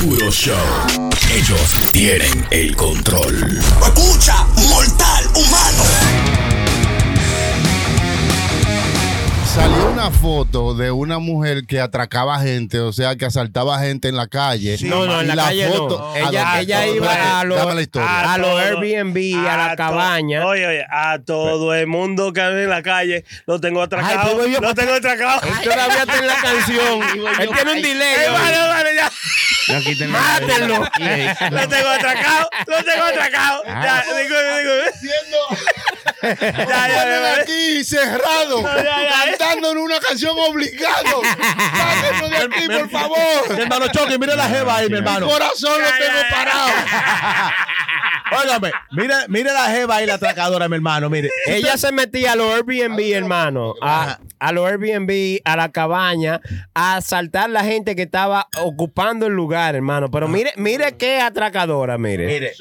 puro 0.00 0.30
show. 0.30 0.54
Ellos 1.32 1.74
tienen 1.92 2.46
el 2.50 2.74
control. 2.76 3.58
Escucha, 3.82 4.46
mortal 4.68 5.26
humano. 5.34 6.33
Salió 9.54 9.86
una 9.88 10.10
foto 10.10 10.74
de 10.74 10.90
una 10.90 11.20
mujer 11.20 11.64
que 11.68 11.80
atracaba 11.80 12.40
gente, 12.40 12.80
o 12.80 12.92
sea, 12.92 13.14
que 13.14 13.24
asaltaba 13.24 13.78
gente 13.78 14.08
en 14.08 14.16
la 14.16 14.26
calle. 14.26 14.76
No, 14.82 15.06
no, 15.06 15.20
en 15.20 15.28
la, 15.28 15.36
calle 15.36 15.68
foto- 15.68 15.98
no. 15.98 16.12
¿A 16.12 16.60
Ella, 16.60 16.86
iba 16.88 17.40
a 17.40 17.44
los, 17.44 17.80
historia. 17.80 18.08
a 18.32 18.34
Airbnb, 18.34 19.48
a 19.48 19.56
la 19.56 19.70
to- 19.70 19.76
cabaña. 19.76 20.44
Oye, 20.44 20.66
oye, 20.66 20.84
a 20.90 21.20
todo 21.24 21.72
el 21.72 21.86
mundo 21.86 22.32
que 22.32 22.40
anda 22.40 22.60
en 22.64 22.68
la 22.68 22.82
calle 22.82 23.24
lo 23.46 23.60
tengo 23.60 23.80
atracado. 23.80 24.30
Ay, 24.30 24.34
pues, 24.34 24.50
yo- 24.50 24.60
lo 24.60 24.74
tengo 24.74 24.92
atracado. 24.94 25.40
Él 25.46 25.70
todavía 25.70 26.00
está 26.02 26.18
en 26.18 26.26
la 26.26 26.34
canción. 26.34 27.02
Él 27.40 27.48
tiene 27.54 27.72
un 27.74 27.82
delay. 27.82 28.14
Eh, 28.26 28.30
vale, 28.32 28.58
vale, 28.58 28.90
ya. 28.96 29.12
Mátenlo. 30.08 30.78
Lo 30.78 31.68
tengo 31.68 31.88
atracado. 31.90 32.48
Lo 32.66 32.84
tengo 32.84 33.04
atracado. 33.04 33.62
Ya, 33.66 34.02
digo, 34.02 34.36
digo. 34.58 35.93
Ya, 36.40 36.88
ya, 36.88 37.02
Ponen 37.02 37.22
ya, 37.22 37.34
ya. 37.36 37.40
aquí 37.42 37.84
cerrado, 37.84 38.62
ya, 38.62 38.82
ya. 38.84 39.36
cantando 39.38 39.72
en 39.72 39.78
una 39.78 39.98
canción 40.00 40.36
obligado. 40.38 41.22
Sáquenlo 41.76 42.28
de 42.28 42.36
aquí, 42.38 42.66
por 42.66 42.82
Mi 42.86 42.88
favor. 42.90 43.18
hermano 43.60 43.86
Chucky, 43.88 44.18
mire 44.18 44.34
la 44.36 44.48
jeva 44.48 44.76
ahí, 44.76 44.84
mi 44.86 44.92
Mi 44.92 44.98
hermano. 44.98 45.28
corazón 45.28 45.80
lo 45.80 45.86
tengo 45.86 46.20
parado. 46.30 46.68
Óigame, 48.42 48.72
mire, 48.92 49.14
mire 49.28 49.52
la 49.52 49.66
jeva 49.70 49.96
ahí, 49.96 50.06
la 50.06 50.14
atracadora, 50.14 50.68
mi 50.68 50.76
hermano, 50.76 51.08
mire. 51.10 51.30
Ella 51.46 51.76
se 51.76 51.92
metía 51.92 52.32
a 52.32 52.36
los 52.36 52.52
Airbnb, 52.54 52.98
hermano, 53.14 53.74
a, 53.82 54.18
a 54.40 54.52
los 54.52 54.66
Airbnb, 54.68 55.40
a 55.44 55.56
la 55.56 55.70
cabaña, 55.70 56.40
a 56.74 56.96
asaltar 56.96 57.50
la 57.50 57.62
gente 57.64 57.94
que 57.94 58.02
estaba 58.02 58.48
ocupando 58.58 59.26
el 59.26 59.34
lugar, 59.34 59.74
hermano. 59.76 60.10
Pero 60.10 60.26
mire, 60.26 60.52
mire 60.56 60.96
qué 60.96 61.20
atracadora, 61.20 61.96
mire. 61.98 62.26
Mire. 62.26 62.54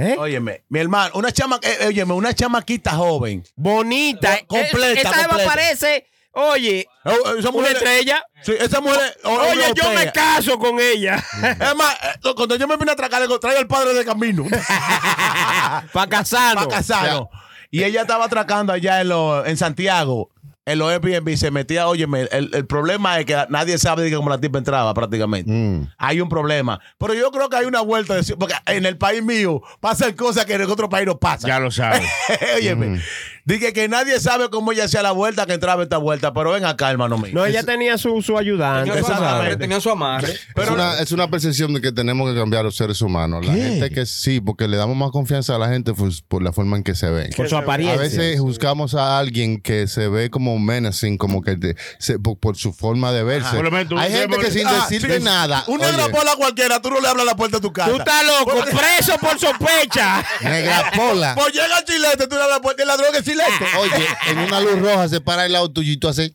¿Eh? 0.00 0.16
Óyeme, 0.18 0.64
mi 0.68 0.78
hermano, 0.80 1.12
una 1.14 1.30
chama, 1.30 1.58
eh, 1.62 1.86
óyeme, 1.88 2.14
una 2.14 2.32
chamaquita 2.34 2.92
joven. 2.92 3.44
Bonita. 3.56 4.38
Co- 4.46 4.56
completa, 4.56 5.00
Esa 5.00 5.26
completa. 5.28 5.44
parece, 5.50 6.06
oye, 6.32 6.80
Eh, 7.04 7.14
Esa 7.38 7.48
una 7.48 7.50
mujer, 7.50 7.72
estrella. 7.76 8.24
sí, 8.42 8.52
esa 8.58 8.80
mujer. 8.80 9.16
Oye, 9.24 9.72
yo 9.74 9.90
me 9.92 10.10
caso 10.12 10.58
con 10.58 10.78
ella. 10.80 11.16
Es 11.60 11.74
más, 11.76 11.94
eh, 12.02 12.32
cuando 12.34 12.56
yo 12.56 12.66
me 12.68 12.76
vine 12.76 12.90
a 12.90 12.94
atracar, 12.94 13.20
le 13.20 13.26
digo, 13.26 13.38
traigo 13.40 13.58
al 13.60 13.66
padre 13.68 13.92
de 13.94 14.04
camino. 14.04 14.44
Para 15.92 16.06
casarnos. 16.08 16.64
Para 16.66 16.76
casarnos. 16.78 17.28
Y 17.70 17.84
ella 17.84 18.00
estaba 18.02 18.24
atracando 18.24 18.72
allá 18.72 19.00
en, 19.00 19.08
lo- 19.10 19.44
en 19.46 19.56
Santiago, 19.56 20.30
en 20.72 20.78
los 20.78 20.90
Airbnb, 20.90 21.36
se 21.36 21.50
metía, 21.50 21.86
óyeme, 21.88 22.28
el, 22.32 22.50
el 22.54 22.66
problema 22.66 23.18
es 23.18 23.26
que 23.26 23.36
nadie 23.48 23.78
sabe 23.78 24.02
de 24.04 24.14
como 24.14 24.30
la 24.30 24.38
tipa 24.40 24.58
entraba 24.58 24.94
prácticamente. 24.94 25.50
Mm. 25.50 25.88
Hay 25.98 26.20
un 26.20 26.28
problema. 26.28 26.80
Pero 26.98 27.14
yo 27.14 27.30
creo 27.30 27.48
que 27.48 27.56
hay 27.56 27.66
una 27.66 27.80
vuelta, 27.80 28.14
de, 28.14 28.36
porque 28.36 28.54
en 28.66 28.86
el 28.86 28.96
país 28.96 29.22
mío 29.22 29.62
pasan 29.80 30.12
cosas 30.12 30.44
que 30.46 30.54
en 30.54 30.62
el 30.62 30.70
otro 30.70 30.88
país 30.88 31.06
no 31.06 31.18
pasan. 31.18 31.48
Ya 31.48 31.60
lo 31.60 31.70
sabes. 31.70 32.02
óyeme, 32.56 33.00
dije 33.44 33.72
que 33.72 33.88
nadie 33.88 34.20
sabe 34.20 34.48
cómo 34.50 34.72
ella 34.72 34.84
hacía 34.84 35.02
la 35.02 35.12
vuelta, 35.12 35.46
que 35.46 35.54
entraba 35.54 35.82
esta 35.82 35.96
vuelta, 35.98 36.32
pero 36.32 36.52
ven 36.52 36.64
acá, 36.64 36.90
hermano 36.90 37.18
mío. 37.18 37.32
No, 37.34 37.44
ella 37.44 37.62
tenía 37.62 37.98
su, 37.98 38.22
su 38.22 38.38
ayudante. 38.38 38.90
Tenía 38.90 39.04
su 39.04 39.12
amarre, 39.12 39.56
tenía 39.56 39.80
su 39.80 39.90
amarre. 39.90 40.32
es, 40.32 40.70
una, 40.70 40.98
es 41.00 41.12
una 41.12 41.28
percepción 41.30 41.74
de 41.74 41.80
que 41.80 41.92
tenemos 41.92 42.30
que 42.32 42.38
cambiar 42.38 42.64
los 42.64 42.76
seres 42.76 43.00
humanos. 43.02 43.44
La 43.46 43.52
gente 43.54 43.90
que 43.90 44.06
sí, 44.06 44.40
porque 44.40 44.68
le 44.68 44.76
damos 44.76 44.96
más 44.96 45.10
confianza 45.10 45.56
a 45.56 45.58
la 45.58 45.68
gente 45.68 45.92
pues, 45.94 46.22
por 46.22 46.42
la 46.42 46.52
forma 46.52 46.76
en 46.76 46.82
que 46.82 46.94
se 46.94 47.10
ven. 47.10 47.30
Por 47.36 47.48
su 47.48 47.56
A 47.56 47.60
apariencia. 47.60 48.00
veces 48.00 48.40
juzgamos 48.40 48.94
a 48.94 49.18
alguien 49.18 49.60
que 49.60 49.86
se 49.86 50.08
ve 50.08 50.30
como 50.30 50.58
menacing, 50.64 51.16
como 51.18 51.42
que 51.42 51.56
te- 51.56 51.76
se- 51.98 52.18
por, 52.18 52.38
por 52.38 52.56
su 52.56 52.72
forma 52.72 53.12
de 53.12 53.22
verse. 53.22 53.54
Por 53.56 53.64
lo 53.64 53.70
menos 53.70 53.88
tú 53.88 53.98
Hay 53.98 54.12
gente 54.12 54.36
que 54.38 54.50
sin 54.50 54.66
Ah, 54.66 54.86
decirte 54.88 55.18
sí. 55.18 55.22
nada. 55.24 55.64
Una 55.66 55.90
grapola 55.90 56.36
cualquiera, 56.36 56.80
tú 56.80 56.90
no 56.90 57.00
le 57.00 57.08
hablas 57.08 57.22
a 57.22 57.26
la 57.26 57.36
puerta 57.36 57.56
de 57.58 57.60
tu 57.62 57.72
casa. 57.72 57.90
Tú 57.90 57.96
estás 57.98 58.24
loco, 58.24 58.62
preso 58.64 59.18
por 59.18 59.38
sospecha. 59.38 60.24
negra 60.42 60.90
pola. 60.96 61.34
Pues 61.40 61.52
llega 61.52 61.78
el 61.78 61.84
chilete, 61.84 62.26
tú 62.26 62.36
le 62.36 62.42
hablas 62.42 62.56
a 62.56 62.58
la 62.58 62.62
puerta, 62.62 62.82
el 62.82 62.88
ladrón 62.88 63.14
es 63.14 63.24
chilete. 63.24 63.50
Oye, 63.78 64.06
en 64.28 64.38
una 64.38 64.60
luz 64.60 64.78
roja 64.80 65.08
se 65.08 65.20
para 65.20 65.46
el 65.46 65.52
lado 65.52 65.70
tuyo 65.72 65.92
y 65.92 65.96
tú 65.96 66.08
haces. 66.08 66.32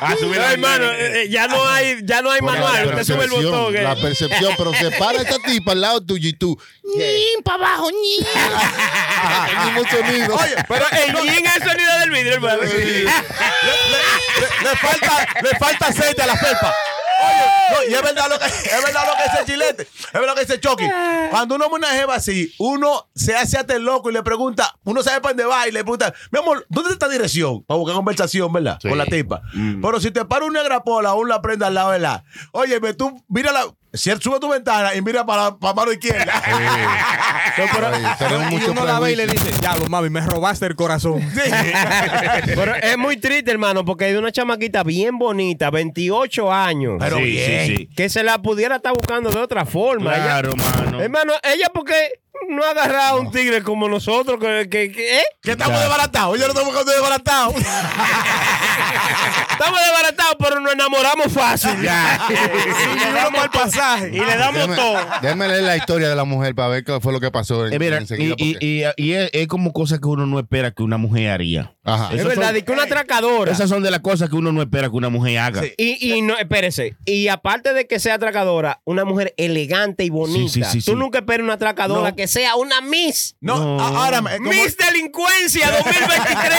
A 0.00 0.16
subir 0.18 0.40
No, 0.40 0.46
hermano, 0.48 0.90
eh, 0.92 1.22
eh, 1.22 1.28
ya 1.28 1.46
no 1.46 1.66
hay, 1.66 1.98
ya 2.04 2.22
no 2.22 2.30
hay 2.30 2.40
manual. 2.40 2.86
Usted 2.88 3.04
sube 3.04 3.24
el 3.24 3.30
botón. 3.30 3.76
eh. 3.76 3.82
La 3.82 3.96
percepción, 3.96 4.54
pero 4.56 4.72
se 4.74 4.90
para 4.92 5.18
esta 5.18 5.38
tipa 5.38 5.72
al 5.72 5.80
lado 5.80 6.00
tuyo 6.00 6.28
y 6.28 6.32
tú. 6.32 6.58
para 7.44 7.56
abajo, 7.56 7.88
sonido. 9.90 10.34
Oye, 10.36 10.54
Pero 10.68 10.84
el 10.90 11.12
yin 11.34 11.46
es 11.46 11.56
el 11.56 11.62
sonido 11.62 11.98
del 12.00 12.10
vidrio, 12.10 12.34
hermano. 12.34 12.62
le, 12.72 12.84
le- 12.94 13.02
le 14.62 14.76
falta, 14.76 15.26
le 15.42 15.50
falta 15.58 15.86
aceite 15.86 16.22
a 16.22 16.26
la 16.26 16.36
felpa. 16.36 16.74
Oye, 17.22 17.46
no, 17.70 17.90
y 17.90 17.94
es 17.94 18.02
verdad 18.02 18.28
lo 18.28 18.38
que 18.38 18.44
es 18.46 18.84
verdad 18.84 19.02
lo 19.06 19.16
que 19.16 19.22
dice 19.24 19.40
el 19.40 19.46
chilete. 19.46 19.82
Es 19.82 20.12
verdad 20.12 20.28
lo 20.28 20.34
que 20.34 20.40
dice 20.40 20.60
Chucky. 20.60 20.84
Cuando 21.30 21.54
uno 21.54 21.68
una 21.68 21.88
jeva 21.88 22.16
así, 22.16 22.52
uno 22.58 23.08
se 23.14 23.34
hace 23.34 23.58
hasta 23.58 23.74
el 23.74 23.82
loco 23.82 24.10
y 24.10 24.12
le 24.12 24.22
pregunta, 24.22 24.74
uno 24.84 25.02
sabe 25.02 25.20
para 25.20 25.34
dónde 25.34 25.44
va 25.44 25.68
y 25.68 25.72
le 25.72 25.82
pregunta, 25.82 26.12
mi 26.30 26.38
amor, 26.38 26.66
¿dónde 26.68 26.92
está 26.92 27.06
esta 27.06 27.08
dirección? 27.08 27.62
Para 27.64 27.78
buscar 27.78 27.96
conversación, 27.96 28.52
¿verdad? 28.52 28.78
Con 28.82 28.98
la 28.98 29.06
tipa. 29.06 29.42
Pero 29.52 30.00
si 30.00 30.10
te 30.10 30.24
para 30.24 30.44
una 30.44 30.62
grapola 30.62 31.14
o 31.14 31.20
una 31.20 31.40
prenda 31.40 31.68
al 31.68 31.74
lado 31.74 31.90
de 31.92 32.00
la, 32.00 32.24
oye, 32.52 32.80
tú 32.94 33.22
mira 33.28 33.52
la, 33.52 33.64
si 33.92 34.10
él 34.10 34.20
sube 34.20 34.38
tu 34.40 34.48
ventana 34.48 34.94
y 34.94 35.02
mira 35.02 35.24
para, 35.26 35.56
para 35.56 35.74
mano 35.74 35.92
izquierda. 35.92 36.32
Ay, 36.44 38.02
tenemos 38.18 38.52
Y 38.52 38.54
mucho 38.54 38.72
uno 38.72 38.84
la 38.84 39.00
ve 39.00 39.12
y 39.12 39.16
le 39.16 39.26
dice, 39.26 39.50
diablo, 39.60 39.86
mami, 39.88 40.10
me 40.10 40.20
robaste 40.20 40.66
el 40.66 40.76
corazón. 40.76 41.20
Pero 42.46 42.74
es 42.74 42.98
muy 42.98 43.16
triste, 43.16 43.50
hermano, 43.50 43.84
porque 43.84 44.06
hay 44.06 44.14
una 44.14 44.32
chamaquita 44.32 44.82
bien 44.82 45.18
bonita, 45.18 45.70
28 45.70 46.52
años. 46.52 46.96
Pero 46.98 47.16
sí, 47.16 47.22
bien. 47.24 47.66
sí, 47.66 47.76
sí. 47.76 47.86
que 47.94 48.08
se 48.08 48.22
la 48.22 48.40
pudiera 48.42 48.76
estar 48.76 48.92
buscando 48.92 49.30
de 49.30 49.40
otra 49.40 49.64
forma. 49.64 50.14
Ella- 50.14 50.20
Claro, 50.30 50.52
mano. 50.56 51.00
hermano, 51.00 51.32
ella 51.42 51.68
porque 51.74 51.94
no 52.48 52.64
ha 52.64 52.70
agarrado 52.70 53.16
a 53.18 53.20
un 53.20 53.30
tigre 53.30 53.62
como 53.62 53.88
nosotros, 53.88 54.38
que, 54.40 54.68
que- 54.68 54.90
que- 54.92 55.18
¿eh? 55.20 55.24
Que 55.42 55.52
estamos 55.52 55.78
desbaratados. 55.80 56.38
Yo 56.38 56.44
no 56.46 56.48
estamos 56.52 56.68
buscando 56.72 56.92
desbaratados. 56.92 57.54
Estamos 59.52 59.80
desbaratados, 59.80 60.36
pero 60.38 60.60
nos 60.60 60.72
enamoramos 60.72 61.32
fácil. 61.32 61.70
Y 61.78 61.82
le 61.82 63.12
damos 63.12 63.44
el 63.44 63.50
pasaje. 63.50 64.08
Y 64.12 64.20
le 64.20 64.36
damos 64.36 64.54
Déjame, 64.54 64.76
todo. 64.76 64.98
déjame 65.22 65.48
leer 65.48 65.62
la 65.62 65.76
historia 65.76 66.08
de 66.08 66.16
la 66.16 66.24
mujer 66.24 66.54
para 66.54 66.68
ver 66.68 66.84
qué 66.84 66.98
fue 67.00 67.12
lo 67.12 67.20
que 67.20 67.30
pasó. 67.30 67.66
en- 67.66 67.72
Eh, 67.74 67.78
mira, 67.78 67.98
enseguida, 67.98 68.34
y, 68.38 68.52
porque- 68.54 68.66
y- 68.66 68.84
y- 68.84 69.10
y 69.10 69.12
es, 69.14 69.30
es 69.32 69.46
como 69.46 69.72
cosas 69.72 70.00
que 70.00 70.06
uno 70.08 70.26
no 70.26 70.38
espera 70.38 70.70
que 70.70 70.82
una 70.82 70.96
mujer 70.96 71.30
haría. 71.30 71.74
Ajá. 71.82 72.14
Es 72.14 72.24
verdad, 72.24 72.48
son- 72.48 72.56
y 72.58 72.62
que 72.62 72.72
una 72.72 72.82
atracadora. 72.82 73.52
Esas 73.52 73.68
son 73.70 73.82
de 73.82 73.90
las 73.90 74.00
cosas 74.00 74.28
que 74.28 74.36
uno 74.36 74.52
no 74.52 74.60
espera 74.60 74.88
que 74.90 74.96
una 74.96 75.08
mujer 75.08 75.38
haga. 75.38 75.62
Sí. 75.62 75.72
Y, 75.78 76.12
y 76.14 76.22
no, 76.22 76.36
espérese, 76.36 76.96
y 77.06 77.28
aparte 77.28 77.72
de 77.72 77.86
que 77.86 77.98
sea 77.98 78.14
atracadora, 78.14 78.80
una 78.84 79.04
mujer 79.04 79.32
elegante 79.38 80.04
y 80.04 80.10
bonita. 80.10 80.52
Sí, 80.52 80.62
sí, 80.62 80.70
sí, 80.70 80.78
Tú 80.84 80.92
sí. 80.92 80.96
nunca 80.96 81.20
esperas 81.20 81.44
una 81.44 81.54
atracadora 81.54 82.10
No. 82.10 82.16
que 82.16 82.28
sea 82.28 82.56
una 82.56 82.80
Miss. 82.82 83.36
No, 83.40 83.80
ahora 83.80 84.18
como- 84.22 84.50
Miss 84.50 84.76
Delincuencia 84.76 85.70
2023. 85.70 86.58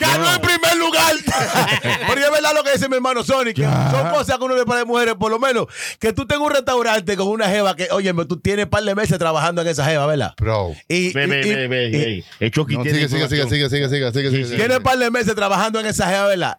ganó 0.00 0.30
en 0.34 0.40
primer 0.40 0.76
lugar. 0.76 1.12
Pero 2.08 2.20
es 2.24 2.30
verdad 2.30 2.52
lo 2.54 2.62
que 2.62 2.72
dice 2.72 2.88
mi 2.88 2.96
hermano 2.96 3.24
Sonic. 3.24 3.56
Son 3.56 4.10
cosas 4.10 4.38
que 4.38 4.44
uno 4.44 4.56
le 4.56 4.64
para 4.64 4.80
de 4.80 4.84
mujeres, 4.84 5.14
por 5.18 5.30
lo 5.30 5.38
menos. 5.38 5.66
Que 5.98 6.12
tú 6.12 6.26
tengas 6.26 6.44
un 6.46 6.52
restaurante 6.54 7.16
con 7.16 7.28
una 7.28 7.48
jeva 7.48 7.74
que, 7.76 7.88
oye, 7.90 8.12
tú 8.28 8.38
tienes 8.40 8.66
un 8.66 8.70
par 8.70 8.82
de 8.84 8.94
meses 8.94 9.18
trabajando 9.18 9.62
en 9.62 9.68
esa 9.68 9.84
jeva, 9.84 10.06
¿verdad? 10.06 10.34
Bro. 10.38 10.74
Y, 10.88 11.12
Ve, 11.12 11.26
ve, 11.26 11.40
y- 11.46 11.54
ve, 11.54 11.68
ve, 11.68 11.86
y- 11.88 11.90
ve. 11.92 12.24
El 12.40 12.50
Chucky 12.50 12.76
No, 12.76 12.82
tiene 12.82 12.98
sigue, 12.98 13.08
sigue, 13.08 13.28
sigue. 13.28 13.47
Sigue, 13.48 13.68
sigue, 13.70 13.88
sigue, 13.88 14.12
sigue, 14.12 14.44
sigue. 14.44 14.56
Tiene 14.56 14.76
un 14.76 14.82
par 14.82 14.98
de 14.98 15.10
meses 15.10 15.34
trabajando 15.34 15.80
en 15.80 15.86
esa 15.86 16.08
jeva, 16.08 16.26
¿verdad? 16.28 16.58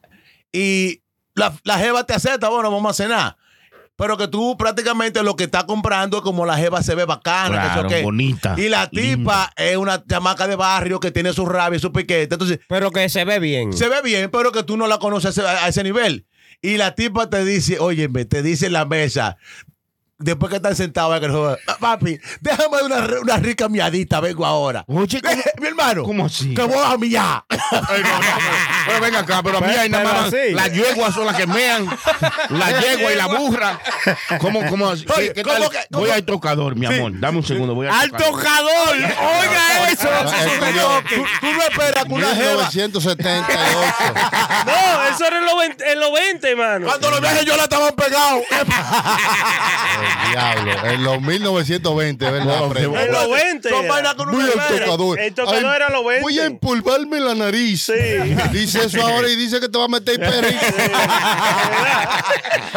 Y 0.51 1.01
la, 1.35 1.53
la 1.63 1.77
jeva 1.77 2.03
te 2.05 2.13
acepta, 2.13 2.49
bueno, 2.49 2.71
vamos 2.71 2.91
a 2.91 3.03
cenar. 3.03 3.37
Pero 3.95 4.15
que 4.15 4.29
tú 4.29 4.55
prácticamente 4.57 5.21
lo 5.23 5.35
que 5.35 5.43
estás 5.43 5.65
comprando 5.65 6.17
es 6.17 6.23
como 6.23 6.45
la 6.45 6.55
jeva 6.55 6.81
se 6.81 6.95
ve 6.95 7.03
bacana, 7.03 7.73
Claro, 7.73 7.89
bonita, 8.01 8.55
Y 8.57 8.69
la 8.69 8.89
tipa 8.89 9.07
linda. 9.11 9.53
es 9.57 9.75
una 9.75 10.01
chamaca 10.05 10.47
de 10.47 10.55
barrio 10.55 11.01
que 11.01 11.11
tiene 11.11 11.33
su 11.33 11.45
rabia 11.45 11.75
y 11.75 11.79
su 11.81 11.91
piquete. 11.91 12.33
Entonces, 12.35 12.59
Pero 12.69 12.91
que 12.91 13.09
se 13.09 13.25
ve 13.25 13.39
bien. 13.39 13.73
se 13.73 13.89
ve 13.89 14.01
bien, 14.01 14.31
pero 14.31 14.53
que 14.53 14.63
tú 14.63 14.77
no 14.77 14.87
la 14.87 14.99
conoces 14.99 15.37
a 15.37 15.41
ese, 15.41 15.41
a 15.65 15.67
ese 15.67 15.83
nivel. 15.83 16.25
Y 16.61 16.77
la 16.77 16.95
tipa 16.95 17.29
te 17.29 17.43
dice, 17.43 17.79
óyeme, 17.79 18.23
te 18.23 18.41
dice 18.41 18.67
en 18.67 18.73
la 18.73 18.85
mesa, 18.85 19.35
después 20.19 20.49
que 20.49 20.57
están 20.57 20.75
sentados, 20.75 21.19
que 21.19 21.25
el 21.25 21.31
joven, 21.31 21.57
"Ah, 21.67 21.77
papi, 21.79 22.19
déjame 22.41 22.81
una, 22.83 22.97
una 23.21 23.37
rica 23.37 23.67
miadita, 23.69 24.19
vengo 24.19 24.45
ahora. 24.45 24.83
Oye, 24.87 25.21
¿cómo, 25.23 25.41
Mi 25.59 25.67
hermano, 25.67 26.03
cómo 26.03 26.25
así? 26.25 26.53
que 26.53 26.61
voy 26.61 26.77
a 26.85 26.97
miar. 26.97 27.43
Ay, 27.49 28.01
no, 28.03 28.09
no, 28.09 28.19
no. 28.19 28.25
Pero 28.87 29.01
venga 29.01 29.19
acá, 29.19 29.41
pero 29.43 29.57
a 29.57 29.61
mí 29.61 29.71
hay 29.73 29.89
nada 29.89 30.03
más. 30.23 30.33
Las 30.51 30.71
yeguas 30.71 31.13
son 31.13 31.25
las 31.25 31.35
que 31.35 31.47
mean. 31.47 31.87
La 32.49 32.79
yegua 32.81 33.11
y 33.11 33.15
la 33.15 33.27
burra. 33.27 33.79
¿Cómo, 34.39 34.65
cómo, 34.67 34.89
así? 34.89 35.05
Oye, 35.15 35.27
¿Qué, 35.29 35.33
qué 35.35 35.43
¿cómo 35.43 35.55
tal? 35.57 35.69
que- 35.69 35.87
cómo- 35.91 36.01
Voy 36.05 36.09
al 36.11 36.23
tocador, 36.23 36.75
mi 36.75 36.85
amor. 36.85 37.11
Dame 37.19 37.37
un 37.37 37.45
segundo. 37.45 37.73
Voy 37.75 37.87
al 37.87 37.93
¡Al 37.93 38.11
tocador! 38.11 38.89
¡Oiga 38.95 39.89
eso! 39.91 40.07
tú, 41.09 41.25
tú 41.41 41.53
no 41.53 41.61
esperas 41.63 42.03
que 42.05 42.13
una 42.13 42.35
jeva. 42.35 42.69
1978. 42.69 43.45
No, 44.65 45.03
eso 45.15 45.25
era 45.25 45.37
en 45.39 45.45
los 45.45 45.57
20, 45.57 45.91
en 45.91 45.99
los 45.99 46.11
20 46.13 46.55
mano. 46.55 46.85
Cuando 46.87 47.09
los 47.11 47.21
viajes 47.21 47.45
yo 47.45 47.55
la 47.55 47.63
estaban 47.63 47.93
pegados. 47.95 48.41
Diablo. 50.31 50.71
En 50.85 51.03
los 51.03 51.21
1920, 51.21 52.31
¿verdad? 52.31 52.45
No? 52.45 52.75
En 52.77 53.11
los 53.11 53.29
20. 53.31 53.69
Son 53.69 53.87
vainas 53.87 54.15
no 54.17 54.47
espera. 54.47 54.85
tocador. 54.85 55.19
El 55.19 55.33
tocador 55.33 55.75
era 55.75 55.89
los 55.89 56.05
20. 56.05 56.21
Voy 56.21 56.39
a 56.39 56.45
empolvarme 56.45 57.19
la 57.19 57.35
nariz. 57.35 57.83
Sí. 57.83 57.93
Dice 58.51 58.85
eso 58.85 59.01
ahora 59.05 59.29
y 59.29 59.35
dice 59.35 59.59
que 59.59 59.69
te 59.69 59.77
va 59.77 59.85
a 59.85 59.87
meter 59.87 60.19
perrito. 60.19 60.65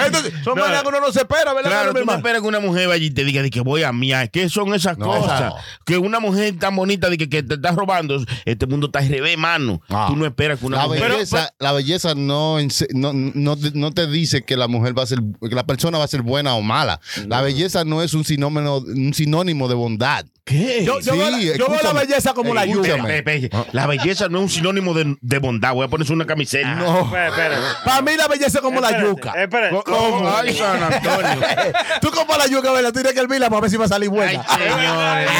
Entonces, 0.04 0.32
son 0.44 0.56
No. 0.56 0.62
vainas 0.62 0.82
que 0.82 0.88
uno 0.88 1.00
no 1.00 1.12
se 1.12 1.20
espera, 1.20 1.52
¿verdad, 1.52 1.70
Claro, 1.70 1.92
mi 1.92 2.00
tú 2.00 2.06
no 2.06 2.12
esperas 2.14 2.40
que 2.42 2.48
una 2.48 2.60
mujer 2.60 2.88
vaya 2.88 3.04
y 3.04 3.10
te 3.10 3.24
diga 3.24 3.42
de 3.42 3.50
que 3.50 3.60
voy 3.60 3.82
a 3.82 3.92
miar. 3.92 4.30
¿Qué 4.30 4.48
son 4.48 4.72
esas 4.74 4.98
No, 4.98 5.06
cosas? 5.06 5.40
no. 5.40 5.54
Que 5.84 5.98
una 5.98 6.20
mujer 6.20 6.58
tan 6.58 6.74
bonita 6.76 7.10
de 7.10 7.18
que, 7.18 7.28
que 7.28 7.42
te 7.42 7.54
está 7.54 7.72
robando, 7.72 8.22
este 8.44 8.66
mundo 8.66 8.86
está 8.86 9.00
al 9.00 9.08
revés, 9.08 9.36
mano. 9.38 9.82
Ah. 9.90 10.06
Tú 10.08 10.16
no 10.16 10.24
esperas 10.26 10.58
que 10.58 10.66
una 10.66 10.78
La 10.78 10.86
mujer. 10.86 11.10
belleza, 11.10 11.52
la 11.58 11.72
belleza 11.72 12.14
no, 12.14 12.56
no, 12.94 13.12
no, 13.12 13.56
te- 13.56 13.72
no 13.74 13.92
te 13.92 14.06
dice 14.06 14.42
que 14.44 14.56
la 14.56 14.68
mujer 14.68 14.96
va 14.98 15.02
a 15.02 15.06
ser, 15.06 15.18
que 15.48 15.54
la 15.54 15.64
persona 15.66 15.98
va 15.98 16.04
a 16.04 16.08
ser 16.08 16.22
buena 16.22 16.54
o 16.54 16.62
mala. 16.62 17.00
La 17.28 17.40
belleza 17.42 17.84
no 17.84 18.02
es 18.02 18.14
un 18.14 18.24
sinónimo, 18.24 18.78
un 18.78 19.14
sinónimo 19.14 19.68
de 19.68 19.74
bondad. 19.74 20.26
¿Qué? 20.44 20.84
Yo, 20.84 20.98
yo 20.98 21.12
Sí, 21.12 21.18
veo 21.18 21.30
la, 21.30 21.38
yo 21.38 21.52
veo 21.52 21.68
la 21.68 21.74
escúchame. 21.76 22.00
belleza 22.00 22.34
como 22.34 22.52
la. 22.52 22.62
Pe- 22.62 23.22
pe- 23.22 23.22
pe- 23.22 23.50
La 23.70 23.86
belleza 23.86 24.28
no 24.28 24.38
es 24.38 24.42
un 24.44 24.50
sinónimo 24.50 24.92
de, 24.92 25.16
de 25.20 25.38
bondad. 25.38 25.72
Voy 25.72 25.86
a 25.86 25.88
ponerse 25.88 26.12
una 26.12 26.26
camiseta. 26.26 26.74
No. 26.74 27.04
Espera. 27.16 27.58
Para 27.84 28.02
mí 28.02 28.16
la 28.16 28.26
belleza 28.26 28.58
es 28.58 28.62
como 28.62 28.80
la 28.80 29.00
yuca. 29.00 29.30
espérate. 29.36 29.76
¿Cómo? 29.84 30.34
Ay, 30.36 30.52
San 30.56 30.82
Antonio. 30.82 31.40
Tú 32.00 32.10
compras 32.10 32.38
la 32.38 32.46
yuca, 32.48 32.72
¿verdad? 32.72 32.88
Tú 32.88 32.94
tienes 32.94 33.12
que 33.12 33.20
hervirla 33.20 33.48
para 33.50 33.60
ver 33.62 33.70
si 33.70 33.76
va 33.76 33.84
a 33.84 33.88
salir 33.88 34.10
Ay, 34.10 34.16
buena. 34.16 34.42
no. 34.58 35.32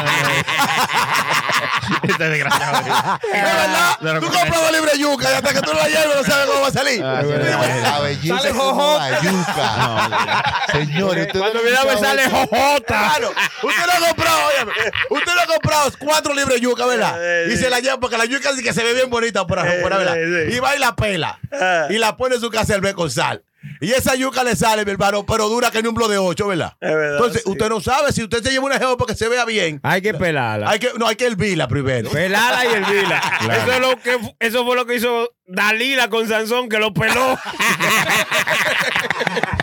Este 2.03 2.29
desgraciado. 2.29 2.77
¿Es 3.33 3.43
verdad? 3.43 3.97
Pero 4.01 4.19
Tú 4.21 4.25
compras 4.27 4.59
una 4.61 4.71
libre 4.71 4.91
yuca 4.97 5.31
y 5.31 5.35
hasta 5.35 5.53
que 5.53 5.61
tú 5.61 5.73
no 5.73 5.79
la 5.79 5.87
lleves 5.87 6.15
no 6.15 6.23
sabes 6.23 6.45
cómo 6.47 6.61
va 6.61 6.67
a 6.67 6.71
salir. 6.71 7.03
Ah, 7.03 7.21
La 7.21 7.99
belleza 7.99 8.37
Sale 8.37 8.49
es 8.49 8.55
como 8.55 8.97
la 8.97 9.21
yuca. 9.21 10.65
Señores, 10.71 11.27
Cuando 11.31 11.53
no 11.55 11.61
viene 11.61 11.77
a 11.77 11.83
ver 11.85 11.97
sale 11.99 12.29
jojota. 12.29 12.85
Claro, 12.85 13.31
usted 13.63 13.85
lo 13.85 14.05
ha 14.05 14.07
comprado, 14.07 14.39
óyeme, 14.47 14.71
usted 15.09 15.31
lo 15.33 15.41
ha 15.41 15.45
comprado 15.47 15.91
cuatro 15.99 16.33
libres 16.33 16.55
de 16.59 16.61
yuca, 16.61 16.85
¿verdad? 16.85 17.15
Eh, 17.19 17.49
Y 17.53 17.57
se 17.57 17.69
la 17.69 17.79
lleva 17.79 17.99
porque 17.99 18.17
la 18.17 18.25
yuca 18.25 18.53
sí 18.55 18.63
que 18.63 18.73
se 18.73 18.83
ve 18.83 18.93
bien 18.93 19.09
bonita 19.09 19.45
por 19.47 19.59
afuera, 19.59 19.97
¿verdad? 19.97 20.17
eh, 20.17 20.49
sí. 20.49 20.55
Y 20.55 20.59
va 20.59 20.75
y 20.75 20.79
la 20.79 20.95
pela. 20.95 21.39
Ah. 21.51 21.87
Y 21.89 21.97
la 21.97 22.15
pone 22.17 22.35
en 22.35 22.41
su 22.41 22.49
casa 22.49 22.75
el 22.75 22.93
con 22.93 23.09
sal. 23.09 23.43
Y 23.79 23.91
esa 23.91 24.15
yuca 24.15 24.43
le 24.43 24.55
sale, 24.55 24.85
mi 24.85 24.91
hermano, 24.91 25.25
pero 25.25 25.49
dura 25.49 25.71
que 25.71 25.81
ni 25.81 25.87
un 25.87 25.95
bloque 25.95 26.13
de 26.13 26.17
ocho, 26.17 26.47
¿verdad? 26.47 26.73
Es 26.79 26.89
verdad, 26.89 27.17
Entonces, 27.17 27.43
sí. 27.43 27.49
usted 27.49 27.69
no 27.69 27.81
sabe 27.81 28.11
si 28.11 28.23
usted 28.23 28.43
se 28.43 28.51
lleva 28.51 28.65
una 28.65 28.77
jeva 28.77 28.97
porque 28.97 29.15
se 29.15 29.27
vea 29.27 29.45
bien. 29.45 29.79
Hay 29.83 30.01
que 30.01 30.13
pelarla. 30.13 30.69
Hay 30.69 30.79
que, 30.79 30.89
no, 30.97 31.07
hay 31.07 31.15
que 31.15 31.25
hervirla 31.25 31.67
primero. 31.67 32.09
Pelala 32.09 32.65
y 32.65 32.69
hervila. 32.69 33.21
Eso, 33.63 33.73
es 33.73 33.79
lo 33.79 33.99
que, 33.99 34.17
eso 34.39 34.65
fue 34.65 34.75
lo 34.75 34.85
que 34.85 34.95
hizo 34.95 35.29
Dalila 35.45 36.09
con 36.09 36.27
Sansón, 36.27 36.69
que 36.69 36.79
lo 36.79 36.93
peló. 36.93 37.37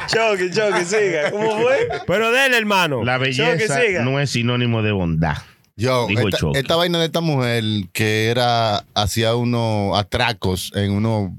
Choque, 0.06 0.50
choque, 0.50 0.84
siga. 0.84 1.30
¿Cómo 1.30 1.60
fue? 1.60 1.88
Pero 2.06 2.32
dele, 2.32 2.58
hermano. 2.58 3.04
La 3.04 3.18
belleza 3.18 3.78
no 4.02 4.18
es 4.18 4.30
sinónimo 4.30 4.82
de 4.82 4.92
bondad. 4.92 5.36
Yo, 5.76 6.06
Dijo 6.08 6.28
esta, 6.28 6.46
esta 6.54 6.76
vaina 6.76 6.98
de 6.98 7.06
esta 7.06 7.20
mujer 7.20 7.62
que 7.92 8.28
era, 8.28 8.84
hacía 8.94 9.34
unos 9.34 9.98
atracos 9.98 10.72
en 10.74 10.92
unos, 10.92 11.30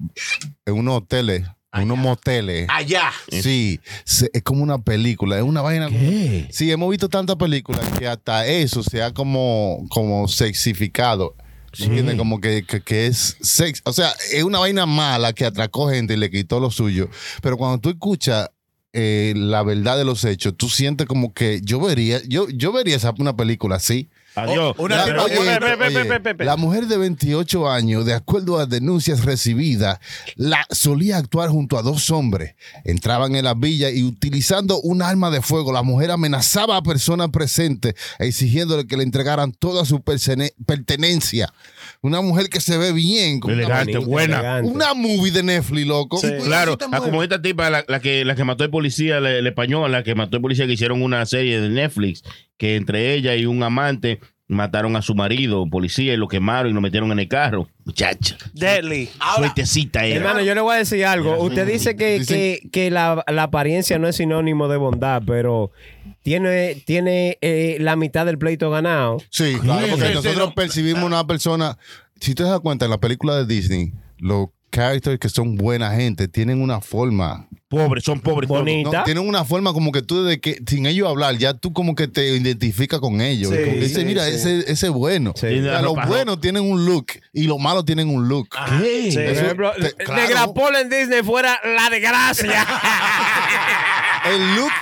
en 0.65 0.73
unos 0.73 0.97
hoteles, 0.97 1.43
unos 1.73 1.97
moteles. 1.97 2.67
Allá. 2.69 3.11
Sí, 3.29 3.79
se- 4.03 4.29
es 4.33 4.43
como 4.43 4.61
una 4.63 4.77
película, 4.79 5.37
es 5.37 5.43
una 5.43 5.61
vaina. 5.61 5.85
como- 5.87 5.99
Sí, 6.51 6.69
hemos 6.71 6.89
visto 6.89 7.07
tantas 7.09 7.37
películas 7.37 7.81
que 7.97 8.07
hasta 8.07 8.45
eso 8.45 8.83
se 8.83 9.01
ha 9.01 9.13
como, 9.13 9.85
como 9.89 10.27
sexificado. 10.27 11.35
¿Entiendes? 11.79 12.15
Como 12.17 12.41
que, 12.41 12.63
que- 12.65 12.81
que 12.81 13.07
es 13.07 13.37
sex. 13.41 13.81
O 13.85 13.93
sea, 13.93 14.13
es 14.33 14.43
una 14.43 14.59
vaina 14.59 14.85
mala 14.85 15.31
que 15.31 15.45
atracó 15.45 15.89
gente 15.89 16.15
y 16.15 16.17
le 16.17 16.29
quitó 16.29 16.59
lo 16.59 16.69
suyo. 16.69 17.09
Pero 17.41 17.55
cuando 17.57 17.79
tú 17.79 17.89
escuchas 17.89 18.49
eh, 18.93 19.31
la 19.37 19.63
verdad 19.63 19.97
de 19.97 20.03
los 20.03 20.25
hechos, 20.25 20.53
tú 20.57 20.67
sientes 20.67 21.07
como 21.07 21.33
que 21.33 21.61
yo 21.63 21.79
vería, 21.79 22.19
yo, 22.27 22.49
yo 22.49 22.73
vería 22.73 22.97
esa, 22.97 23.13
una 23.19 23.37
película 23.37 23.77
así. 23.77 24.09
Adiós. 24.35 24.75
Una 24.77 25.05
La, 25.05 25.23
oye, 25.23 25.37
oye, 25.37 26.55
mujer 26.57 26.87
de 26.87 26.97
28 26.97 27.69
años, 27.69 28.05
de 28.05 28.13
acuerdo 28.13 28.59
a 28.59 28.65
denuncias 28.65 29.25
recibidas, 29.25 29.99
la 30.35 30.65
solía 30.69 31.17
actuar 31.17 31.49
junto 31.49 31.77
a 31.77 31.81
dos 31.81 32.09
hombres. 32.11 32.55
Entraban 32.85 33.35
en 33.35 33.43
la 33.43 33.53
villa 33.53 33.89
y 33.89 34.03
utilizando 34.03 34.79
un 34.79 35.01
arma 35.01 35.31
de 35.31 35.41
fuego, 35.41 35.73
la 35.73 35.83
mujer 35.83 36.11
amenazaba 36.11 36.77
a 36.77 36.81
personas 36.81 37.29
presentes, 37.29 37.95
exigiéndole 38.19 38.87
que 38.87 38.95
le 38.95 39.03
entregaran 39.03 39.51
toda 39.51 39.83
su 39.83 40.01
pertenencia. 40.01 41.53
Una 42.03 42.21
mujer 42.21 42.49
que 42.49 42.59
se 42.59 42.77
ve 42.79 42.93
bien, 42.93 43.39
con 43.39 43.51
una, 43.51 43.61
Elegante, 43.61 43.97
buena. 43.99 44.39
Elegante. 44.39 44.71
una 44.71 44.93
movie 44.95 45.31
de 45.31 45.43
Netflix, 45.43 45.85
loco. 45.85 46.17
Sí. 46.17 46.29
Claro, 46.43 46.75
ah, 46.91 46.99
como 46.99 47.21
esta 47.21 47.41
tipa, 47.41 47.69
la, 47.69 47.85
la 47.87 47.99
que, 47.99 48.25
la 48.25 48.35
que 48.35 48.43
mató 48.43 48.63
el 48.63 48.71
policía, 48.71 49.19
el, 49.19 49.27
el 49.27 49.45
español, 49.45 49.91
la 49.91 50.03
que 50.03 50.15
mató 50.15 50.37
el 50.37 50.41
policía, 50.41 50.65
que 50.65 50.73
hicieron 50.73 51.03
una 51.03 51.23
serie 51.27 51.61
de 51.61 51.69
Netflix, 51.69 52.23
que 52.57 52.75
entre 52.75 53.13
ella 53.13 53.35
y 53.35 53.45
un 53.45 53.61
amante 53.61 54.19
mataron 54.51 54.95
a 54.95 55.01
su 55.01 55.15
marido, 55.15 55.65
policía, 55.69 56.13
y 56.13 56.17
lo 56.17 56.27
quemaron 56.27 56.71
y 56.71 56.73
lo 56.73 56.81
metieron 56.81 57.11
en 57.11 57.19
el 57.19 57.27
carro. 57.27 57.67
Muchacha, 57.85 58.37
Deadly. 58.53 59.09
suertecita 59.37 60.05
era. 60.05 60.17
Hermano, 60.17 60.41
yo 60.43 60.53
le 60.53 60.61
voy 60.61 60.75
a 60.75 60.79
decir 60.79 61.03
algo. 61.05 61.41
Usted 61.41 61.65
dice 61.67 61.95
que, 61.95 62.21
que, 62.27 62.61
que 62.71 62.91
la, 62.91 63.23
la 63.27 63.43
apariencia 63.43 63.97
no 63.97 64.07
es 64.07 64.17
sinónimo 64.17 64.67
de 64.67 64.77
bondad, 64.77 65.23
pero 65.25 65.71
tiene, 66.21 66.75
tiene 66.85 67.37
eh, 67.41 67.77
la 67.79 67.95
mitad 67.95 68.25
del 68.25 68.37
pleito 68.37 68.69
ganado. 68.69 69.17
Sí, 69.29 69.55
claro, 69.61 69.87
porque 69.89 70.01
Sí, 70.03 70.07
sí, 70.09 70.13
nosotros 70.15 70.49
no. 70.49 70.53
percibimos 70.53 71.03
una 71.03 71.25
persona. 71.25 71.77
Si 72.19 72.35
te 72.35 72.43
das 72.43 72.59
cuenta, 72.59 72.85
en 72.85 72.91
la 72.91 72.99
película 72.99 73.35
de 73.35 73.45
Disney, 73.45 73.93
los 74.19 74.49
characters 74.71 75.19
que 75.19 75.29
son 75.29 75.55
buena 75.55 75.91
gente 75.91 76.27
tienen 76.27 76.61
una 76.61 76.81
forma. 76.81 77.47
Pobres, 77.69 78.03
son 78.03 78.19
pobres. 78.19 78.49
Bonita. 78.49 78.89
No, 78.99 79.03
tienen 79.05 79.25
una 79.27 79.45
forma 79.45 79.71
como 79.71 79.91
que 79.93 80.01
tú, 80.01 80.23
desde 80.25 80.41
que 80.41 80.57
sin 80.67 80.85
ellos 80.85 81.07
hablar, 81.07 81.37
ya 81.37 81.53
tú 81.53 81.71
como 81.71 81.95
que 81.95 82.07
te 82.09 82.27
identificas 82.35 82.99
con 82.99 83.21
ellos. 83.21 83.49
Sí, 83.51 83.55
Y 83.57 83.59
como 83.63 83.73
que 83.75 83.79
dices, 83.81 83.97
sí, 83.99 84.05
mira, 84.05 84.25
sí. 84.25 84.31
ese, 84.35 84.59
ese 84.71 84.87
es 84.87 84.91
bueno. 84.91 85.31
Sí. 85.37 85.47
O 85.59 85.63
sea, 85.63 85.81
los 85.81 85.95
buenos 86.07 86.41
tienen 86.41 86.63
un 86.69 86.85
look 86.85 87.07
y 87.31 87.43
los 87.43 87.59
malos 87.59 87.85
tienen 87.85 88.09
un 88.09 88.27
look. 88.27 88.49
¿Qué? 88.81 89.11
Sí. 89.11 89.15
Por 89.17 89.23
Eso- 89.23 89.41
ejemplo, 89.45 89.71
te- 89.79 89.93
claro. 90.03 90.21
Negra 90.21 90.47
Paul 90.53 90.75
en 90.75 90.89
Disney 90.89 91.23
fuera 91.23 91.59
la 91.63 91.89
desgracia. 91.89 92.65
El 94.25 94.55
look. 94.55 94.71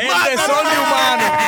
El 0.00 0.30
desorden 0.30 0.78
humano. 0.78 1.38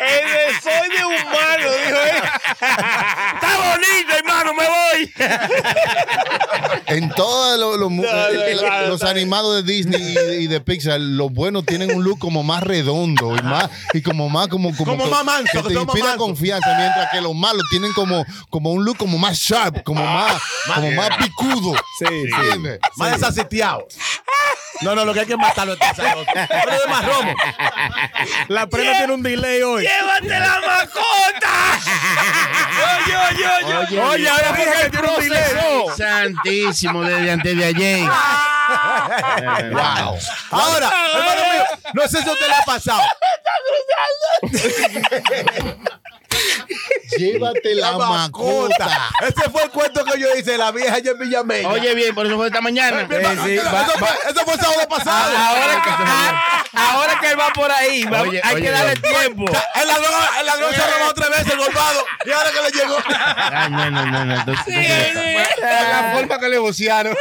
El 0.00 0.26
de 0.32 0.60
soy 0.62 0.88
de 0.96 1.04
humano, 1.04 1.70
dijo 1.84 2.00
él. 2.00 2.22
Está 3.34 3.56
bonito, 3.58 4.12
hermano, 4.40 4.54
me 4.54 4.66
voy. 4.68 5.12
En 6.86 7.08
todos 7.10 7.58
los, 7.58 7.90
No, 7.90 8.02
no, 8.98 9.08
animados 9.08 9.64
de 9.64 9.72
Disney 9.72 10.00
y 10.02 10.14
de, 10.14 10.40
y 10.42 10.46
de 10.48 10.60
Pixar, 10.60 11.00
los 11.00 11.30
buenos 11.32 11.64
tienen 11.64 11.94
un 11.94 12.02
look 12.02 12.18
como 12.18 12.42
más 12.42 12.62
redondo 12.64 13.36
y 13.36 13.42
más 13.42 13.70
y 13.94 14.02
como 14.02 14.28
más 14.28 14.48
como 14.48 14.74
como, 14.76 14.92
Como 14.92 15.04
que- 15.04 15.10
más 15.10 15.24
manso, 15.24 15.62
que 15.62 15.68
te 15.74 15.80
inspira 15.80 16.06
manso. 16.06 16.18
confianza, 16.18 16.74
mientras 16.76 17.10
que 17.12 17.20
los 17.20 17.34
malos 17.34 17.62
tienen 17.70 17.92
como 17.92 18.24
como 18.50 18.72
un 18.72 18.84
look 18.84 18.96
como 18.96 19.18
más 19.18 19.38
sharp, 19.38 19.84
como 19.84 20.04
más 20.04 20.40
como 20.74 20.90
más 20.92 21.10
picudo. 21.18 21.74
Sí, 21.98 22.06
sí. 22.08 22.28
¿Entiendes? 22.34 22.80
Más 22.96 23.12
desasitiado. 23.12 23.86
No, 24.82 24.94
no, 24.94 25.04
lo 25.04 25.12
que 25.12 25.20
hay 25.20 25.26
que 25.26 25.36
matarlo 25.36 25.74
es 25.74 25.78
sacerdote. 25.78 26.30
Pero 26.48 26.72
de 26.80 26.86
más 26.88 27.04
romo. 27.04 27.34
La 28.48 28.66
prenda 28.66 28.96
tiene 28.96 29.12
un 29.12 29.22
delay 29.22 29.60
hoy. 29.62 29.84
¡Llévate 29.84 30.40
la 30.40 30.60
mascota! 30.66 31.78
Oye, 33.04 33.16
oye, 33.16 33.46
oye. 33.90 34.00
Oye, 34.00 34.28
ahora 34.30 34.54
porque 34.56 34.90
tiene 34.90 35.08
un 35.08 35.22
delay. 35.22 35.84
Santísimo, 35.96 37.02
desde 37.02 37.30
antes 37.30 37.56
de 37.56 37.64
ayer. 37.64 38.10
Wow. 39.72 40.16
Ahora, 40.52 40.92
hermano 41.12 41.40
mío, 41.52 41.64
no 41.92 42.02
sé 42.06 42.22
si 42.22 42.28
a 42.28 42.32
usted 42.32 42.46
le 42.46 42.54
ha 42.54 42.62
pasado. 42.64 43.02
Llévate 47.16 47.74
la, 47.74 47.92
mascota. 47.98 49.10
Ese 49.20 49.50
fue 49.50 49.62
el 49.64 49.70
cuento 49.70 50.04
que 50.04 50.18
yo 50.18 50.28
hice 50.36 50.56
la 50.58 50.70
vieja 50.70 50.94
allá 50.96 51.10
en 51.12 51.18
Villamella. 51.18 51.68
Oye, 51.68 51.94
bien, 51.94 52.14
por 52.14 52.26
eso 52.26 52.36
fue 52.36 52.46
esta 52.46 52.60
mañana. 52.60 53.00
Hermano, 53.08 53.44
sí, 53.44 53.52
eso, 53.56 53.70
va- 53.72 53.84
fue, 53.84 54.08
eso 54.28 54.40
fue 54.44 54.54
el 54.54 54.60
sábado 54.60 54.88
pasado. 54.88 55.36
Ahora 55.36 55.82
que, 55.82 55.90
ah, 55.90 56.64
ahora 56.74 57.20
que 57.20 57.26
él 57.30 57.38
va 57.40 57.52
por 57.52 57.70
ahí, 57.70 58.04
va- 58.04 58.22
Oye, 58.22 58.40
hay 58.44 58.54
oye, 58.54 58.62
que 58.64 58.70
darle 58.70 58.92
oye. 58.92 59.00
tiempo. 59.20 59.44
El 59.74 59.88
ladrón, 59.88 60.12
el 60.40 60.46
ladrón 60.46 60.74
se 60.74 60.82
ha 60.82 60.86
robado 60.86 61.14
tres 61.14 61.28
veces 61.30 61.52
el 61.52 61.58
golpado 61.58 62.04
y 62.24 62.30
ahora 62.30 62.50
que 62.50 62.60
le 62.62 62.70
llegó. 62.80 62.96
Ay, 63.06 63.70
no, 63.70 63.90
no, 63.90 64.06
no, 64.06 64.24
no. 64.24 64.34
Entonces, 64.34 64.66
entonces- 64.76 65.46
La 65.60 66.12
forma 66.14 66.38
que 66.38 66.48
le 66.48 66.58
vocearon. 66.58 67.16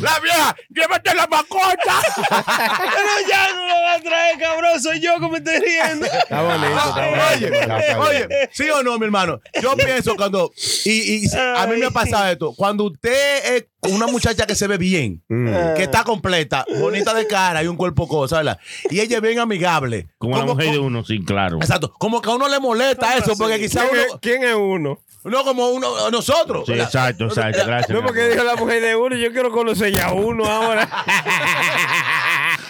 La 0.00 0.18
vieja, 0.20 0.56
llévate 0.70 1.14
la 1.14 1.26
mascota. 1.26 2.00
Pero 2.28 3.28
ya 3.28 3.52
no 3.54 3.66
lo 3.66 3.74
va 3.82 3.92
a 3.94 4.00
traer, 4.00 4.38
cabrón. 4.38 4.80
Soy 4.82 5.00
yo 5.00 5.18
que 5.20 5.28
me 5.28 5.38
estoy 5.38 5.58
riendo. 5.60 6.06
Está 6.06 6.40
bonito, 6.42 6.66
está 6.76 6.90
bonito. 7.00 7.33
Oye, 7.34 7.50
oye, 7.98 8.28
sí 8.52 8.68
o 8.70 8.82
no, 8.82 8.98
mi 8.98 9.06
hermano. 9.06 9.40
Yo 9.62 9.74
pienso 9.76 10.16
cuando, 10.16 10.52
y, 10.84 11.26
y 11.26 11.28
a 11.36 11.66
mí 11.66 11.76
me 11.78 11.86
ha 11.86 11.90
pasado 11.90 12.26
esto, 12.28 12.54
cuando 12.56 12.84
usted 12.84 13.56
es 13.56 13.64
una 13.82 14.06
muchacha 14.06 14.46
que 14.46 14.54
se 14.54 14.66
ve 14.66 14.78
bien, 14.78 15.22
que 15.28 15.82
está 15.82 16.04
completa, 16.04 16.64
bonita 16.78 17.12
de 17.14 17.26
cara 17.26 17.62
y 17.62 17.66
un 17.66 17.76
cuerpo 17.76 18.08
cosa, 18.08 18.38
¿verdad? 18.38 18.58
Y 18.90 19.00
ella 19.00 19.16
es 19.16 19.22
bien 19.22 19.38
amigable. 19.38 20.08
Como 20.18 20.38
la 20.38 20.44
mujer 20.44 20.70
de 20.70 20.78
uno, 20.78 21.04
sí, 21.04 21.22
claro. 21.24 21.58
Exacto, 21.58 21.92
como 21.98 22.22
que 22.22 22.30
a 22.30 22.34
uno 22.34 22.48
le 22.48 22.60
molesta 22.60 23.16
eso, 23.16 23.34
porque 23.36 23.58
quizás 23.58 23.84
¿Quién 23.88 24.00
es, 24.00 24.06
uno, 24.10 24.18
quién 24.20 24.44
es 24.44 24.54
uno? 24.54 25.00
no 25.24 25.42
como 25.42 25.68
uno, 25.68 26.10
nosotros. 26.10 26.64
Sí, 26.66 26.72
¿verdad? 26.72 26.86
exacto, 26.86 27.24
exacto. 27.24 27.62
Gracias. 27.66 27.90
No, 27.90 28.04
porque 28.04 28.28
dijo 28.28 28.44
la 28.44 28.56
mujer 28.56 28.82
de 28.82 28.94
uno, 28.94 29.16
yo 29.16 29.32
quiero 29.32 29.50
conocer 29.50 29.92
ya 29.92 30.12
uno 30.12 30.44
ahora. 30.44 30.88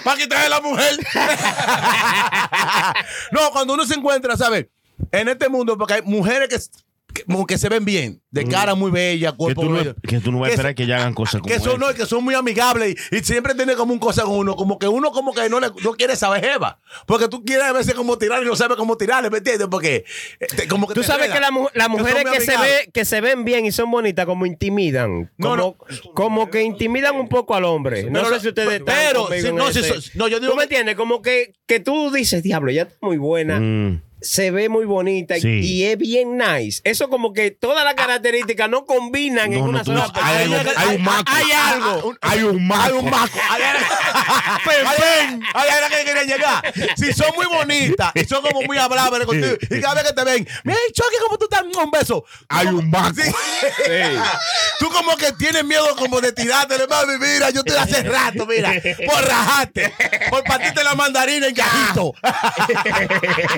para 0.04 0.18
quitarle 0.18 0.48
la 0.48 0.60
mujer. 0.60 0.96
no, 3.32 3.50
cuando 3.50 3.74
uno 3.74 3.84
se 3.86 3.94
encuentra, 3.94 4.36
¿sabes? 4.36 4.66
En 5.10 5.28
este 5.28 5.48
mundo, 5.48 5.76
porque 5.76 5.94
hay 5.94 6.02
mujeres 6.02 6.48
que 6.48 6.83
como 7.22 7.46
que 7.46 7.56
se 7.58 7.68
ven 7.68 7.84
bien, 7.84 8.20
de 8.30 8.44
cara 8.46 8.74
muy 8.74 8.90
bella, 8.90 9.30
Que 9.32 9.36
cuerpo 9.36 9.62
tú, 9.62 9.70
no, 9.70 9.78
bello. 9.78 9.94
que 10.02 10.18
tú 10.20 10.32
no 10.32 10.40
vas 10.40 10.46
a 10.46 10.50
Que 10.50 10.54
esperar 10.54 10.74
que 10.74 10.86
ya 10.86 10.96
hagan 10.96 11.14
cosas 11.14 11.40
como 11.40 11.52
que 11.54 11.60
son, 11.60 11.78
no, 11.78 11.94
que 11.94 12.04
son 12.06 12.24
muy 12.24 12.34
amigables 12.34 12.96
y, 13.12 13.16
y 13.16 13.20
siempre 13.22 13.54
tienen 13.54 13.76
como 13.76 13.92
un 13.92 13.98
cosa 13.98 14.22
con 14.24 14.32
uno, 14.36 14.56
como 14.56 14.78
que 14.78 14.88
uno 14.88 15.10
como 15.12 15.32
que 15.32 15.48
no, 15.48 15.60
le, 15.60 15.68
no 15.82 15.92
quiere 15.94 16.16
saber 16.16 16.44
jeva, 16.44 16.80
porque 17.06 17.28
tú 17.28 17.44
quieres 17.44 17.64
a 17.66 17.72
veces 17.72 17.94
como 17.94 18.18
tirar 18.18 18.42
y 18.42 18.46
no 18.46 18.56
sabes 18.56 18.76
cómo 18.76 18.96
tirarle, 18.96 19.30
¿me 19.30 19.38
entiendes? 19.38 19.68
Porque 19.70 20.04
eh, 20.40 20.46
te- 20.56 20.66
como 20.68 20.86
que 20.88 20.94
Tú 20.94 21.00
te 21.02 21.06
sabes 21.06 21.30
que 21.30 21.40
las 21.40 21.88
mujeres 21.88 22.24
que 22.32 22.40
se, 22.40 22.56
ve, 22.58 22.90
que 22.92 23.04
se 23.04 23.20
ven 23.20 23.44
bien 23.44 23.64
y 23.66 23.72
son 23.72 23.90
bonitas 23.90 24.26
como 24.26 24.46
intimidan. 24.46 25.30
Como, 25.40 25.56
no. 25.56 25.76
como 26.14 26.50
que 26.50 26.62
intimidan 26.62 27.16
un 27.16 27.28
poco 27.28 27.54
al 27.54 27.64
hombre. 27.64 28.04
No 28.10 28.22
Pero- 28.22 28.34
sé 28.34 28.40
si 28.40 28.48
ustedes 28.48 28.80
están 28.80 28.94
pero, 28.96 29.28
si- 29.32 29.52
no, 29.52 29.72
si 29.72 29.82
so- 29.82 29.94
no, 30.14 30.28
yo 30.28 30.40
digo 30.40 30.52
¿Tú 30.52 30.56
me 30.56 30.62
que- 30.66 30.74
entiendes? 30.74 30.96
Como 30.96 31.22
que, 31.22 31.52
que 31.66 31.80
tú 31.80 32.10
dices, 32.10 32.42
diablo, 32.42 32.70
ella 32.70 32.82
está 32.82 32.96
muy 33.00 33.16
buena. 33.18 33.60
Mm. 33.60 34.02
Se 34.24 34.50
ve 34.50 34.68
muy 34.68 34.84
bonita 34.84 35.36
Sí. 35.36 35.60
y 35.62 35.84
es 35.84 35.96
bien 35.98 36.36
nice. 36.38 36.80
Eso 36.84 37.08
como 37.08 37.32
que 37.32 37.50
todas 37.50 37.84
las 37.84 37.94
características 37.94 38.68
no 38.68 38.84
combinan 38.86 39.52
en 39.52 39.58
No, 39.60 39.64
no, 39.66 39.70
una 39.70 39.78
tú 39.84 39.92
sola 39.92 40.06
no- 40.06 40.12
persona. 40.12 40.36
hay 40.38 40.52
algo- 40.52 40.70
hay 40.76 40.96
un 40.96 41.02
maco. 41.02 41.32
Hay 41.32 41.52
algo. 41.52 42.16
Hay 42.20 42.42
un 42.42 42.66
maco. 42.66 42.82
Hay 42.84 42.92
un 42.92 43.10
maco. 43.10 43.38
Hay 44.66 44.84
hay- 44.86 45.40
hay 45.54 45.68
algo 45.70 45.96
que 45.96 46.04
quieren 46.04 46.26
llegar. 46.28 46.72
Si 46.96 47.12
son 47.12 47.28
muy 47.36 47.46
bonitas 47.46 48.12
y 48.14 48.24
son 48.24 48.42
como 48.42 48.62
muy 48.62 48.78
hablables 48.78 49.26
contigo, 49.26 49.56
y 49.60 49.80
cada 49.80 49.94
vez 49.94 50.04
que 50.04 50.12
te 50.12 50.24
ven, 50.24 50.48
mira, 50.64 50.78
Chucky, 50.92 51.16
¿cómo 51.22 51.38
tú 51.38 51.44
estás? 51.50 51.62
Un 51.62 51.90
beso. 51.90 52.24
Hay 52.48 52.66
un 52.68 52.88
maco. 52.90 53.14
Sí. 53.14 53.30
Tú 54.78 54.88
como 54.90 55.16
que 55.16 55.32
tienes 55.32 55.64
miedo 55.64 55.94
como 55.96 56.20
de 56.20 56.32
tirarte, 56.32 56.74
mami, 56.88 57.18
mira, 57.18 57.50
yo 57.50 57.62
te 57.64 57.76
hace 57.76 58.02
rato, 58.02 58.46
mira, 58.46 58.72
por 59.06 59.24
rajarte, 59.26 59.92
por 60.30 60.42
partirte 60.44 60.82
la 60.84 60.94
mandarina 60.94 61.46
en 61.48 61.54
cajito. 61.54 62.12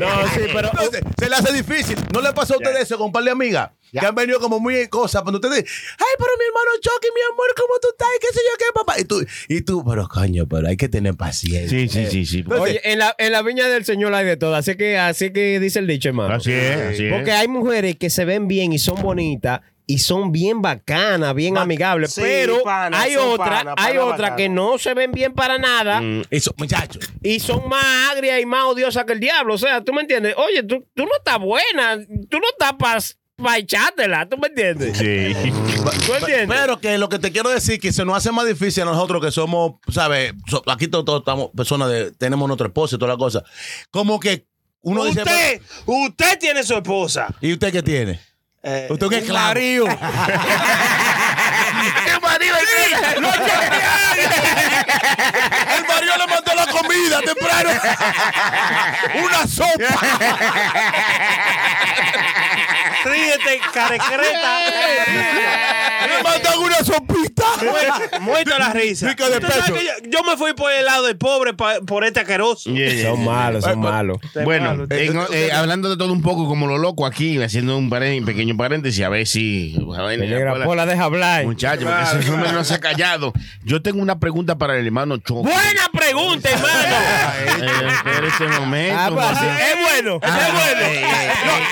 No, 0.00 0.28
sí, 0.34 0.40
pero. 0.56 0.70
Entonces, 0.70 1.02
se 1.18 1.28
le 1.28 1.36
hace 1.36 1.52
difícil. 1.52 1.96
¿No 2.12 2.20
le 2.20 2.32
pasó 2.32 2.54
a 2.54 2.56
ustedes 2.56 2.82
eso 2.82 2.96
con 2.96 3.06
un 3.06 3.12
par 3.12 3.24
de 3.24 3.30
amigas? 3.30 3.70
Que 3.92 4.04
han 4.04 4.14
venido 4.14 4.40
como 4.40 4.58
muy 4.58 4.76
en 4.76 4.88
cosas. 4.88 5.22
Cuando 5.22 5.38
ustedes 5.38 5.58
ay, 5.58 6.14
pero 6.18 6.30
mi 6.38 6.44
hermano 6.44 6.70
Chucky, 6.80 7.08
mi 7.14 7.20
amor, 7.32 7.46
¿cómo 7.56 7.74
tú 7.80 7.88
estás? 7.90 8.08
¿Y 8.16 8.20
qué 8.20 8.26
sé 8.32 8.40
yo 8.44 8.58
qué, 8.58 8.64
papá? 8.74 9.00
Y 9.00 9.04
tú, 9.04 9.24
y 9.48 9.60
tú, 9.62 9.84
pero 9.84 10.08
coño, 10.08 10.46
pero 10.46 10.68
hay 10.68 10.76
que 10.76 10.88
tener 10.88 11.14
paciencia. 11.14 11.68
Sí, 11.68 11.88
sí, 11.88 12.06
sí, 12.10 12.26
sí. 12.26 12.44
Oye, 12.50 12.80
en 12.84 12.98
la, 12.98 13.14
en 13.18 13.32
la 13.32 13.42
viña 13.42 13.68
del 13.68 13.84
Señor 13.84 14.12
hay 14.14 14.26
de 14.26 14.36
todo. 14.36 14.54
Así 14.54 14.76
que, 14.76 14.98
así 14.98 15.32
que 15.32 15.60
dice 15.60 15.78
el 15.78 15.86
dicho, 15.86 16.08
hermano. 16.08 16.34
Así 16.34 16.52
es, 16.52 16.76
así 16.76 17.06
es. 17.06 17.12
Porque 17.12 17.32
hay 17.32 17.48
mujeres 17.48 17.96
que 17.96 18.10
se 18.10 18.24
ven 18.24 18.48
bien 18.48 18.72
y 18.72 18.78
son 18.78 19.00
bonitas 19.00 19.60
y 19.88 19.98
son 19.98 20.32
bien 20.32 20.62
bacanas, 20.62 21.32
bien 21.34 21.56
amigables, 21.58 22.12
sí, 22.12 22.20
pero 22.20 22.62
pana, 22.64 23.00
hay 23.00 23.14
son 23.14 23.28
otras, 23.30 23.48
pana, 23.64 23.74
hay 23.78 23.94
pana 23.94 24.04
otras 24.04 24.18
bacana. 24.20 24.36
que 24.36 24.48
no 24.48 24.78
se 24.78 24.94
ven 24.94 25.12
bien 25.12 25.32
para 25.32 25.58
nada 25.58 26.00
Mm. 26.00 26.22
Eso, 26.30 26.52
muchachos. 26.56 27.08
y 27.22 27.38
son 27.40 27.68
más 27.68 27.84
agrias 28.12 28.40
y 28.40 28.46
más 28.46 28.64
odiosas 28.64 29.04
que 29.04 29.12
el 29.12 29.20
diablo. 29.20 29.54
O 29.54 29.58
sea, 29.58 29.82
tú 29.84 29.92
me 29.92 30.00
entiendes. 30.00 30.34
Oye, 30.36 30.62
tú, 30.64 30.84
tú 30.94 31.04
no 31.04 31.10
estás 31.16 31.38
buena, 31.38 31.98
tú 32.28 32.38
no 32.38 32.48
estás 32.50 32.72
para 32.74 33.58
echártela, 33.58 34.28
tú 34.28 34.38
me 34.38 34.48
entiendes. 34.48 34.96
Sí. 34.98 35.50
¿Tú 36.06 36.14
entiendes? 36.14 36.48
Pero 36.48 36.80
que 36.80 36.98
lo 36.98 37.08
que 37.08 37.18
te 37.18 37.30
quiero 37.30 37.50
decir 37.50 37.78
que 37.78 37.92
se 37.92 38.04
nos 38.04 38.16
hace 38.16 38.32
más 38.32 38.46
difícil 38.46 38.82
a 38.82 38.86
nosotros 38.86 39.24
que 39.24 39.30
somos, 39.30 39.74
¿sabes? 39.88 40.32
Aquí 40.66 40.88
todos, 40.88 41.04
todos 41.04 41.20
estamos 41.20 41.50
personas 41.56 41.88
de, 41.90 42.10
tenemos 42.12 42.48
nuestro 42.48 42.66
esposo 42.66 42.96
y 42.96 42.98
toda 42.98 43.12
la 43.12 43.18
cosa. 43.18 43.44
Como 43.90 44.18
que 44.18 44.46
uno 44.80 45.04
dice. 45.04 45.20
Usted, 45.22 45.60
usted 45.86 46.38
tiene 46.38 46.62
su 46.62 46.74
esposa. 46.74 47.28
¿Y 47.40 47.52
usted 47.52 47.72
qué 47.72 47.82
tiene? 47.82 48.20
Eh, 48.68 48.88
Usted 48.90 49.06
es 49.06 49.12
un 49.12 49.18
esclavo. 49.18 49.46
El 55.76 55.84
marido 55.86 56.16
le 56.18 56.26
mandó 56.26 56.52
la 56.54 56.66
comida 56.66 57.20
temprano. 57.20 57.70
Una 59.22 59.46
sopa. 59.46 60.00
Ríete, 63.04 63.60
carecreta. 63.72 64.58
Le 66.08 66.22
mandan 66.24 66.58
una 66.58 66.78
sopita. 66.78 67.15
Muerto 68.26 68.58
la 68.58 68.72
risa. 68.72 69.06
De 69.06 69.14
pecho. 69.14 69.74
yo, 69.74 70.08
yo 70.10 70.22
me 70.24 70.36
fui 70.36 70.52
por 70.54 70.72
el 70.72 70.84
lado 70.84 71.06
del 71.06 71.16
pobre 71.16 71.54
pa- 71.54 71.80
por 71.86 72.04
este 72.04 72.20
asqueroso. 72.20 72.70
Yeah, 72.70 72.92
yeah, 72.92 73.10
son 73.10 73.24
malos, 73.24 73.64
son 73.64 73.78
malos. 73.80 74.18
Bueno, 74.44 74.66
malo. 74.70 74.86
en- 74.90 75.20
eh, 75.32 75.50
hablando 75.52 75.88
de 75.90 75.96
todo 75.96 76.12
un 76.12 76.22
poco 76.22 76.46
como 76.46 76.66
lo 76.66 76.78
loco 76.78 77.06
aquí, 77.06 77.40
haciendo 77.42 77.76
un 77.76 77.88
pequeño 77.90 78.56
paréntesis, 78.56 79.04
a 79.04 79.08
ver 79.08 79.26
si... 79.26 79.76
a 79.96 80.02
ver, 80.02 80.18
Negra 80.18 80.52
Pola- 80.52 80.64
Pola, 80.64 80.86
deja 80.86 81.04
hablar. 81.04 81.44
Muchacho, 81.44 81.86
porque 81.86 82.20
ese 82.20 82.30
hombre 82.32 82.52
no 82.52 82.64
se 82.64 82.74
ha 82.74 82.80
callado. 82.80 83.32
Yo 83.64 83.82
tengo 83.82 84.00
una 84.02 84.18
pregunta 84.18 84.56
para 84.58 84.76
el 84.78 84.84
hermano 84.86 85.16
Choco. 85.18 85.42
Buena 85.42 85.88
pregunta, 85.92 86.48
hermano. 86.50 86.96
Eh, 87.62 87.88
espera 87.88 88.26
ese 88.28 88.60
momento. 88.60 88.96
Ah, 88.98 89.10
pues, 89.12 89.26
es 89.30 89.76
bueno, 89.82 90.20
Ah, 90.22 90.38
es 90.46 90.52
bueno. 90.52 90.86
eh, 90.86 91.02
eh, 91.02 91.30
No, 91.46 91.52
eh, 91.56 91.62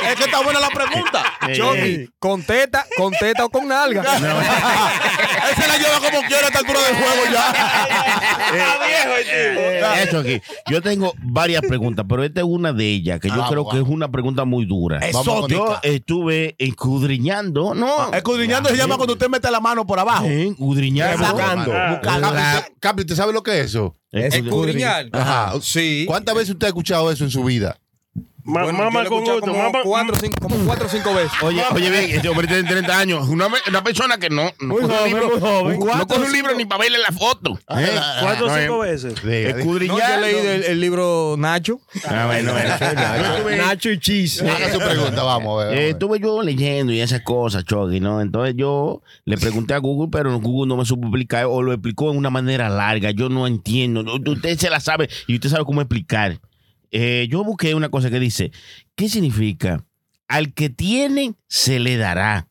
oye, 0.00 0.10
es 0.12 0.16
que 0.16 0.24
está 0.24 0.40
buena 0.42 0.60
la 0.60 0.68
pregunta. 0.68 1.24
eh, 1.48 1.52
Chucky, 1.56 2.10
con 2.18 2.42
teta, 2.42 2.86
con 2.96 3.12
teta 3.12 3.44
o 3.44 3.50
con 3.50 3.68
nalga. 3.68 4.02
Él 4.02 4.20
se 5.62 5.68
la 5.68 5.76
lleva 5.78 5.95
como 6.00 6.20
quiera 6.26 6.44
a 6.44 6.46
esta 6.48 6.58
altura 6.60 6.80
del 6.82 6.94
juego 6.96 7.32
ya. 7.32 7.50
Está 7.50 8.86
viejo 8.86 9.16
el 9.18 9.24
tipo. 9.24 9.60
eh, 9.60 10.02
Eso 10.04 10.18
aquí. 10.20 10.40
Yo 10.70 10.82
tengo 10.82 11.14
varias 11.22 11.62
preguntas, 11.62 12.04
pero 12.08 12.24
esta 12.24 12.40
es 12.40 12.46
una 12.46 12.72
de 12.72 12.84
ellas, 12.84 13.20
que 13.20 13.28
yo 13.28 13.42
Ah, 13.42 13.46
creo 13.48 13.64
wow. 13.64 13.72
que 13.72 13.78
es 13.78 13.84
una 13.88 14.10
pregunta 14.10 14.44
muy 14.44 14.64
dura. 14.66 14.98
Exótica. 15.06 15.54
Yo 15.56 15.78
estuve 15.82 16.54
escudriñando, 16.58 17.74
¿no? 17.74 18.12
Escudriñando 18.12 18.68
se 18.68 18.76
llama 18.76 18.96
cuando 18.96 19.14
usted 19.14 19.28
mete 19.28 19.50
la 19.50 19.60
mano 19.60 19.86
por 19.86 19.98
abajo. 19.98 20.24
Eh, 20.26 20.48
Escudriñando. 20.50 21.18
Buscando. 21.26 21.72
Buscando. 21.90 22.32
La- 22.32 22.66
Capi, 22.80 23.00
¿usted 23.02 23.14
sabe 23.16 23.32
lo 23.32 23.42
que 23.42 23.58
es 23.60 23.66
eso? 23.66 23.94
Escudriñar. 24.12 25.06
Ajá. 25.12 25.52
Sí. 25.60 26.04
¿Cuántas 26.06 26.34
veces 26.34 26.50
usted 26.50 26.66
ha 26.66 26.68
escuchado 26.68 27.10
eso 27.10 27.24
en 27.24 27.30
su 27.30 27.44
vida? 27.44 27.78
Ma- 28.46 28.62
Bueno, 28.62 28.90
yo 29.02 29.08
con 29.10 29.24
gusto. 29.24 29.40
como 29.40 29.72
cuatro, 29.84 30.14
o 30.14 30.18
cinco, 30.20 30.36
como 30.40 30.56
cuatro 30.64 30.86
o 30.86 30.88
cinco 30.88 31.14
veces. 31.14 31.32
Oye, 31.42 31.62
oye, 31.72 31.90
bien, 31.90 32.04
este 32.10 32.28
hombre 32.28 32.46
tiene 32.46 32.62
30 32.68 32.98
años. 32.98 33.28
Una, 33.28 33.48
una 33.68 33.82
persona 33.84 34.18
que 34.18 34.30
no, 34.30 34.50
no 34.60 34.74
Muy 34.74 34.82
coge 34.82 34.94
un 35.02 35.08
libro, 35.08 35.40
joven. 35.40 35.78
no 35.80 36.06
coge 36.06 36.20
un 36.26 36.32
libro 36.32 36.54
ni 36.54 36.64
para 36.64 36.82
verle 36.82 36.98
la 36.98 37.12
foto. 37.16 37.58
Eh, 37.76 37.98
Cuatro 38.22 38.46
o 38.46 38.48
no, 38.48 38.56
cinco 38.56 38.84
eh, 38.84 38.90
veces. 38.92 39.14
Diga. 39.22 39.56
No, 39.86 39.98
yo 39.98 40.20
leído 40.20 40.52
el, 40.52 40.62
el 40.64 40.80
libro 40.80 41.34
Nacho. 41.38 41.80
Ah, 42.08 42.26
bueno, 42.26 42.52
estuve- 42.56 43.56
Nacho 43.56 43.90
y 43.90 43.98
Cheese. 43.98 44.42
Haga 44.48 44.72
su 44.72 44.78
pregunta, 44.78 45.22
vamos 45.22 45.62
a 45.62 45.66
ver. 45.66 45.72
Eh, 45.72 45.72
vamos 45.72 45.72
a 45.72 45.74
ver. 45.74 45.82
estuve 45.90 46.20
yo 46.20 46.42
leyendo 46.42 46.92
y 46.92 47.00
esas 47.00 47.22
cosas, 47.22 47.64
Chucky, 47.64 48.00
¿no? 48.00 48.20
Entonces 48.20 48.54
yo 48.56 49.02
le 49.24 49.36
pregunté 49.38 49.74
a 49.74 49.78
Google, 49.78 50.08
pero 50.10 50.38
Google 50.40 50.68
no 50.68 50.76
me 50.76 50.84
supo 50.84 51.08
explicar 51.08 51.46
o 51.46 51.62
lo 51.62 51.72
explicó 51.72 52.10
de 52.12 52.18
una 52.18 52.30
manera 52.30 52.68
larga. 52.68 53.10
Yo 53.10 53.28
no 53.28 53.46
entiendo. 53.46 54.04
Usted 54.26 54.58
se 54.58 54.70
la 54.70 54.80
sabe 54.80 55.08
y 55.26 55.34
usted 55.34 55.48
sabe 55.50 55.64
cómo 55.64 55.80
explicar. 55.80 56.38
Eh, 56.90 57.26
yo 57.30 57.44
busqué 57.44 57.74
una 57.74 57.88
cosa 57.88 58.10
que 58.10 58.20
dice, 58.20 58.52
¿qué 58.94 59.08
significa? 59.08 59.84
Al 60.28 60.52
que 60.54 60.70
tiene, 60.70 61.34
se 61.48 61.78
le 61.78 61.96
dará. 61.96 62.48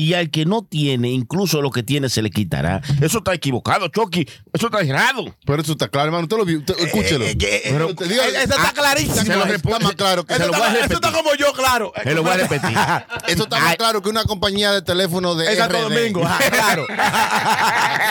Y 0.00 0.14
al 0.14 0.30
que 0.30 0.44
no 0.46 0.62
tiene, 0.62 1.10
incluso 1.10 1.60
lo 1.60 1.72
que 1.72 1.82
tiene, 1.82 2.08
se 2.08 2.22
le 2.22 2.30
quitará. 2.30 2.80
Eso 3.02 3.18
está 3.18 3.34
equivocado, 3.34 3.88
Chucky. 3.88 4.28
Eso 4.52 4.66
está 4.66 4.80
errado. 4.82 5.34
Pero 5.44 5.60
eso 5.60 5.72
está 5.72 5.88
claro, 5.88 6.06
hermano. 6.06 6.22
Usted 6.22 6.36
lo 6.36 6.44
vio. 6.44 6.58
usted- 6.60 6.78
escúchelo. 6.78 7.24
Eh, 7.24 7.36
eh, 7.40 7.62
eh, 7.64 7.72
diga- 7.72 8.28
eh, 8.28 8.44
Eso 8.44 8.54
está 8.54 8.68
Ah, 8.68 8.72
clarísimo. 8.72 9.16
se 9.16 9.34
lo 9.34 9.44
Está 9.44 9.78
más 9.80 9.94
claro 9.96 10.24
que 10.24 10.34
se 10.34 10.42
Eso 10.42 10.52
lo 10.52 10.58
voy 10.58 10.62
a 10.62 10.66
está, 10.68 10.78
eso 10.78 10.88
repetir. 10.88 11.08
está 11.08 11.18
como 11.18 11.34
yo, 11.34 11.52
claro. 11.52 11.92
Se 12.00 12.14
lo 12.14 12.22
voy 12.22 12.30
a 12.30 12.36
repetir. 12.36 12.78
Eso 13.28 13.42
está 13.42 13.58
más 13.58 13.76
claro 13.76 14.00
que 14.00 14.08
una 14.08 14.22
compañía 14.24 14.70
de 14.70 14.82
teléfono 14.82 15.34
de 15.34 15.56
Santo. 15.56 15.80
Domingo, 15.82 16.24
ajá, 16.24 16.48
claro. 16.48 16.86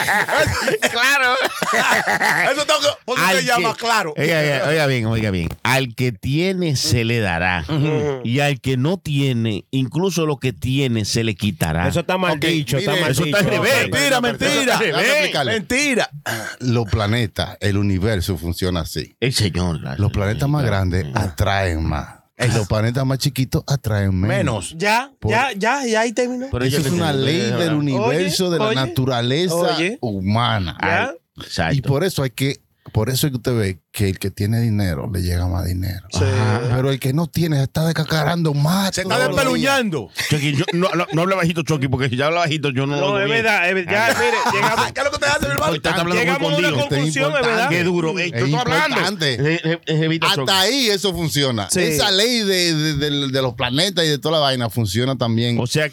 claro. 0.92 1.34
Eso 2.52 2.60
está 2.62 2.74
Al 3.16 3.36
se 3.38 3.44
llama 3.44 3.74
claro. 3.74 4.14
Oiga, 4.16 4.38
oiga, 4.40 4.64
oiga 4.68 4.86
bien, 4.86 5.06
oiga 5.06 5.30
bien. 5.30 5.48
Al 5.62 5.94
que 5.94 6.12
tiene 6.12 6.76
se 6.76 7.04
le 7.04 7.20
dará. 7.20 7.64
Y 8.24 8.40
al 8.40 8.60
que 8.60 8.76
no 8.76 8.98
tiene, 8.98 9.64
incluso 9.70 10.26
lo 10.26 10.36
que 10.36 10.52
tiene 10.52 11.04
se 11.04 11.24
le 11.24 11.34
quitará. 11.34 11.77
Eso 11.86 12.00
está 12.00 12.18
mal 12.18 12.40
dicho, 12.40 12.78
está 12.78 12.90
mire, 12.92 13.02
mal 13.02 13.10
eso 13.12 13.24
está 13.24 13.38
dicho. 13.38 13.50
revés. 13.50 13.72
Ok. 13.86 13.92
Mentira, 13.92 14.20
mentira. 14.20 14.74
Explicarle. 14.74 15.52
Mentira. 15.52 16.10
Los 16.60 16.86
planetas, 16.88 17.56
el 17.60 17.76
universo 17.76 18.36
funciona 18.36 18.80
así. 18.80 19.14
el 19.20 19.32
señor. 19.32 19.80
la- 19.80 19.96
Los 19.96 20.10
planetas 20.10 20.48
más 20.48 20.64
grandes 20.64 21.06
atraen 21.14 21.84
más. 21.84 22.16
Y 22.40 22.46
los 22.56 22.68
planetas 22.68 23.04
más 23.04 23.18
chiquitos 23.18 23.64
atraen 23.66 24.14
menos. 24.14 24.28
Menos. 24.28 24.74
Ya, 24.78 25.10
Por- 25.18 25.32
ya, 25.32 25.50
ya, 25.56 25.84
ya 25.84 26.00
ahí 26.02 26.12
terminó. 26.12 26.46
Pero 26.52 26.64
Eso 26.64 26.78
es 26.78 26.86
una 26.92 27.10
tengo- 27.12 27.24
ley 27.24 27.40
del 27.50 27.74
universo, 27.74 28.50
de 28.50 28.58
la 28.60 28.66
oye, 28.66 28.74
naturaleza 28.76 29.54
oye. 29.56 29.98
humana. 30.00 30.76
Ya. 30.80 31.12
Exacto. 31.42 31.74
Y 31.76 31.80
por 31.82 32.04
eso 32.04 32.22
hay 32.22 32.30
que, 32.30 32.60
por 32.98 33.10
eso 33.10 33.28
es 33.28 33.30
que 33.30 33.36
usted 33.36 33.56
ve 33.56 33.78
que 33.92 34.08
el 34.08 34.18
que 34.18 34.32
tiene 34.32 34.60
dinero 34.60 35.08
le 35.14 35.22
llega 35.22 35.46
más 35.46 35.64
dinero. 35.64 36.04
Sí. 36.10 36.18
Pero 36.68 36.90
el 36.90 36.98
que 36.98 37.12
no 37.12 37.28
tiene 37.28 37.58
se 37.58 37.62
está 37.62 37.86
descacarando 37.86 38.54
más. 38.54 38.92
Se 38.92 39.02
está 39.02 39.20
despeluñando. 39.28 40.10
Chucky, 40.28 40.56
yo- 40.56 40.64
no, 40.72 40.88
no, 40.96 41.06
no 41.12 41.22
hable 41.22 41.36
bajito, 41.36 41.62
Chucky, 41.62 41.86
porque 41.86 42.08
si 42.08 42.16
ya 42.16 42.26
habla 42.26 42.40
bajito, 42.40 42.70
yo 42.70 42.86
no 42.88 42.96
lo 43.00 43.10
No, 43.12 43.20
es 43.20 43.28
verdad, 43.28 43.68
es 43.68 43.74
verdad. 43.76 44.08
Ya, 44.12 44.18
mire, 44.18 44.36
llegamos, 44.52 44.92
¿Qué 44.92 45.00
es 45.00 45.04
lo 45.04 45.10
que 45.12 45.18
te 45.18 45.26
hace, 45.26 45.46
hermano? 45.46 46.12
Llegamos 46.12 46.52
a 46.52 46.56
una 46.56 46.72
conclusión, 46.72 47.32
es 47.36 47.46
verdad. 47.46 47.68
Qué 47.68 47.84
duro. 47.84 48.18
Eh, 48.18 48.24
Es 48.24 48.30
yo 48.32 48.36
estoy 48.46 48.54
hablando. 48.54 49.24
Eh, 49.26 49.60
eh, 49.62 49.78
eh, 49.86 50.18
Chucky. 50.20 50.40
Hasta 50.40 50.60
ahí 50.60 50.88
eso 50.88 51.12
funciona. 51.12 51.68
Sí. 51.70 51.78
Esa 51.80 52.10
ley 52.10 52.40
de, 52.40 52.74
de- 52.74 52.94
de- 52.94 53.28
de 53.28 53.42
los 53.42 53.54
planetas 53.54 54.04
y 54.04 54.08
de 54.08 54.18
toda 54.18 54.38
la 54.38 54.40
vaina 54.40 54.70
funciona 54.70 55.16
también. 55.16 55.56
O 55.60 55.68
sea, 55.68 55.88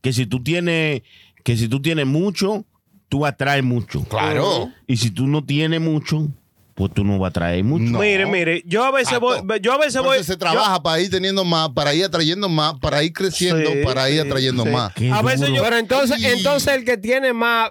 que 0.00 0.12
si 0.12 0.26
tú 0.26 0.44
tienes, 0.44 1.02
que 1.42 1.56
si 1.56 1.66
tú 1.66 1.82
tienes 1.82 2.06
mucho, 2.06 2.64
tú 3.08 3.24
atraes 3.26 3.62
mucho. 3.64 4.04
claro. 4.04 4.70
Y 4.86 4.96
si 4.96 5.10
tú 5.10 5.26
no 5.26 5.44
tienes 5.44 5.80
mucho, 5.80 6.28
pues 6.74 6.92
tú 6.92 7.04
no 7.04 7.18
vas 7.18 7.30
a 7.30 7.32
traer 7.32 7.64
mucho. 7.64 7.84
No. 7.84 7.98
Mire, 8.00 8.26
mire, 8.26 8.62
yo 8.66 8.84
a 8.84 8.90
veces 8.90 9.18
voy, 9.18 9.38
yo 9.62 9.72
a 9.72 9.78
veces 9.78 10.02
voy. 10.02 10.22
Se 10.22 10.36
trabaja 10.36 10.82
para 10.82 11.00
ir 11.00 11.08
teniendo 11.10 11.44
más, 11.44 11.70
para 11.70 11.94
ir 11.94 12.04
atrayendo 12.04 12.48
más, 12.48 12.74
para 12.80 13.02
ir 13.02 13.12
creciendo, 13.14 13.70
Sí, 13.70 13.78
para 13.84 14.10
ir 14.10 14.20
atrayendo 14.20 14.64
sí. 14.64 14.68
más. 14.70 14.92
Qué 14.92 15.10
a 15.10 15.22
veces 15.22 15.40
duro. 15.48 15.54
yo. 15.56 15.62
Pero 15.62 15.76
entonces, 15.78 16.18
Y- 16.20 16.26
entonces 16.26 16.74
el 16.74 16.84
que 16.84 16.96
tiene 16.98 17.32
más 17.32 17.70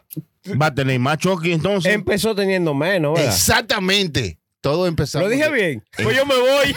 Va 0.62 0.68
a 0.68 0.74
tener 0.76 1.00
más 1.00 1.18
choque 1.18 1.54
entonces. 1.54 1.92
empezó 1.94 2.34
teniendo 2.36 2.74
menos, 2.74 3.14
¿verdad? 3.16 3.34
Exactamente. 3.34 4.40
Todo 4.62 4.88
empezó. 4.88 5.20
¿Lo 5.20 5.30
dije 5.30 5.50
bien? 5.52 5.84
Pues 6.02 6.16
yo 6.18 6.26
me 6.26 6.36
voy. 6.36 6.66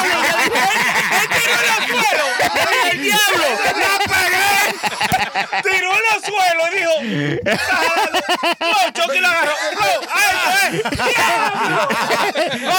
¡El 2.92 3.02
diablo! 3.02 3.44
¡La 5.42 5.62
pegué! 5.62 5.76
Tiró 5.78 5.90
en 5.92 5.98
el 6.14 6.20
suelo 6.24 6.62
y 6.66 6.78
dijo: 6.78 6.92
"Está 6.92 6.98
jalando". 6.98 7.07
No, 8.60 8.92
Chucky 8.94 9.20
la 9.20 9.30
agarró. 9.30 9.52
No, 9.74 9.86
¡ay, 10.14 10.34
ay! 10.62 10.82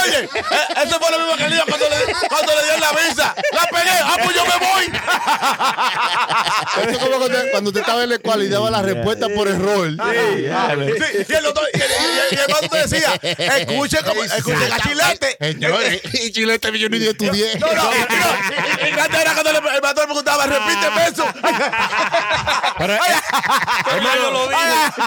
Oye, 0.03 0.19
eh, 0.24 0.84
eso 0.86 1.00
fue 1.00 1.12
lo 1.12 1.19
mismo 1.19 1.36
que 1.38 1.43
él 1.46 1.51
dijo 1.51 1.65
cuando 1.67 1.89
le, 1.89 1.96
cuando 2.27 2.55
le 2.55 2.63
dieron 2.63 2.81
la 2.81 2.91
visa. 2.91 3.36
La 3.51 3.62
pegué. 3.67 3.91
Ah, 4.03 4.15
pues 4.24 4.36
yo 4.36 4.46
me 4.46 4.58
voy. 4.58 4.86
Eso 6.81 6.89
es 6.91 6.98
como 6.98 7.17
cuando, 7.17 7.38
cuando 7.51 7.69
usted 7.69 7.81
estaba 7.81 8.03
en 8.03 8.10
la 8.10 8.15
escuela 8.15 8.43
y 8.43 8.48
daba 8.50 8.69
la 8.72 8.81
respuesta 8.81 9.27
por 9.29 9.48
error. 9.48 9.89
Sí, 9.89 11.25
y 11.29 11.34
el 11.34 11.46
otro, 11.46 11.63
y, 11.74 11.77
y, 11.77 11.81
y, 11.81 12.36
y 12.36 12.39
el 12.39 12.51
otro 12.53 12.69
te 12.69 12.77
decía, 12.88 13.13
escuche 13.58 13.98
como, 14.03 14.24
escuche 14.24 14.72
a 14.74 14.79
Chilete. 14.79 15.38
Señores, 15.39 16.01
y 16.13 16.31
Chilete 16.31 16.79
yo 16.79 16.89
ni 16.89 17.05
estudié. 17.05 17.58
No, 17.60 17.67
no, 17.67 17.84
no, 17.84 17.89
y, 18.88 19.00
antes 19.00 19.19
era 19.22 19.34
cuando 19.34 19.51
le- 19.51 19.60
el 19.60 19.81
preguntaba, 20.08 20.46
repíteme 20.46 21.08
eso. 21.08 21.25
Pero, 22.77 22.93
eh, 22.96 23.00
lo 24.31 24.48
digo. 24.48 24.59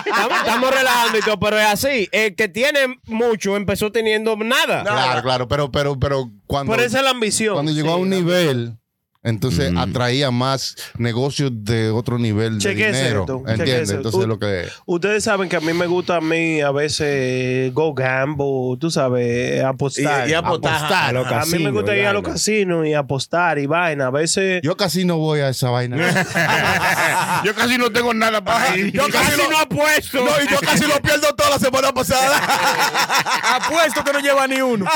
Estamos, 0.06 0.38
estamos 0.38 0.74
relajando 0.74 1.18
y 1.18 1.20
todo, 1.22 1.38
pero 1.40 1.58
es 1.58 1.66
así. 1.66 2.08
El 2.12 2.34
que 2.34 2.48
tiene 2.48 2.98
mucho 3.04 3.56
empezó 3.56 3.92
teniendo 3.92 4.36
nada. 4.36 4.82
Claro, 4.82 5.22
claro, 5.22 5.48
pero, 5.48 5.70
pero, 5.70 5.98
pero 5.98 6.30
cuando, 6.46 6.72
Por 6.72 6.80
esa 6.80 6.98
es 6.98 7.04
la 7.04 7.10
ambición. 7.10 7.54
cuando 7.54 7.72
llegó 7.72 7.92
a 7.92 7.96
un 7.96 8.10
nivel, 8.10 8.76
entonces 9.24 9.72
Mm. 9.72 9.78
atraía 9.78 10.30
más 10.30 10.76
negocios 10.98 11.50
de 11.54 11.90
otro 11.90 12.18
nivel 12.18 12.58
de 12.58 12.70
Chequese 12.70 12.96
dinero. 12.98 13.20
esto, 13.20 13.42
¿Entiendes? 13.46 13.90
Entonces 13.90 14.24
U- 14.24 14.26
lo 14.26 14.38
que 14.38 14.66
Ustedes 14.86 15.24
saben 15.24 15.48
que 15.48 15.56
a 15.56 15.60
mí 15.60 15.72
me 15.72 15.86
gusta 15.86 16.16
a 16.16 16.20
mí 16.20 16.60
a 16.60 16.70
veces 16.72 17.72
go 17.72 17.94
gamble, 17.94 18.76
tú 18.80 18.90
sabes, 18.90 19.62
apostar. 19.62 20.28
Y- 20.28 20.32
y 20.32 20.34
apostar. 20.34 20.74
Apostar, 20.76 21.04
a 21.10 21.12
los 21.12 21.26
a 21.26 21.44
mí 21.56 21.62
me 21.62 21.70
gusta 21.70 21.96
ir 21.96 22.06
a 22.06 22.12
los 22.12 22.22
casinos 22.22 22.86
y 22.86 22.94
apostar 22.94 23.58
y 23.58 23.66
vaina. 23.66 24.06
A 24.06 24.10
veces. 24.10 24.60
yo 24.62 24.76
casi 24.76 25.04
no 25.04 25.16
voy 25.18 25.40
a 25.40 25.48
esa 25.50 25.70
vaina. 25.70 25.96
Yo 27.44 27.54
casi 27.54 27.76
no 27.78 27.90
tengo 27.90 28.14
nada 28.14 28.42
para 28.42 28.76
ir. 28.76 28.92
Yo 28.92 29.08
casi 29.08 29.36
no 29.50 29.58
apuesto. 29.58 30.18
No, 30.24 30.30
y 30.42 30.48
yo 30.48 30.58
casi 30.60 30.84
lo 30.86 31.00
pierdo 31.00 31.34
toda 31.34 31.50
la 31.50 31.58
semana 31.58 31.92
pasada. 31.92 32.36
Apuesto 33.56 34.04
que 34.04 34.12
no 34.12 34.20
lleva 34.20 34.46
ni 34.46 34.60
uno. 34.60 34.86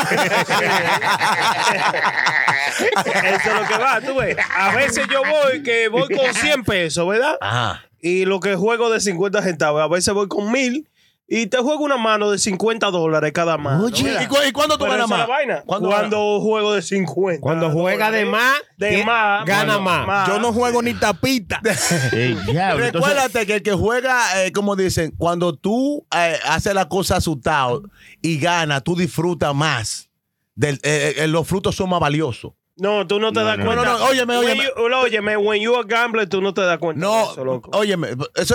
Eso 2.78 3.50
es 3.50 3.60
lo 3.60 3.66
que 3.66 3.78
va, 3.78 4.00
tú 4.00 4.14
A 4.56 4.74
veces 4.74 5.06
yo 5.10 5.20
voy, 5.20 5.62
que 5.62 5.88
voy 5.88 6.08
con 6.14 6.34
100 6.34 6.64
pesos, 6.64 7.06
¿verdad? 7.08 7.36
Ajá. 7.40 7.82
Y 8.00 8.24
lo 8.24 8.40
que 8.40 8.54
juego 8.56 8.90
de 8.90 9.00
50 9.00 9.42
centavos. 9.42 9.80
A 9.82 9.88
veces 9.88 10.12
voy 10.14 10.28
con 10.28 10.52
1000 10.52 10.88
y 11.28 11.46
te 11.48 11.58
juego 11.58 11.82
una 11.82 11.96
mano 11.96 12.30
de 12.30 12.38
50 12.38 12.88
dólares 12.92 13.32
cada 13.32 13.58
mano. 13.58 13.88
¿Y, 13.88 14.26
cu- 14.28 14.36
y 14.48 14.52
cuándo 14.52 14.78
tú 14.78 14.84
Pero 14.84 14.92
ganas 14.92 15.08
más? 15.08 15.18
la 15.18 15.26
vaina. 15.26 15.62
¿Cuándo 15.66 15.88
Cuando 15.88 16.40
juego 16.40 16.74
de 16.74 16.82
50. 16.82 17.40
Cuando 17.40 17.70
juega 17.70 18.12
de 18.12 18.26
más, 18.26 18.54
de 18.76 19.00
tie- 19.02 19.04
más, 19.04 19.44
gana 19.44 19.78
bueno, 19.78 20.06
más. 20.06 20.28
Yo 20.28 20.38
no 20.38 20.52
juego 20.52 20.82
ni 20.82 20.94
tapita. 20.94 21.60
Diablo, 22.12 22.84
entonces- 22.84 22.92
Recuérdate 22.92 23.46
que 23.46 23.54
el 23.56 23.62
que 23.64 23.72
juega, 23.72 24.44
eh, 24.44 24.52
como 24.52 24.76
dicen, 24.76 25.12
cuando 25.18 25.54
tú 25.56 26.06
eh, 26.16 26.36
haces 26.44 26.74
la 26.74 26.88
cosa 26.88 27.16
asustado 27.16 27.82
y 28.22 28.38
gana, 28.38 28.80
tú 28.80 28.94
disfrutas 28.94 29.52
más. 29.54 30.08
Del, 30.54 30.76
eh, 30.84 31.14
eh, 31.18 31.26
los 31.26 31.46
frutos 31.46 31.74
son 31.74 31.90
más 31.90 32.00
valiosos. 32.00 32.52
No, 32.76 33.06
tú 33.06 33.18
no 33.18 33.32
te 33.32 33.42
das 33.42 33.56
no, 33.58 33.64
cuenta. 33.64 33.84
no, 33.84 33.98
no, 33.98 34.04
óyeme, 34.04 34.38
When 34.38 34.48
óyeme. 34.48 34.64
you- 34.64 34.94
óyeme, 35.00 35.36
when 35.38 35.62
you 35.62 35.74
are 35.74 35.84
gambler, 35.88 36.28
tú 36.28 36.42
no 36.42 36.52
te 36.52 36.60
das 36.62 36.78
cuenta 36.78 37.00
No, 37.00 37.16
de 37.26 37.32
eso, 37.32 37.44
loco. 37.44 37.70
óyeme, 37.72 38.08
eso, 38.34 38.54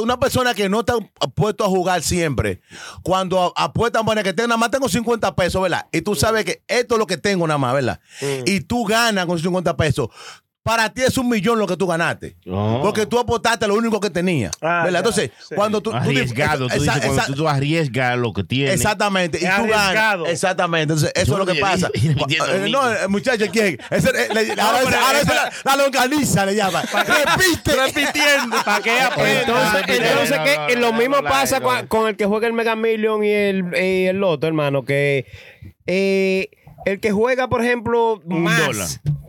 una 0.00 0.18
persona 0.20 0.54
que 0.54 0.68
no 0.68 0.80
está 0.80 0.94
puesto 1.34 1.64
a 1.64 1.68
jugar 1.68 2.02
siempre, 2.02 2.60
cuando 3.02 3.40
a- 3.56 3.64
apuestan, 3.64 4.04
bueno, 4.04 4.22
que 4.22 4.32
tengo, 4.32 4.46
nada 4.48 4.58
más 4.58 4.70
tengo 4.70 4.88
50 4.88 5.34
pesos, 5.34 5.60
¿verdad? 5.62 5.86
Y 5.90 6.02
tú 6.02 6.14
sabes 6.14 6.44
que 6.44 6.62
esto 6.68 6.94
es 6.94 6.98
lo 6.98 7.06
que 7.06 7.16
tengo 7.16 7.46
nada 7.46 7.58
más, 7.58 7.74
¿verdad? 7.74 8.00
Y 8.44 8.60
tú 8.60 8.84
ganas 8.84 9.26
con 9.26 9.38
50 9.38 9.76
pesos. 9.76 10.08
Para 10.66 10.92
ti 10.92 11.02
es 11.02 11.16
un 11.16 11.28
millón 11.28 11.60
lo 11.60 11.66
que 11.68 11.76
tú 11.76 11.86
ganaste. 11.86 12.34
Oh. 12.50 12.80
Porque 12.82 13.06
tú 13.06 13.20
apostaste 13.20 13.68
lo 13.68 13.76
único 13.76 14.00
que 14.00 14.10
tenía. 14.10 14.50
Ah, 14.60 14.84
Entonces, 14.88 15.30
sí. 15.48 15.54
cuando 15.54 15.80
tú. 15.80 15.90
tú- 15.92 15.96
Arriesgado, 15.96 16.66
tú 16.66 16.74
esa- 16.74 16.94
dices, 16.94 17.00
cuando 17.06 17.22
esa- 17.22 17.32
tú 17.34 17.48
arriesgas 17.48 18.18
lo 18.18 18.32
que 18.32 18.42
tienes. 18.42 18.74
Exactamente. 18.74 19.38
Y 19.38 19.42
tú 19.42 19.46
arriesgado. 19.46 20.24
ganas. 20.24 20.28
Exactamente. 20.32 20.82
Entonces, 20.92 21.12
eso 21.14 21.32
es 21.34 21.38
lo 21.38 21.46
que 21.46 21.60
pasa. 21.60 21.88
y- 21.94 22.06
y 22.06 22.08
repitiendo 22.14 22.52
Eh, 22.52 22.68
no, 22.68 22.92
eh, 22.92 23.06
muchacho, 23.08 23.44
¿quién? 23.52 23.78
Ese, 23.92 24.08
eh, 24.10 24.28
le- 24.34 24.60
ahora 24.60 24.80
ahora 25.06 25.20
esa- 25.20 25.34
la, 25.34 25.52
la 25.64 25.76
longaniza 25.76 26.44
le 26.44 26.56
llama. 26.56 26.82
Repite. 26.82 27.76
Repitiendo. 27.76 28.56
¿Para 28.64 28.82
qué 28.82 29.00
aprenda? 29.00 29.40
Entonces, 29.42 29.98
entonces 30.00 30.36
no, 30.58 30.66
que 30.66 30.76
lo 30.76 30.92
mismo 30.94 31.22
pasa 31.22 31.60
con, 31.60 31.86
con 31.86 32.08
el 32.08 32.16
que 32.16 32.26
juega 32.26 32.48
el 32.48 32.54
Mega 32.54 32.74
Million 32.74 33.22
y 33.22 33.30
el, 33.30 33.64
y 33.80 34.06
el 34.06 34.16
Loto, 34.16 34.48
hermano, 34.48 34.84
que 34.84 35.26
eh, 35.86 36.48
el 36.86 36.98
que 36.98 37.12
juega, 37.12 37.48
por 37.48 37.62
ejemplo, 37.64 38.20
Un 38.24 38.42
más 38.42 38.58
dólar. 38.66 38.88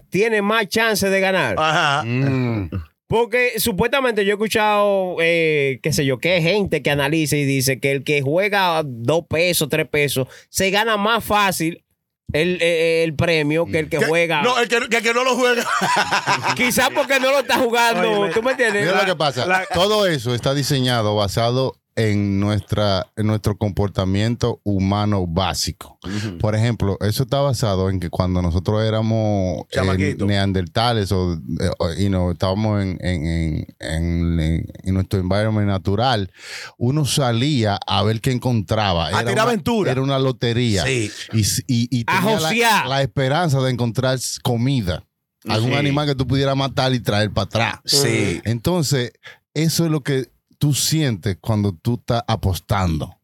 Tiene 0.10 0.41
más 0.41 0.67
chance 0.67 1.10
de 1.10 1.20
ganar. 1.20 1.56
Ajá. 1.58 2.04
Mm. 2.06 2.70
Porque 3.08 3.54
supuestamente 3.60 4.26
yo 4.26 4.32
he 4.32 4.34
escuchado, 4.34 5.15
eh, 5.22 5.80
qué 5.82 5.93
sé 5.93 6.06
yo, 6.06 6.17
que 6.17 6.34
hay 6.34 6.41
gente 6.41 6.82
que 6.82 6.89
analiza 6.89 7.38
y 7.38 7.46
dice 7.46 7.80
que 7.80 7.91
el 7.91 8.04
que 8.04 8.22
juega 8.22 8.82
dos 8.86 9.24
pesos, 9.30 9.70
tres 9.70 9.88
pesos, 9.88 10.28
se 10.50 10.72
gana 10.72 10.98
más 10.98 11.24
fácil 11.24 11.86
el, 12.34 12.58
eh, 12.62 13.04
el 13.06 13.15
premio 13.15 13.65
que 13.65 13.80
el 13.80 13.89
que 13.89 14.00
juega. 14.04 14.41
No, 14.41 14.60
el 14.60 14.67
que, 14.67 14.89
que, 14.89 15.02
que 15.02 15.13
no 15.13 15.24
lo 15.24 15.36
juega. 15.38 15.63
Quizás 16.58 16.89
porque 16.93 17.20
no 17.22 17.32
lo 17.32 17.39
está 17.39 17.58
jugando. 17.58 18.30
¿Tú 18.34 18.43
me 18.43 18.52
entiendes? 18.52 18.86
Mira 18.86 19.00
lo 19.00 19.06
que 19.06 19.15
pasa. 19.15 19.46
la- 19.46 19.65
Todo 19.74 20.06
eso 20.06 20.36
está 20.36 20.54
diseñado 20.54 21.15
basado 21.15 21.76
en 21.98 22.40
nuestra 22.40 23.12
en 23.16 23.26
nuestro 23.26 23.58
comportamiento 23.58 24.62
humano 24.64 25.26
básico. 25.26 25.98
Por 26.40 26.54
ejemplo, 26.54 26.96
eso 27.02 27.24
está 27.24 27.42
basado 27.42 27.90
en 27.90 28.00
que 28.00 28.12
cuando 28.12 28.40
nosotros 28.44 28.84
éramos 28.86 29.66
eh, 29.72 30.16
neandertales 30.20 31.12
o, 31.12 31.34
eh, 31.34 31.72
o, 31.80 31.92
you 31.94 32.10
know, 32.10 32.32
estábamos 32.32 32.84
en, 32.84 33.00
en, 33.02 33.68
en, 33.80 34.94
nuestro 34.94 35.20
environment 35.20 35.68
natural, 35.68 36.32
uno 36.78 37.04
salía 37.04 37.80
a 37.88 38.04
ver 38.04 38.22
qué 38.22 38.32
encontraba. 38.32 39.08
A 39.08 39.20
tirar 39.22 39.34
una, 39.34 39.42
aventura. 39.42 39.92
Era 39.92 40.02
una 40.04 40.20
lotería. 40.20 40.84
Sí. 40.86 41.12
Y, 41.34 42.00
y, 42.00 42.06
tenía 42.06 42.86
la, 42.86 43.02
esperanza 43.02 43.60
de 43.60 43.72
encontrar 43.72 44.20
comida. 44.44 45.04
Algún 45.48 45.72
Sí. 45.72 45.78
animal 45.78 46.06
que 46.06 46.16
tú 46.16 46.28
pudieras 46.28 46.56
matar 46.56 46.94
y 46.94 47.00
traer 47.00 47.32
para 47.32 47.46
atrás. 47.46 47.80
Sí. 47.86 48.40
Entonces, 48.44 49.14
eso 49.56 49.86
es 49.86 49.92
lo 49.92 50.02
que 50.02 50.30
tú 50.58 50.74
sientes 50.74 51.38
cuando 51.39 51.72
tú 51.74 51.96
estás 52.00 52.24
apostando. 52.28 53.15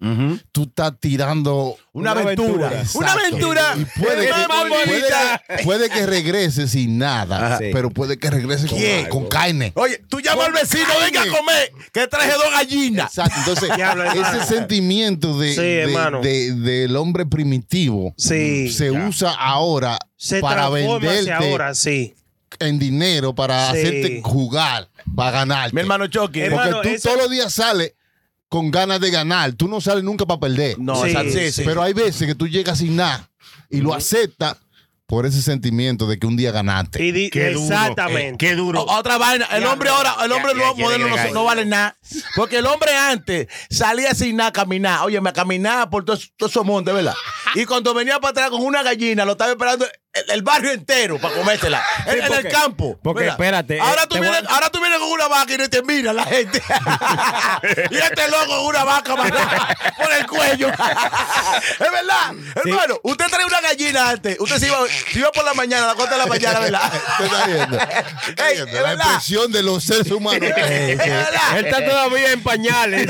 Tú 0.52 0.64
estás 0.64 0.94
tirando 1.00 1.76
Una 1.94 2.12
aventura. 2.12 2.72
Una 2.94 3.12
aventura. 3.14 3.76
Y 3.78 3.86
puede, 4.00 4.26
que, 4.28 4.32
más 4.32 4.48
puede, 4.68 4.86
bonita. 4.86 5.42
que- 5.58 5.64
puede 5.64 5.90
que 5.90 6.06
regrese 6.06 6.68
sin 6.68 6.98
nada, 6.98 7.58
Sí. 7.58 7.66
pero 7.74 7.90
puede 7.90 8.18
que 8.20 8.30
regrese 8.30 8.68
con, 8.68 8.80
con 9.10 9.28
carne. 9.30 9.72
Oye, 9.76 10.02
tú 10.10 10.20
llamas 10.20 10.46
al 10.48 10.52
Con 10.54 10.62
vecino, 10.62 10.90
venga 11.02 11.22
a 11.24 11.38
comer, 11.38 11.72
que 11.92 12.08
traje 12.08 12.32
dos 12.34 12.52
gallinas. 12.52 13.18
Exacto. 13.18 13.36
Entonces, 13.40 13.70
ese 14.36 14.46
sentimiento 14.56 15.38
de, 15.40 15.54
Sí, 15.54 15.62
de- 15.62 15.82
hermano. 15.84 16.22
de- 16.22 16.54
del 16.54 16.96
hombre 16.96 17.26
primitivo 17.26 18.14
Sí. 18.18 18.70
se 18.72 18.92
usa 18.92 19.32
ahora 19.34 19.98
Se 20.18 20.40
para 20.40 20.70
venderte 20.70 21.32
ahora, 21.32 21.74
sí. 21.76 22.14
En 22.60 22.80
dinero, 22.80 23.34
para 23.36 23.72
Sí. 23.72 23.78
hacerte 23.80 24.22
jugar, 24.24 24.90
para 25.16 25.32
ganar. 25.32 25.74
Mi 25.74 25.82
hermano 25.82 26.08
Chucky. 26.08 26.42
Hermano, 26.42 26.78
Porque 26.78 26.90
tú 26.90 26.96
ese- 26.96 27.08
todos 27.08 27.22
los 27.22 27.30
días 27.32 27.54
sales 27.54 27.94
con 28.50 28.72
ganas 28.72 29.00
de 29.00 29.10
ganar. 29.12 29.54
Tú 29.54 29.68
no 29.68 29.82
sales 29.82 30.04
nunca 30.04 30.26
para 30.26 30.40
perder. 30.40 30.78
No, 30.80 31.04
Sí, 31.04 31.14
sí, 31.32 31.52
sí. 31.52 31.62
Pero 31.66 31.82
hay 31.82 31.94
veces 31.94 32.28
que 32.28 32.36
tú 32.36 32.48
llegas 32.48 32.78
sin 32.80 32.96
nada 32.96 33.30
y 33.70 33.82
lo 33.82 33.94
aceptas 33.94 34.58
por 35.06 35.26
ese 35.28 35.42
sentimiento 35.44 36.08
de 36.08 36.18
que 36.18 36.26
un 36.26 36.36
día 36.38 36.52
ganaste. 36.52 36.98
Di- 37.12 37.30
Qué 37.30 37.52
duro, 37.52 37.62
exactamente. 37.66 38.30
eh, 38.30 38.36
qué 38.50 38.56
duro. 38.56 38.82
O- 38.82 38.98
Otra 38.98 39.18
vaina, 39.18 39.46
el 39.52 39.64
hombre 39.66 39.90
ahora, 39.90 40.16
el 40.24 40.32
hombre 40.32 40.54
ya, 40.54 40.58
nuevo 40.58 40.76
ya, 40.78 40.84
moderno 40.84 41.08
ya, 41.08 41.16
no, 41.24 41.28
ya. 41.28 41.34
no 41.34 41.44
vale 41.44 41.66
nada. 41.66 41.98
Porque 42.36 42.58
el 42.60 42.66
hombre 42.66 42.96
antes 42.96 43.48
salía 43.70 44.16
sin 44.16 44.38
nada 44.38 44.50
a 44.50 44.54
caminar. 44.54 45.02
Oye, 45.04 45.20
me 45.22 45.32
caminaba 45.34 45.90
por 45.90 46.06
todos 46.06 46.32
todo 46.38 46.50
esos 46.50 46.66
montes, 46.66 46.94
¿verdad? 46.94 47.14
Y 47.56 47.66
cuando 47.66 47.94
venía 47.94 48.20
para 48.20 48.32
atrás 48.32 48.50
con 48.50 48.64
una 48.64 48.82
gallina, 48.84 49.26
lo 49.26 49.34
estaba 49.34 49.52
esperando 49.52 49.86
el, 50.14 50.30
el 50.32 50.42
barrio 50.44 50.72
entero 50.72 51.20
para 51.20 51.36
comérsela. 51.36 51.84
en, 52.08 52.22
en 52.24 52.34
el 52.34 52.48
campo. 52.50 53.00
porque 53.04 53.28
espérate, 53.28 53.80
Ahora 53.80 54.04
eh, 54.04 54.08
tú, 54.08 54.16
te 54.16 54.20
voy 54.22 54.30
vienes, 54.30 54.50
a- 54.50 54.54
ahora 54.56 54.70
tú 54.70 54.80
vienes 54.80 55.00
con 55.00 55.12
una 55.12 55.28
vaca 55.28 55.54
y 55.54 55.58
no 55.58 55.70
te 55.70 55.82
mira 55.84 56.14
la 56.14 56.24
gente. 56.26 56.62
y 57.92 57.98
este 57.98 58.28
loco 58.30 58.60
en 58.60 58.66
una 58.66 58.84
vaca 58.84 59.16
por 59.16 60.12
el 60.14 60.26
cuello. 60.28 60.70
es 60.70 61.80
verdad. 61.92 62.34
Hermano, 62.56 63.00
usted 63.04 63.26
trae 63.28 63.46
una 63.46 63.62
gallina 63.62 64.10
antes. 64.10 64.38
Usted 64.40 64.58
se 64.58 64.68
iba, 64.68 64.78
se 65.12 65.20
iba 65.20 65.32
por 65.32 65.44
la 65.46 65.54
mañana, 65.54 65.84
a 65.84 65.88
las 65.88 65.96
4 65.96 66.16
de 66.16 66.22
la 66.24 66.28
mañana, 66.28 66.60
¿verdad? 66.60 66.92
¿Te 67.18 67.24
estás 67.26 67.48
viendo? 67.48 67.78
Ey, 68.44 68.58
La 68.74 68.82
verdad. 68.82 69.22
de 69.50 69.64
los 69.64 69.84
seres 69.84 70.12
humanos. 70.12 70.42
Es 70.58 70.98
verdad. 70.98 71.58
Él 71.58 71.66
está 71.66 71.84
todavía 71.86 72.32
en 72.32 72.42
pañales. 72.44 73.08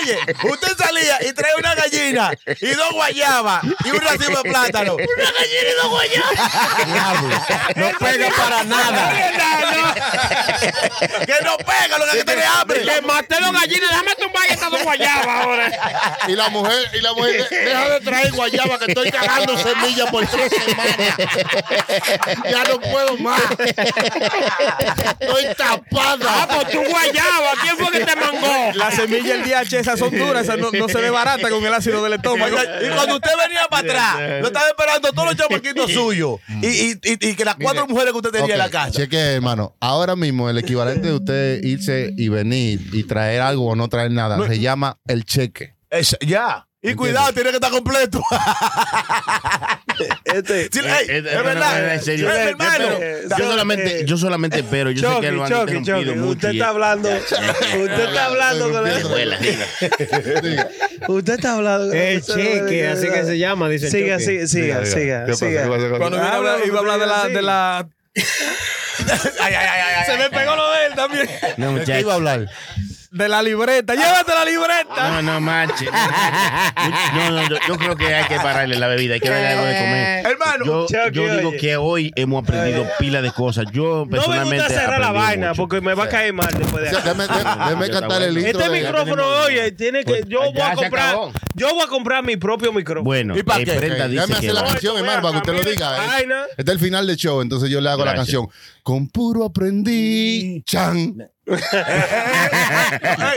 Oye, 0.00 0.18
usted 0.50 0.76
salía 0.78 1.18
y 1.28 1.32
traía 1.32 1.56
una 1.58 1.74
gallina 1.74 2.32
y 2.60 2.65
dos 2.74 2.90
guayabas 2.92 3.62
y 3.84 3.90
un 3.90 4.00
racimo 4.00 4.42
de 4.42 4.50
plátano. 4.50 4.94
Una 4.96 5.06
gallina 5.06 5.70
y 5.70 5.74
dos 5.82 5.88
guayabas. 5.90 7.76
No 7.76 7.90
pega 7.98 8.28
para 8.36 8.64
nada. 8.64 9.12
que 11.26 11.34
no 11.44 11.56
pega, 11.58 11.98
lo 11.98 12.04
que 12.04 12.10
hay 12.12 12.18
que 12.18 12.24
tener 12.24 12.44
hambre. 12.46 12.84
Le 12.84 13.00
maté 13.02 13.40
los 13.40 13.52
gallinas. 13.52 13.90
Déjame 13.90 14.14
tumbar 14.16 14.42
estas 14.50 14.70
dos 14.70 14.82
guayabas 14.82 15.26
ahora. 15.44 15.70
Y 16.28 16.32
la 16.32 16.48
mujer, 16.48 16.90
y 16.94 17.00
la 17.00 17.12
mujer, 17.12 17.48
"De- 17.48 17.56
deja 17.64 17.88
de 17.90 18.00
traer 18.00 18.32
guayaba 18.32 18.78
que 18.78 18.84
estoy 18.86 19.10
cagando 19.10 19.56
semillas 19.58 20.10
por 20.10 20.26
tres 20.26 20.52
semanas. 20.52 20.96
Ya 22.50 22.64
no 22.64 22.80
puedo 22.80 23.16
más. 23.18 23.40
Estoy 25.20 25.44
Ah, 25.46 25.54
tapada. 25.56 26.46
pues 26.48 26.70
tú 26.70 26.82
guayaba. 26.88 27.52
¿Quién 27.62 27.76
fue 27.76 27.90
que 27.90 28.04
te 28.04 28.16
mangó? 28.16 28.72
Las 28.74 28.94
semillas 28.94 29.38
del 29.38 29.44
DH 29.44 29.78
esas 29.80 29.98
son 29.98 30.16
duras, 30.16 30.44
esas 30.44 30.58
no, 30.58 30.70
no 30.72 30.88
se 30.88 30.98
desbaratan 31.00 31.50
con 31.50 31.64
el 31.64 31.72
ácido 31.74 32.02
del 32.02 32.14
estómago. 32.14 32.55
Y 32.86 32.88
cuando 32.94 33.16
usted 33.16 33.30
venía 33.44 33.60
para 33.70 33.82
atrás, 33.82 34.40
lo 34.40 34.46
estaba 34.48 34.66
esperando 34.68 35.12
todos 35.12 35.28
los 35.28 35.36
chamaquitos 35.36 35.92
suyos. 35.94 36.40
Y, 36.62 36.66
y, 36.66 36.90
y, 37.02 37.28
y 37.30 37.34
que 37.34 37.44
las 37.44 37.56
cuatro 37.56 37.86
mujeres 37.86 38.12
que 38.12 38.18
usted 38.18 38.30
tenía 38.30 38.54
en 38.54 38.58
la 38.58 38.70
casa. 38.70 38.90
Cheque, 38.92 39.16
hermano. 39.18 39.74
Ahora 39.80 40.16
mismo 40.16 40.48
el 40.50 40.58
equivalente 40.58 41.08
de 41.08 41.14
usted 41.14 41.62
irse 41.62 42.12
y 42.16 42.28
venir 42.28 42.80
y 42.92 43.04
traer 43.04 43.40
algo 43.40 43.66
o 43.70 43.76
no 43.76 43.88
traer 43.88 44.10
nada 44.10 44.38
se 44.46 44.58
llama 44.60 44.98
el 45.06 45.24
cheque. 45.24 45.74
Es- 45.90 46.16
ya. 46.20 46.66
Y 46.82 46.94
cuidado, 46.94 47.32
tiene 47.32 47.50
que 47.50 47.56
estar 47.56 47.70
completo. 47.72 48.22
Este, 50.38 50.68
Sí, 50.72 50.80
ey, 50.80 50.86
Eh, 50.88 51.04
eh, 51.08 51.16
es 51.18 51.22
verdad. 51.24 51.78
no, 51.80 51.86
no, 51.86 51.92
en 51.92 52.02
serio. 52.02 52.28
Es 52.30 52.34
Yo 52.34 52.40
hermano. 52.50 52.88
Yo 53.38 53.46
solamente, 53.50 54.04
yo 54.04 54.16
solamente 54.16 54.58
espero. 54.58 54.90
Yo 54.90 55.14
sé 55.14 55.20
que 55.20 55.30
lo 55.32 55.44
han 55.44 55.50
Chucky, 55.50 55.60
Chucky, 55.66 55.76
interrumpido 55.78 56.12
Chucky, 56.14 56.20
mucho. 56.20 56.32
usted 56.32 56.48
está 56.50 56.68
hablando, 56.68 57.08
usted 57.10 58.04
está 58.04 58.24
hablando 58.26 58.70
con. 58.72 58.84
Diga. 60.42 60.68
usted 61.08 61.34
está 61.34 61.52
hablando 61.54 61.88
con 61.88 61.96
El 61.96 62.22
cheque, 62.22 62.86
así 62.88 63.08
que 63.08 63.24
se 63.24 63.38
llama, 63.38 63.68
dice 63.68 63.90
Siga, 63.90 64.18
Chucky. 64.18 64.46
siga, 64.46 64.84
siga, 64.86 65.24
¿Qué 65.26 65.34
siga, 65.34 65.66
Cuando 65.98 66.16
iba 66.16 66.28
a 66.28 66.36
hablar, 66.36 66.58
iba 66.66 66.76
a 66.76 66.80
hablar 66.80 67.00
de 67.00 67.06
la, 67.06 67.28
de 67.28 67.42
la 67.42 67.88
Ay, 69.40 69.54
ay, 69.54 69.54
ay, 69.54 69.80
ay, 69.98 70.04
se 70.06 70.12
ay. 70.12 70.18
me 70.18 70.30
pegó 70.30 70.56
lo 70.56 70.72
de 70.72 70.86
él 70.86 70.94
también. 70.94 71.28
No, 71.58 71.74
¿De 71.74 71.84
qué 71.84 72.00
iba 72.00 72.12
a 72.12 72.16
hablar? 72.16 72.46
De 73.16 73.28
la 73.28 73.42
libreta. 73.42 73.94
Llévate 73.94 74.32
la 74.32 74.44
libreta. 74.44 75.08
No, 75.10 75.22
no, 75.22 75.40
macho. 75.40 75.84
No, 77.14 77.30
no, 77.30 77.48
yo, 77.48 77.56
yo 77.68 77.76
creo 77.76 77.96
que 77.96 78.14
hay 78.14 78.24
que 78.26 78.36
pararle 78.36 78.76
la 78.78 78.88
bebida, 78.88 79.14
hay 79.14 79.20
que 79.20 79.28
darle 79.30 79.48
algo 79.48 79.64
de 79.64 79.74
comer. 79.74 80.26
Hermano, 80.26 80.64
Yo, 80.66 80.86
Chucky, 80.86 81.10
yo 81.16 81.36
digo 81.36 81.48
oye. 81.50 81.58
que 81.58 81.76
hoy 81.76 82.12
hemos 82.16 82.42
aprendido 82.42 82.86
pila 82.98 83.22
de 83.22 83.30
cosas. 83.32 83.66
Yo 83.72 84.00
No 84.00 84.04
me 84.06 84.10
personalmente. 84.12 84.56
gusta 84.64 84.80
cerrar 84.80 85.00
la 85.00 85.12
vaina 85.12 85.48
mucho. 85.48 85.62
porque 85.62 85.80
me 85.80 85.94
va 85.94 86.04
a 86.04 86.08
caer 86.08 86.32
mal 86.32 86.48
después 86.56 86.82
de 86.82 86.88
O 86.88 86.90
sea. 86.90 87.00
Déjame, 87.00 87.24
déjame- 87.24 87.64
déjame 87.64 87.86
Está 87.86 88.00
cantar 88.00 88.22
el 88.22 88.38
intro. 88.38 88.60
Este 88.60 88.70
de- 88.72 88.80
micrófono, 88.82 89.24
oye, 89.44 89.72
tiene 89.72 90.04
que. 90.04 90.22
Yo 90.26 90.40
Pues 90.40 90.52
voy 90.54 90.62
a 90.62 90.74
comprar. 90.74 91.16
Yo 91.54 91.68
voy 91.74 91.82
a 91.84 91.88
comprar 91.88 92.24
mi 92.24 92.36
propio 92.36 92.72
micrófono. 92.72 93.04
Bueno, 93.04 93.36
¿Y 93.36 93.42
pa' 93.42 93.60
eh, 93.60 93.64
qué? 93.64 93.72
Dice 93.72 93.88
déjame 94.08 94.26
que 94.26 94.32
hacer 94.34 94.52
la 94.54 94.64
canción, 94.64 94.98
hermano, 94.98 95.22
para 95.22 95.32
que 95.32 95.38
usted 95.50 95.64
lo 95.64 95.70
diga. 95.70 95.96
¿eh? 96.20 96.26
Este 96.56 96.62
es 96.62 96.68
el 96.68 96.78
final 96.78 97.06
del 97.06 97.16
show, 97.16 97.40
entonces 97.40 97.70
yo 97.70 97.80
le 97.80 97.88
hago 97.88 98.04
la 98.04 98.14
canción. 98.14 98.48
Con 98.82 99.08
puro 99.08 99.44
aprendí, 99.44 100.62
chan. 100.66 101.16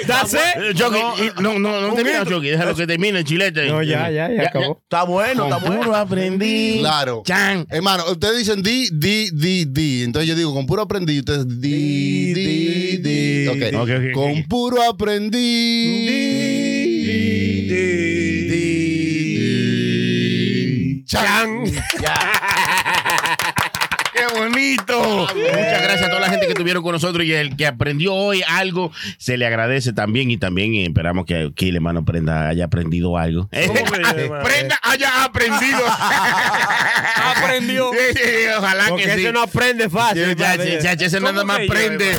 That's 0.07 0.33
it. 0.33 0.39
Eh, 0.55 0.73
Chucky, 0.73 0.97
y- 0.97 1.31
no, 1.41 1.59
no, 1.59 1.81
no 1.81 1.93
termina, 1.93 2.25
Chucky. 2.25 2.49
Déjalo 2.49 2.73
que 2.75 2.87
termine 2.87 3.19
el 3.19 3.25
chilete. 3.25 3.67
No, 3.67 3.83
ya, 3.83 4.09
ya, 4.09 4.29
ya 4.31 4.43
acabó. 4.47 4.79
Está 4.83 5.03
bueno, 5.03 5.43
está 5.45 5.57
bueno. 5.57 5.81
puro 5.83 5.95
aprendí. 5.95 6.79
Claro. 6.79 7.21
Chan. 7.25 7.67
Hermano, 7.69 8.05
ustedes 8.09 8.39
dicen 8.39 8.63
di, 8.63 8.89
di, 8.91 9.29
di, 9.31 9.65
di. 9.65 10.03
Entonces 10.03 10.27
yo 10.27 10.35
digo, 10.35 10.51
con 10.53 10.65
puro 10.65 10.81
aprendí, 10.81 11.19
ustedes 11.19 11.47
di, 11.47 12.33
di, 12.33 12.97
di. 12.97 13.47
Ok. 13.47 14.11
Con 14.13 14.43
puro 14.47 14.81
aprendí. 14.81 16.07
Di, 16.09 17.67
di, 17.69 17.75
chan. 21.05 21.63
¡Qué 21.65 21.71
bonito! 24.37 25.27
Muchas 25.35 25.81
gracias 25.81 26.03
a 26.03 26.09
toda 26.09 26.21
la 26.21 26.29
gente 26.29 26.45
que 26.45 26.53
estuvieron 26.53 26.83
con 26.83 26.93
nosotros 26.93 27.25
y 27.25 27.33
el 27.33 27.55
que 27.55 27.67
aprendió 27.67 28.13
hoy 28.13 28.41
algo, 28.47 28.91
se 29.17 29.37
le 29.37 29.45
agradece 29.45 29.93
también 29.93 30.31
y 30.31 30.37
también 30.37 30.75
esperamos 30.75 31.25
que 31.25 31.49
aquí 31.51 31.69
el 31.69 31.75
hermano 31.75 32.05
Prenda 32.05 32.47
haya 32.49 32.65
aprendido 32.65 33.17
algo. 33.17 33.49
Prenda 34.43 34.79
haya 34.83 35.23
aprendido. 35.23 35.79
Aprendió. 37.35 37.91
Sí, 37.91 38.15
sí, 38.15 38.21
Ojalá 38.57 38.85
Porque 38.89 39.03
que 39.03 39.13
sí. 39.15 39.21
ese 39.21 39.31
no 39.31 39.41
aprende 39.41 39.89
fácil. 39.89 40.25
Sí, 40.25 40.35
ya, 40.37 40.55
ya, 40.55 40.93
ya, 40.93 41.05
ese 41.05 41.19
nada 41.19 41.41
¿Cómo 41.41 41.45
más 41.45 41.59
aprende? 41.61 42.17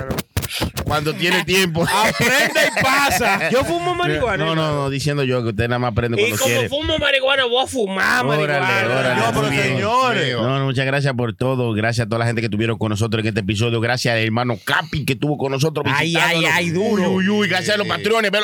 Cuando 0.90 1.14
tiene 1.14 1.44
tiempo. 1.44 1.84
Aprende 1.88 2.60
y 2.76 2.82
pasa. 2.82 3.48
Yo 3.50 3.64
fumo 3.64 3.94
marihuana. 3.94 4.44
No, 4.44 4.56
no, 4.56 4.74
no, 4.74 4.90
diciendo 4.90 5.22
yo 5.22 5.40
que 5.44 5.50
usted 5.50 5.68
nada 5.68 5.78
más 5.78 5.92
aprende 5.92 6.20
Y 6.20 6.24
cuando 6.30 6.38
como 6.38 6.50
quiere. 6.52 6.68
fumo 6.68 6.98
marihuana, 6.98 7.44
voy 7.44 7.62
a 7.62 7.66
fumar 7.68 8.26
Órale, 8.26 8.46
marihuana. 8.60 8.98
órale. 8.98 9.20
No, 9.20 9.40
pero 9.40 9.62
señores. 9.62 10.32
No, 10.34 10.58
no, 10.58 10.64
muchas 10.64 10.84
gracias 10.86 11.14
por 11.14 11.32
todo. 11.34 11.72
Gracias 11.74 12.06
a 12.06 12.08
toda 12.08 12.18
la 12.18 12.26
gente 12.26 12.40
que 12.40 12.46
estuvieron 12.46 12.76
con 12.76 12.88
nosotros 12.90 13.20
en 13.22 13.28
este 13.28 13.40
episodio. 13.40 13.80
Gracias 13.80 14.12
al 14.14 14.20
hermano 14.20 14.58
Capi 14.64 15.04
que 15.04 15.12
estuvo 15.12 15.38
con 15.38 15.52
nosotros. 15.52 15.86
Ay, 15.88 16.16
ay, 16.16 16.44
ay, 16.44 16.70
duro. 16.70 17.08
Uy, 17.12 17.28
uy. 17.28 17.46
Gracias 17.48 17.76
a 17.76 17.78
los 17.78 17.86
patrones. 17.86 18.32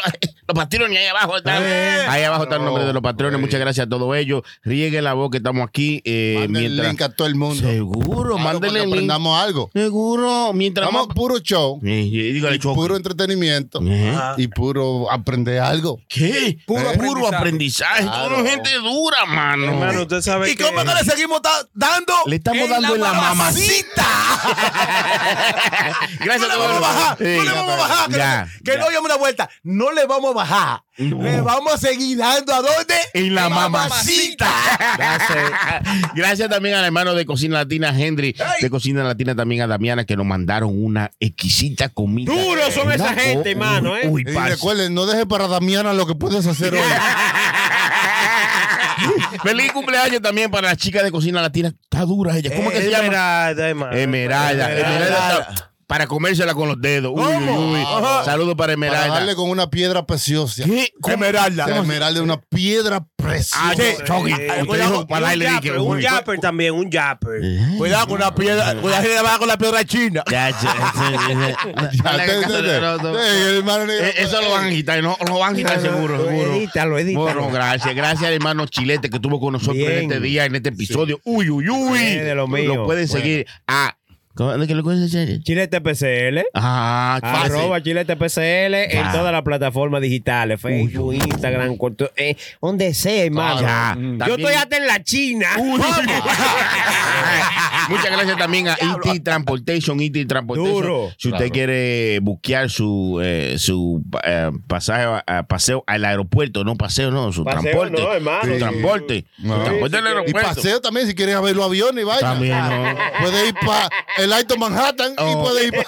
Los 0.49 0.55
patrones 0.57 0.97
ahí 0.97 1.07
abajo 1.07 1.39
están. 1.39 1.61
Ahí 2.09 2.23
abajo 2.23 2.45
está 2.45 2.55
el 2.55 2.65
nombre 2.65 2.85
de 2.85 2.93
los 2.93 3.03
patrones. 3.03 3.41
Muchas 3.41 3.59
gracias 3.59 3.85
a 3.87 3.89
todos 3.91 4.17
ellos. 4.17 4.43
Rieguen 4.63 5.03
la 5.03 5.13
voz 5.15 5.33
que 5.33 5.39
estamos 5.39 5.67
aquí. 5.67 6.01
Eh, 6.05 6.47
mientras... 6.49 6.87
link 6.87 7.03
a 7.03 7.09
todo 7.09 7.27
el 7.27 7.35
mundo. 7.35 7.57
Seguro, 7.57 8.37
Claro, 8.37 8.39
mándenle 8.39 8.83
aprendamos 8.83 9.43
algo. 9.43 9.71
Seguro. 9.73 10.53
Mientras 10.53 10.87
Vamos 10.87 11.09
más... 11.09 11.17
puro 11.17 11.39
show, 11.41 11.81
Eh, 11.85 12.36
dígale, 12.37 12.57
y 12.57 12.59
puro 12.59 12.97
entretenimiento 12.97 13.81
Ajá. 13.81 14.35
y 14.37 14.49
puro 14.49 15.11
aprender 15.11 15.61
algo. 15.61 15.99
¿Qué? 16.09 16.59
Puro, 16.67 16.91
Eh. 16.93 16.99
puro 16.99 17.29
aprendizaje. 17.35 18.03
Claro. 18.03 18.37
Son 18.37 18.47
gente 18.47 18.71
dura, 18.79 19.25
mano. 19.27 19.65
Hermano, 19.73 20.03
usted 20.03 20.21
sabe 20.23 20.51
¿Y 20.51 20.57
que... 20.57 20.65
cómo 20.65 20.85
que 20.85 20.95
le 20.95 21.05
seguimos 21.11 21.41
da- 21.43 21.67
dando? 21.75 22.13
Le 22.27 22.37
estamos 22.37 22.69
dando 22.69 22.95
en 22.95 23.01
la 23.01 23.13
mamacita. 23.13 24.07
Gracias 26.21 26.49
no 26.49 26.49
le 26.49 26.57
vamos 26.59 26.77
a 26.77 26.81
bajar, 26.81 27.21
no 27.21 27.45
le 27.45 27.53
vamos 27.53 27.73
a 27.73 27.77
bajar. 27.77 28.11
Que, 28.11 28.17
Ya, 28.17 28.45
no, 28.45 28.51
que 28.65 28.73
ya. 28.73 28.79
no 28.79 28.87
oye 28.87 28.99
una 28.99 29.17
vuelta. 29.17 29.51
No 29.63 29.93
le 29.93 30.07
vamos 30.07 30.31
a 30.31 30.35
bajar. 30.35 30.83
Le 30.99 31.41
vamos 31.43 31.75
a 31.75 31.79
seguir 31.79 32.19
dando 32.19 32.55
a 32.55 32.63
dónde? 32.63 32.95
En 33.13 33.35
la 33.35 33.49
mamacita. 33.49 34.49
Gracias 36.15 36.49
también 36.49 36.75
al 36.77 36.85
hermano 36.85 37.15
de 37.15 37.27
Cocina 37.27 37.59
Latina, 37.59 37.93
Henry, 37.97 38.35
de 38.61 38.71
Cocina 38.71 39.05
Latina, 39.05 39.35
también 39.35 39.63
a 39.63 39.67
Damiana, 39.67 40.05
que 40.05 40.17
nos 40.17 40.27
mandaron 40.27 40.71
una 40.73 41.11
exquisita 41.21 41.89
comida. 41.91 42.26
Duros 42.27 42.75
son 42.75 42.93
esa 42.93 43.15
gente, 43.15 43.51
hermano, 43.53 43.97
¿eh? 43.97 44.07
Uy, 44.09 44.23
Y 44.27 44.33
parce. 44.35 44.51
recuerden, 44.51 44.95
no 44.95 45.07
deje 45.07 45.27
para 45.27 45.49
Damiana 45.49 45.93
lo 45.93 46.07
que 46.07 46.15
puedes 46.15 46.47
hacer 46.47 46.75
hoy. 46.75 46.81
Feliz 49.43 49.73
cumpleaños 49.73 50.23
también 50.23 50.51
para 50.51 50.69
la 50.69 50.77
chica 50.77 51.03
de 51.03 51.11
Cocina 51.11 51.41
Latina. 51.43 51.73
Está 51.83 52.05
dura 52.05 52.37
ella. 52.37 52.55
¿Cómo 52.55 52.71
que 52.71 52.83
se 52.83 52.91
llama? 52.91 53.05
Esmeralda, 53.05 53.69
hermano. 53.69 53.97
Esmeralda. 53.97 55.73
Para 55.87 56.09
comérsela 56.09 56.53
con 56.55 56.69
los 56.69 56.81
dedos. 56.81 57.13
Uy, 57.15 57.23
uy, 57.23 57.49
uy. 57.77 57.85
Saludos 58.25 58.55
para 58.57 58.57
Para 58.57 58.73
Esmeralda. 58.73 59.15
darle 59.15 59.37
con 59.37 59.49
una 59.49 59.71
piedra 59.71 60.05
preciosa. 60.05 60.65
¿Qué? 60.65 60.93
Esmeralda. 61.07 61.67
La 61.69 61.79
esmeralda 61.79 62.19
es 62.19 62.25
una 62.25 62.41
piedra 62.41 62.97
Ah, 62.97 63.07
preciosa. 63.17 63.73
Eh, 63.75 63.97
usted 63.99 64.67
cuidado, 64.67 64.91
dijo 64.93 65.07
para 65.07 65.27
darle 65.29 65.49
dije, 65.49 65.79
un 65.79 66.01
yapper 66.01 66.41
también, 66.41 66.75
un 66.75 66.91
yapper. 66.91 67.41
Cuidado 67.79 68.07
con 68.09 68.19
la 68.21 68.35
piedra. 68.35 68.75
Cuidado 68.81 69.03
que 69.03 69.09
le 69.09 69.23
va 69.23 69.39
con 69.39 69.47
la 69.49 69.59
piedra 69.59 69.85
china. 69.85 70.25
Ya. 70.31 70.53
Sí, 70.59 70.67
Eh, 73.89 74.15
Eso 74.19 74.41
lo 74.43 74.51
van 74.51 74.67
a 74.67 74.71
quitar, 74.71 75.03
no, 75.03 75.17
lo 75.27 75.39
van 75.39 75.53
a 75.55 75.57
quitar 75.57 75.81
seguro, 75.81 76.17
seguro. 76.29 76.55
Edítalo, 76.55 76.99
edítalo. 76.99 77.25
Bueno, 77.25 77.51
gracias. 77.51 77.95
Gracias 77.95 78.25
al 78.25 78.35
hermano 78.35 78.67
Chilete 78.67 79.09
que 79.11 79.17
estuvo 79.17 79.41
con 79.41 79.53
nosotros 79.53 79.77
Bien. 79.77 79.93
en 79.93 80.03
este 80.03 80.21
día, 80.21 80.45
en 80.45 80.55
este 80.57 80.71
episodio. 80.71 81.21
Uy, 81.25 81.51
uy, 81.51 81.69
uy. 81.69 81.99
Eh, 81.99 82.23
de 82.25 82.35
lo 82.35 82.49
mío. 82.49 82.75
Lo 82.75 82.85
pueden 82.87 83.09
seguir 83.09 83.47
a. 83.67 83.97
¿Cómo 84.37 84.53
es 84.53 84.69
que 84.69 84.75
lo 84.75 84.83
pueden 84.85 85.09
seguir? 85.09 85.43
Chilete 85.43 85.81
PCL. 85.81 86.45
Ah, 86.55 87.19
fácil. 87.23 87.53
Arroba 87.57 87.83
Chilete 87.83 88.17
PCL 88.17 88.75
en 88.93 89.05
Ah. 89.07 89.13
todas 89.13 89.33
las 89.33 89.43
plataformas 89.43 90.03
digitales, 90.03 90.61
Facebook, 90.61 91.15
Instagram, 91.15 91.77
cuanto- 91.77 92.11
eh, 92.17 92.37
donde 92.61 92.93
sea, 92.93 93.25
hermano. 93.25 93.61
Yo 93.63 93.67
También- 94.19 94.41
estoy 94.41 94.55
hasta 94.55 94.77
en 94.77 94.87
la 94.87 95.03
China. 95.03 95.47
Muchas 97.89 98.11
gracias 98.11 98.37
también 98.37 98.69
a 98.69 98.75
E.T. 98.75 99.21
Transportation, 99.21 100.01
E.T. 100.01 100.27
Transportation. 100.27 100.73
Duro. 100.75 101.09
Si 101.17 101.29
usted 101.29 101.39
Claro. 101.39 101.53
quiere 101.53 102.19
buquear 102.21 102.69
su, 102.69 103.21
eh, 103.23 103.55
su 103.59 104.03
eh, 104.25 104.51
pasaje, 104.67 105.05
a- 105.05 105.25
a- 105.27 105.43
paseo 105.45 105.85
al 105.87 106.05
aeropuerto, 106.05 106.65
no 106.65 106.77
paseo, 106.77 107.11
no, 107.11 107.33
su 107.33 107.45
Paseo 107.45 107.63
transporte. 107.63 108.03
no, 108.03 108.13
hermano. 108.13 108.43
Su 108.45 108.53
Sí. 108.53 108.59
transporte. 108.59 109.25
No. 109.39 109.57
Su 109.59 109.65
transporte 109.65 109.97
al 109.99 110.05
Y 110.05 110.09
aeropuerto. 110.09 110.49
paseo 110.55 110.81
también, 110.81 111.07
si 111.07 111.15
quieres 111.15 111.41
ver 111.41 111.55
los 111.57 111.65
aviones 111.65 112.03
y 112.03 112.07
vaya. 112.07 112.21
También, 112.21 112.59
¿no? 112.59 112.95
Puede 113.21 113.49
ir 113.49 113.55
para 113.65 113.89
el 114.27 114.33
Alto 114.33 114.57
Manhattan 114.59 115.13
y 115.13 115.15
Oh. 115.19 115.43
puede 115.43 115.67
ir 115.69 115.75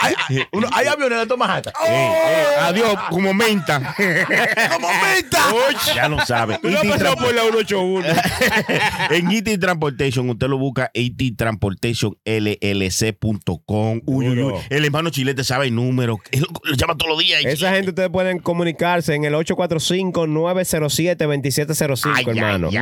Hay, 0.00 0.14
hay- 0.28 0.44
uno- 0.52 0.68
hay 0.72 0.86
aviones 0.86 1.28
de 1.28 1.36
Manhattan. 1.36 1.72
Eh, 1.86 1.90
eh, 1.90 2.44
adiós, 2.60 2.94
como 3.10 3.34
menta. 3.34 3.80
¡Como 4.72 4.88
meta! 4.88 5.52
ya 5.94 6.08
lo 6.08 6.18
sabe. 6.24 6.58
Tú 6.62 6.70
no 6.70 6.78
E.T. 6.78 6.88
pasado 6.88 7.16
por 7.16 7.34
la 7.34 7.42
181. 7.42 8.06
en 9.10 9.30
ET 9.30 9.58
Transportation, 9.60 10.30
usted 10.30 10.46
lo 10.48 10.56
busca 10.58 10.90
ET 10.94 11.20
Transportation 11.36 12.16
LLC.com. 12.24 14.00
Uy, 14.06 14.28
uy, 14.28 14.42
uy. 14.42 14.54
El 14.70 14.84
hermano 14.84 15.10
Chilete 15.10 15.42
sabe 15.44 15.66
el 15.66 15.74
número. 15.74 16.18
Él 16.30 16.40
lo, 16.42 16.48
lo 16.70 16.76
llama 16.76 16.96
todos 16.96 17.10
los 17.10 17.18
días. 17.18 17.44
Esa 17.44 17.72
gente 17.72 17.90
ustedes 17.90 18.08
pueden 18.10 18.38
comunicarse 18.40 19.14
en 19.14 19.24
el 19.24 19.34
845-907-2705, 19.34 22.12
Ay, 22.14 22.24
ay, 22.28 22.38
hermano. 22.38 22.68
ay, 22.68 22.74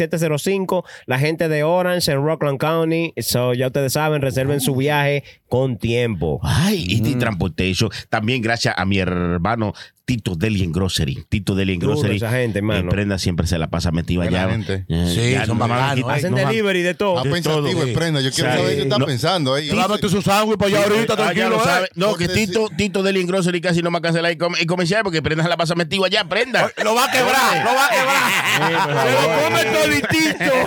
ay. 0.00 0.08
845-907-2705. 0.08 0.84
La 1.06 1.18
gente 1.18 1.48
de 1.48 1.62
Orange 1.64 2.12
en 2.12 2.22
Rockland 2.24 2.58
County. 2.58 3.12
So, 3.18 3.54
ya 3.54 3.66
ustedes 3.68 3.92
saben, 3.94 4.22
reserven 4.22 4.60
su 4.60 4.74
viaje 4.74 5.24
con 5.48 5.76
tiempo. 5.78 6.40
Ay, 6.42 6.86
ET 6.90 7.16
Mm. 7.16 7.18
Transportation. 7.18 7.90
También 8.08 8.42
gracias 8.42 8.74
a 8.76 8.84
mi 8.84 8.98
hermano 8.98 9.72
Tito 10.08 10.36
Deli 10.36 10.62
en 10.64 10.72
Grocery. 10.72 11.22
Tito 11.28 11.54
Deli 11.54 11.74
en 11.74 11.80
Duro 11.80 11.92
Grocery. 11.92 12.16
esa 12.16 12.30
gente. 12.30 12.60
Eh, 12.60 12.82
Prenda 12.88 13.18
siempre 13.18 13.46
se 13.46 13.58
la 13.58 13.68
pasa 13.68 13.90
metida 13.90 14.22
allá. 14.22 14.48
gente. 14.48 14.86
Eh, 14.88 15.12
Sí, 15.14 15.32
ya 15.32 15.44
son 15.44 15.58
no- 15.58 15.68
bacanos, 15.68 15.98
no-. 16.06 16.08
Hacen 16.08 16.30
no- 16.30 16.38
delivery 16.38 16.80
de 16.80 16.94
todo. 16.94 17.18
Está 17.18 17.28
de 17.28 17.34
pensativo 17.34 17.82
el 17.82 17.92
prenda. 17.92 18.22
Yo 18.22 18.30
quiero 18.32 18.50
Sí. 18.52 18.56
saber 18.56 18.76
qué 18.76 18.82
está 18.84 18.98
pensando 19.00 19.52
ahí. 19.52 19.68
Lávate 19.68 20.08
su 20.08 20.22
sándwich 20.22 20.56
para 20.58 20.78
allá 20.78 20.86
ahorita, 20.90 21.12
Ah, 21.12 21.16
tranquilo. 21.16 21.50
lo 21.50 21.62
eh. 21.84 21.88
No, 21.94 22.14
que 22.14 22.26
Tito, 22.26 22.70
Tito 22.74 23.02
Deli 23.02 23.20
en 23.20 23.26
Grocery 23.26 23.60
casi 23.60 23.82
no 23.82 23.90
me 23.90 24.00
cancela 24.00 24.30
el, 24.30 24.38
com- 24.38 24.54
el 24.58 24.64
comercial 24.66 25.02
porque 25.04 25.20
Prenda 25.20 25.42
se 25.44 25.50
la 25.50 25.58
pasa 25.58 25.74
metido 25.74 26.06
allá. 26.06 26.24
Prenda. 26.24 26.72
Lo 26.82 26.94
va 26.94 27.04
a 27.04 27.10
quebrar, 27.10 27.64
lo 27.66 27.74
va 27.74 27.84
a 27.84 27.88
quebrar. 27.90 28.32
Se 29.04 29.12
lo 29.12 29.20
come 29.44 29.62
toditito. 29.64 30.54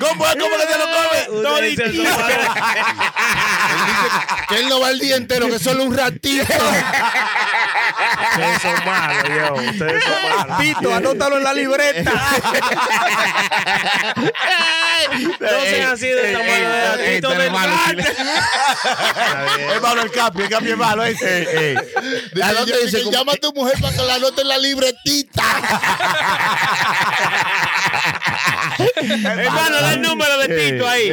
¿Cómo 0.00 0.24
es? 0.26 0.36
¿Cómo 0.36 0.56
que 0.56 0.66
se 0.72 0.78
lo 0.78 0.86
come? 0.86 1.42
Toditito. 1.42 2.08
Que 4.48 4.60
él 4.60 4.68
no 4.70 4.80
va 4.80 4.88
el 4.90 4.98
día 4.98 5.16
entero, 5.16 5.46
que 5.48 5.58
solo 5.58 5.84
un 5.84 5.94
ratito. 5.94 6.37
Ustedes 8.30 8.62
son 8.62 8.84
malos, 8.84 9.24
yo. 9.28 9.54
Ustedes 9.54 10.04
son 10.04 10.30
malos. 10.30 10.56
Pito, 10.58 10.94
anótalo 10.94 11.38
en 11.38 11.44
la 11.44 11.52
libreta. 11.52 12.12
no 15.40 15.60
sean 15.62 15.92
así 15.92 16.06
de 16.06 16.32
esta 16.32 16.44
eh, 16.44 16.48
manera. 16.48 16.94
Eh, 16.98 17.16
Pito 17.16 17.32
eh, 17.32 17.38
del 17.38 17.48
Es 19.74 19.82
malo 19.82 20.02
el 20.02 20.10
cambio, 20.10 20.44
el 20.44 20.50
cambio 20.50 20.72
es 20.72 20.78
malo. 20.78 21.04
Ese. 21.04 21.76
Llama 23.10 23.32
a 23.32 23.36
tu 23.36 23.52
mujer 23.52 23.74
para 23.80 23.96
que 23.96 24.02
la 24.02 24.14
anote 24.14 24.42
en 24.42 24.48
la 24.48 24.58
libretita. 24.58 25.42
Hermano, 28.96 29.80
da 29.80 29.94
el 29.94 30.02
número 30.02 30.38
de 30.38 30.48
Tito 30.48 30.88
ahí. 30.88 31.12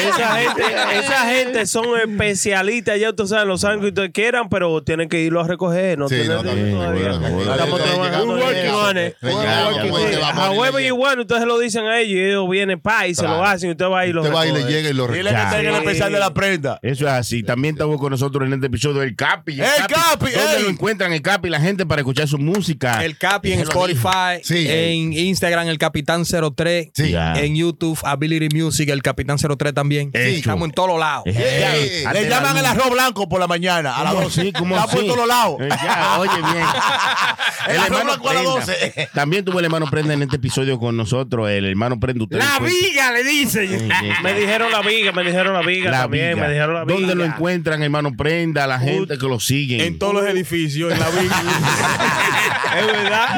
Esa 0.00 0.36
gente, 0.36 0.62
esa 0.98 1.18
gente 1.34 1.66
son 1.66 1.84
especialistas, 2.00 2.98
ya 2.98 3.10
ustedes 3.10 3.30
saben, 3.30 3.48
los 3.48 3.60
sándwiches 3.60 3.84
que 3.84 3.88
ustedes 4.00 4.10
quieran, 4.12 4.48
pero 4.48 4.82
tienen 4.82 5.08
que 5.08 5.20
irlo 5.20 5.40
a 5.40 5.46
recoger. 5.48 5.98
No 5.98 6.08
Sí, 6.08 6.16
tienen 6.16 6.36
no, 6.36 6.42
también, 6.42 6.70
todavía. 6.72 7.08
bueno, 7.18 7.20
bueno, 7.34 7.52
Estamos 7.52 7.82
trabajando. 7.82 8.34
working 8.34 8.56
eso. 8.64 8.78
on 8.78 8.98
it. 8.98 9.14
Ya, 9.20 9.28
We're 9.28 9.44
ya, 9.44 9.66
working 9.68 9.84
ya, 9.86 9.94
on 9.94 10.00
it. 10.12 10.18
ya, 10.18 10.28
A 10.28 10.32
vamos, 10.32 10.58
huevo 10.58 10.78
ya. 10.80 10.86
y 10.86 10.90
bueno, 10.90 11.22
ustedes 11.22 11.44
lo 11.44 11.58
dicen 11.58 11.84
a 11.86 12.00
ellos 12.00 12.14
y 12.16 12.20
ellos 12.24 12.50
vienen 12.50 12.80
pa 12.80 13.06
y 13.06 13.14
se 13.14 13.22
lo 13.22 13.44
hacen 13.44 13.68
y 13.68 13.72
usted 13.72 13.86
va 13.86 14.06
y 14.06 14.12
lo 14.12 14.22
Usted 14.22 14.34
va 14.34 14.46
y 14.46 14.50
le 14.50 14.54
recoge. 14.56 14.72
llega 14.72 14.90
y 14.90 14.92
lo 14.92 15.06
Dile 15.08 15.30
que 15.30 15.36
recoge. 15.36 15.58
en 15.60 15.66
el 15.66 15.74
especial 15.76 16.12
de 16.12 16.18
la 16.18 16.34
prenda. 16.34 16.78
Eso 16.82 17.06
es 17.06 17.12
así. 17.12 17.42
También 17.42 17.74
estamos 17.74 17.98
con 18.00 18.10
nosotros 18.10 18.46
en 18.46 18.54
este 18.54 18.66
episodio 18.66 19.00
del 19.00 19.14
Capi. 19.16 19.60
¡El 19.60 19.66
Capi! 19.88 20.30
¿Dónde 20.32 20.60
lo 20.62 20.68
encuentran 20.70 21.12
el 21.12 21.22
Capi 21.22 21.48
la 21.48 21.60
gente 21.60 21.86
para 21.86 22.00
escuchar 22.00 22.26
su 22.28 22.38
música? 22.38 23.04
El 23.04 23.16
Capi 23.16 23.52
en. 23.52 23.60
Spotify, 23.60 24.40
Sí. 24.42 24.66
en 24.68 25.12
Instagram 25.12 25.68
el 25.68 25.78
Capitán 25.78 26.24
03, 26.24 26.90
Sí. 26.94 27.10
Ya. 27.10 27.34
en 27.40 27.56
YouTube 27.56 27.98
Ability 28.04 28.54
Music 28.56 28.88
el 28.90 29.02
Capitán 29.02 29.38
03 29.38 29.72
también. 29.72 29.83
Hecho. 29.92 30.18
Estamos 30.38 30.66
en 30.68 30.72
todos 30.72 30.98
lados. 30.98 31.24
Eh, 31.26 31.32
Ey, 31.36 32.02
ya, 32.02 32.12
Le 32.12 32.28
llaman 32.28 32.54
la 32.54 32.60
el 32.60 32.66
arroz 32.66 32.90
blanco 32.90 33.28
por 33.28 33.40
la 33.40 33.46
mañana 33.46 33.96
a 33.96 34.04
las 34.04 34.12
¿Cómo 34.14 34.24
12. 34.24 34.40
así? 34.40 34.52
¿Cómo 34.52 34.76
Está 34.76 34.88
por 34.90 35.06
todos 35.06 35.28
lados. 35.28 35.56
Eh, 35.60 35.68
ya, 35.68 36.16
oye 36.18 36.36
bien. 36.36 36.66
El 37.68 37.78
arroz 37.78 38.04
blanco 38.04 38.28
a 38.28 38.34
las 38.34 38.42
Prenda. 38.42 38.60
12. 38.66 39.08
También 39.14 39.44
tuvo 39.44 39.58
el 39.58 39.64
hermano 39.64 39.86
Prenda 39.90 40.12
en 40.12 40.22
este 40.22 40.36
episodio 40.36 40.78
con 40.78 40.96
nosotros. 40.96 41.48
El 41.48 41.64
hermano 41.66 41.98
Prenda. 41.98 42.24
usted 42.24 42.36
La 42.36 42.58
viga 42.58 43.10
le 43.12 43.24
dicen. 43.24 43.68
Sí, 43.68 43.78
sí. 43.78 44.12
Me 44.22 44.34
dijeron 44.34 44.70
la 44.70 44.82
viga, 44.82 45.12
me 45.12 45.24
dijeron 45.24 45.54
la 45.54 45.62
viga 45.62 45.90
La 45.90 46.02
también, 46.02 46.34
viga. 46.34 46.46
me 46.46 46.52
dijeron 46.52 46.74
la 46.74 46.84
viga. 46.84 46.98
¿Dónde 46.98 47.14
lo 47.14 47.24
encuentran, 47.24 47.82
hermano 47.82 48.12
Prenda? 48.16 48.66
La 48.66 48.78
gente 48.78 49.16
que 49.18 49.26
lo 49.26 49.40
siguen. 49.40 49.80
En 49.80 49.98
todos 49.98 50.12
los 50.14 50.26
edificios, 50.26 50.92
en 50.92 51.00
la 51.00 51.08
Big 51.10 51.30
Es 52.74 52.86
verdad. 52.86 53.28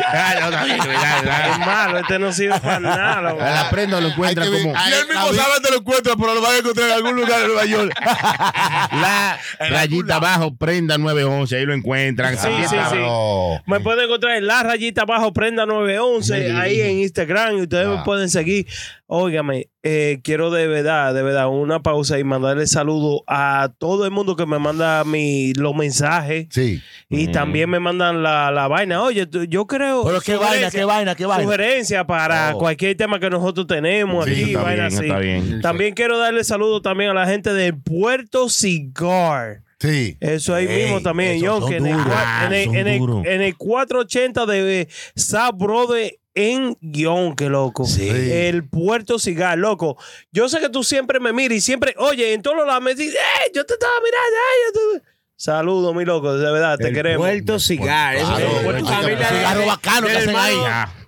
No, 0.40 0.50
verdad, 0.50 1.50
Es 1.50 1.58
malo, 1.58 1.98
este 1.98 2.18
no 2.18 2.32
sirve 2.32 2.58
para 2.60 2.80
nada. 2.80 3.20
la 3.34 3.70
Prenda 3.70 4.00
lo 4.00 4.08
encuentran 4.08 4.46
como 4.48 4.58
Y 4.74 4.92
él 4.92 5.06
mismo 5.08 5.26
sabe 5.34 5.52
dónde 5.54 5.70
lo 5.70 5.76
encuentra, 5.78 6.14
pero 6.16 6.34
lo 6.36 6.42
van 6.42 6.54
a 6.54 6.58
encontrar 6.58 6.88
en 6.88 6.94
algún 6.94 7.16
lugar 7.16 7.40
de 7.40 7.46
Nueva 7.48 7.64
York. 7.66 7.92
la 8.92 9.38
rayita 9.58 10.16
abajo, 10.16 10.54
Prenda 10.56 10.98
911. 10.98 11.56
Ahí 11.56 11.66
lo 11.66 11.74
encuentran. 11.74 12.36
Sí, 12.36 12.48
sí, 12.68 12.76
sí. 12.90 12.96
Oh. 13.00 13.60
Me 13.66 13.80
pueden 13.80 14.04
encontrar 14.04 14.36
en 14.36 14.46
la 14.46 14.62
rayita 14.62 15.02
abajo, 15.02 15.32
prenda 15.32 15.66
911, 15.66 16.52
ahí 16.52 16.80
en 16.80 16.98
Instagram 16.98 17.58
y 17.58 17.62
ustedes 17.62 17.88
me 17.88 17.96
Ah. 17.98 18.04
pueden 18.04 18.28
seguir. 18.28 18.66
Óigame, 19.08 19.68
eh, 19.84 20.18
quiero 20.24 20.50
de 20.50 20.66
verdad, 20.66 21.14
de 21.14 21.22
verdad, 21.22 21.48
una 21.48 21.80
pausa 21.80 22.18
y 22.18 22.24
mandarle 22.24 22.66
saludo 22.66 23.22
a 23.28 23.70
todo 23.78 24.04
el 24.04 24.10
mundo 24.10 24.34
que 24.34 24.44
me 24.46 24.58
manda 24.58 25.04
mi, 25.04 25.52
los 25.54 25.76
mensajes 25.76 26.48
Sí. 26.50 26.82
y 27.08 27.28
también 27.28 27.70
me 27.70 27.78
mandan 27.78 28.24
la, 28.24 28.50
la 28.50 28.66
vaina. 28.66 29.00
Oye, 29.02 29.28
yo 29.48 29.66
creo. 29.68 30.02
Pero 30.04 30.20
qué 30.20 30.34
vaina, 30.34 30.72
qué 30.72 30.84
vaina, 30.84 31.14
qué 31.14 31.24
vaina. 31.24 31.44
Sugerencia 31.44 32.04
para 32.04 32.56
Oh. 32.56 32.58
cualquier 32.58 32.96
tema 32.96 33.20
que 33.20 33.30
nosotros 33.30 33.68
tenemos 33.68 34.24
Sí, 34.24 34.32
aquí, 34.32 34.42
está 34.50 34.62
vaina 34.62 34.88
bien, 34.88 34.96
así. 34.98 35.06
está 35.06 35.18
bien. 35.20 35.60
También 35.62 35.94
quiero 35.94 36.18
darle 36.26 36.44
saludo 36.44 36.80
también 36.82 37.10
a 37.10 37.14
la 37.14 37.26
gente 37.26 37.52
de 37.52 37.72
Puerto 37.72 38.48
Cigar. 38.48 39.62
Sí. 39.78 40.16
Eso 40.20 40.54
ahí 40.54 40.66
Ey, 40.66 40.84
mismo 40.84 41.02
también, 41.02 41.44
John, 41.44 41.68
que 41.68 41.76
en 41.76 41.86
el, 41.86 41.92
en, 41.92 42.00
Ah, 42.06 42.48
en, 42.50 42.86
el, 42.86 42.98
duros. 42.98 43.26
en 43.26 43.42
el 43.42 43.56
480 43.56 44.46
de 44.46 44.88
South 45.14 45.56
Brother 45.56 46.18
en 46.34 46.76
Guión, 46.80 47.34
que 47.34 47.48
loco. 47.48 47.84
Sí. 47.86 48.08
El 48.08 48.68
Puerto 48.68 49.18
Cigar, 49.18 49.58
loco. 49.58 49.96
Yo 50.32 50.48
sé 50.48 50.60
que 50.60 50.68
tú 50.68 50.84
siempre 50.84 51.18
me 51.20 51.32
miras 51.32 51.58
y 51.58 51.60
siempre, 51.60 51.94
oye, 51.98 52.32
en 52.34 52.42
todos 52.42 52.56
los 52.56 52.66
lados 52.66 52.82
me 52.82 52.94
dices, 52.94 53.14
¡eh! 53.14 53.50
Yo 53.54 53.64
te 53.64 53.74
estaba 53.74 53.94
mirando, 54.00 54.36
¡eh! 54.36 54.60
Yo 54.66 55.00
te... 55.00 55.15
Saludos, 55.38 55.94
mi 55.94 56.06
loco, 56.06 56.32
de 56.38 56.50
verdad, 56.50 56.78
te 56.78 56.88
El 56.88 56.94
queremos. 56.94 57.26
Puerto 57.26 57.58
Cigar. 57.60 58.16
Eso 58.16 58.26
Claro, 58.26 58.46
es 58.78 58.88
familia 58.88 59.18
de- 59.30 59.36
Cigarro 59.36 59.66
bacano 59.66 60.06
que 60.06 60.16
hacen 60.16 60.34
ahí. 60.34 60.56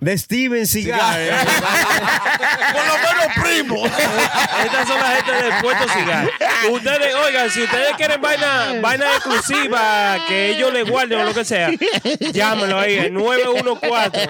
De 0.01 0.15
Steven 0.19 0.67
Cigar. 0.67 1.19
Por 2.71 2.85
lo 2.85 2.93
menos 2.93 3.25
primo. 3.43 3.83
Estas 3.87 4.87
son 4.87 4.99
las 4.99 5.15
gente 5.15 5.31
del 5.31 5.53
Puerto 5.63 5.83
Cigar. 5.91 6.29
Ustedes, 6.71 7.15
oigan, 7.15 7.49
si 7.49 7.63
ustedes 7.63 7.93
quieren 7.97 8.21
vaina, 8.21 8.73
vaina 8.81 9.05
exclusiva 9.15 10.17
que 10.27 10.49
ellos 10.51 10.71
les 10.73 10.87
guarden 10.87 11.21
o 11.21 11.23
lo 11.23 11.33
que 11.33 11.43
sea, 11.43 11.71
llámenlo 12.31 12.77
ahí, 12.77 12.97
el 12.97 13.13
914. 13.15 14.29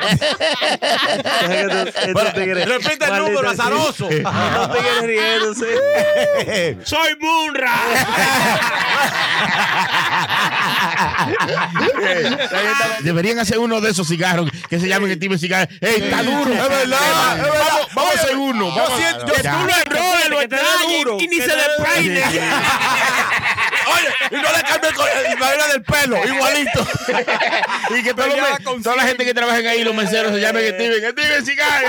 Repite 2.66 3.06
el 3.06 3.18
número, 3.18 3.50
azaroso. 3.50 4.08
No 4.10 4.70
te 4.72 4.80
quieres 4.80 5.04
riéndose. 5.04 6.78
Soy 6.86 7.18
Munra. 7.20 7.74
Deberían 13.04 13.40
hacer 13.40 13.58
uno 13.60 13.82
de 13.82 13.90
esos 13.92 14.08
cigarros 14.08 14.50
que 14.70 14.80
se 14.80 14.88
llamen 14.88 15.12
el 15.12 15.20
tipo 15.20 15.34
de 15.34 15.40
cigarro. 15.40 15.70
¡Ey, 15.82 16.02
está 16.04 16.24
duro! 16.24 16.52
Es 16.54 16.70
verdad, 16.70 17.38
es 17.38 17.44
verdad. 17.44 17.88
Vamos, 17.94 18.16
a 18.16 18.20
hacer 18.22 18.36
uno. 18.36 18.66
Yo 18.70 18.76
Vamos 18.76 18.92
a- 18.92 18.98
siento- 18.98 19.26
yo-. 19.28 19.34
Tú 19.34 19.40
lo 20.30 20.40
te 20.48 20.56
da 20.56 20.62
duro, 20.88 21.18
Y 21.20 21.28
ni 21.28 21.38
se. 21.38 21.50
Oye, 23.90 24.08
y 24.32 24.36
no 24.36 24.42
le 24.52 24.64
cambie 24.64 24.90
el 25.32 25.38
vaina 25.40 25.68
del 25.68 25.84
pelo, 25.84 26.18
igualito. 26.26 26.88
Y 27.98 28.04
que 28.04 28.14
todos 28.14 28.30
Peleaba 28.30 28.58
me- 28.60 28.64
con 28.64 28.84
toda 28.84 28.96
la 28.98 29.04
gente 29.04 29.26
que 29.26 29.34
trabaja 29.34 29.58
ahí, 29.58 29.84
los 29.84 29.96
meseros 29.96 30.32
se 30.34 30.40
llamen 30.40 30.64
Steven, 30.76 31.12
Steven 31.12 31.46
Seagal. 31.46 31.84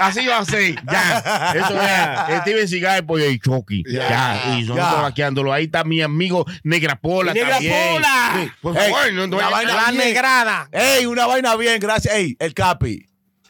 Así 0.00 0.26
va 0.26 0.38
a 0.38 0.44
ser, 0.44 0.74
ya. 0.90 1.52
Eso 1.54 1.80
es 1.80 2.40
Steven 2.42 2.68
Seagal, 2.68 3.04
pollo 3.06 3.28
y 3.28 3.38
Chucky. 3.38 3.84
Ya. 3.88 4.40
Y 4.56 4.62
nosotros 4.62 4.76
Ya. 4.96 5.02
vaqueándolo. 5.02 5.52
Ahí 5.52 5.64
está 5.64 5.84
mi 5.84 6.02
amigo 6.02 6.44
Negra 6.64 6.96
Pola 6.96 7.32
Negra 7.32 7.50
también. 7.50 7.92
Pola. 7.94 8.32
Sí, 8.36 8.50
Por 8.60 8.76
Ey, 8.76 8.90
favor, 8.92 9.12
no, 9.12 9.26
no 9.26 9.36
una 9.36 9.48
vaina 9.50 9.74
La 9.74 9.90
bien. 9.92 10.04
negrada. 10.04 10.68
Ey, 10.72 11.06
una 11.06 11.26
vaina 11.26 11.54
bien, 11.56 11.78
gracias. 11.80 12.14
Ey, 12.14 12.36
el 12.38 12.54
Capi. 12.54 13.06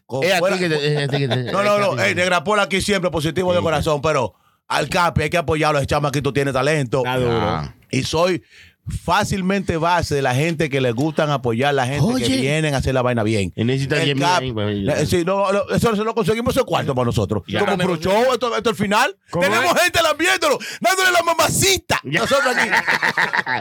Con 0.07 0.23
fuera- 0.23 0.59
te- 0.59 0.69
te- 0.69 1.29
No, 1.53 1.63
no, 1.63 1.79
no. 1.79 2.03
Ey, 2.03 2.15
Negra 2.15 2.45
Pola 2.45 2.63
aquí 2.65 2.81
siempre 2.83 3.11
positivo 3.11 3.55
de 3.55 3.61
corazón, 3.63 4.03
pero 4.03 4.35
al 4.77 4.89
Capi 4.89 5.23
hay 5.23 5.31
que 5.31 5.39
apoyarlo. 5.39 5.79
Ese 5.79 5.87
chamaquito 5.87 6.33
tiene 6.33 6.53
talento. 6.53 6.99
Está 6.99 7.19
duro. 7.19 7.41
Ah. 7.41 7.75
Y 7.91 8.03
soy 8.03 8.43
fácilmente 8.89 9.77
base 9.77 10.15
de 10.15 10.23
la 10.23 10.35
gente 10.35 10.69
que 10.69 10.81
le 10.81 10.93
gustan 10.93 11.31
apoyar, 11.31 11.73
la 11.75 11.87
gente 11.87 12.23
que 12.23 12.37
vienen 12.41 12.75
a 12.75 12.79
hacer 12.79 12.95
la 12.95 13.03
vaina 13.03 13.23
bien. 13.23 13.53
Y 13.55 13.65
necesita 13.65 13.97
El 13.99 14.05
10 14.05 14.17
mil 14.17 14.25
Cap- 14.25 14.41
ahí, 14.43 14.53
pues, 14.53 14.77
Eh, 14.99 15.07
sí, 15.07 15.25
no, 15.25 15.53
no, 15.53 15.63
eso 15.71 15.95
se 15.95 16.03
lo 16.03 16.15
conseguimos 16.15 16.57
ese 16.57 16.65
cuarto 16.65 16.95
para 16.95 17.07
nosotros. 17.07 17.43
Ya. 17.47 17.61
Como 17.61 17.77
pro 17.79 17.97
show, 17.97 18.33
esto, 18.33 18.57
esto 18.57 18.71
al 18.71 18.77
final. 18.77 19.17
Tenemos 19.31 19.81
gente 19.81 20.01
viéndolo, 20.19 20.59
dándole 20.81 21.13
la 21.13 21.23
mamacita. 21.23 22.01
Nosotros 22.03 22.57
aquí. 22.57 22.69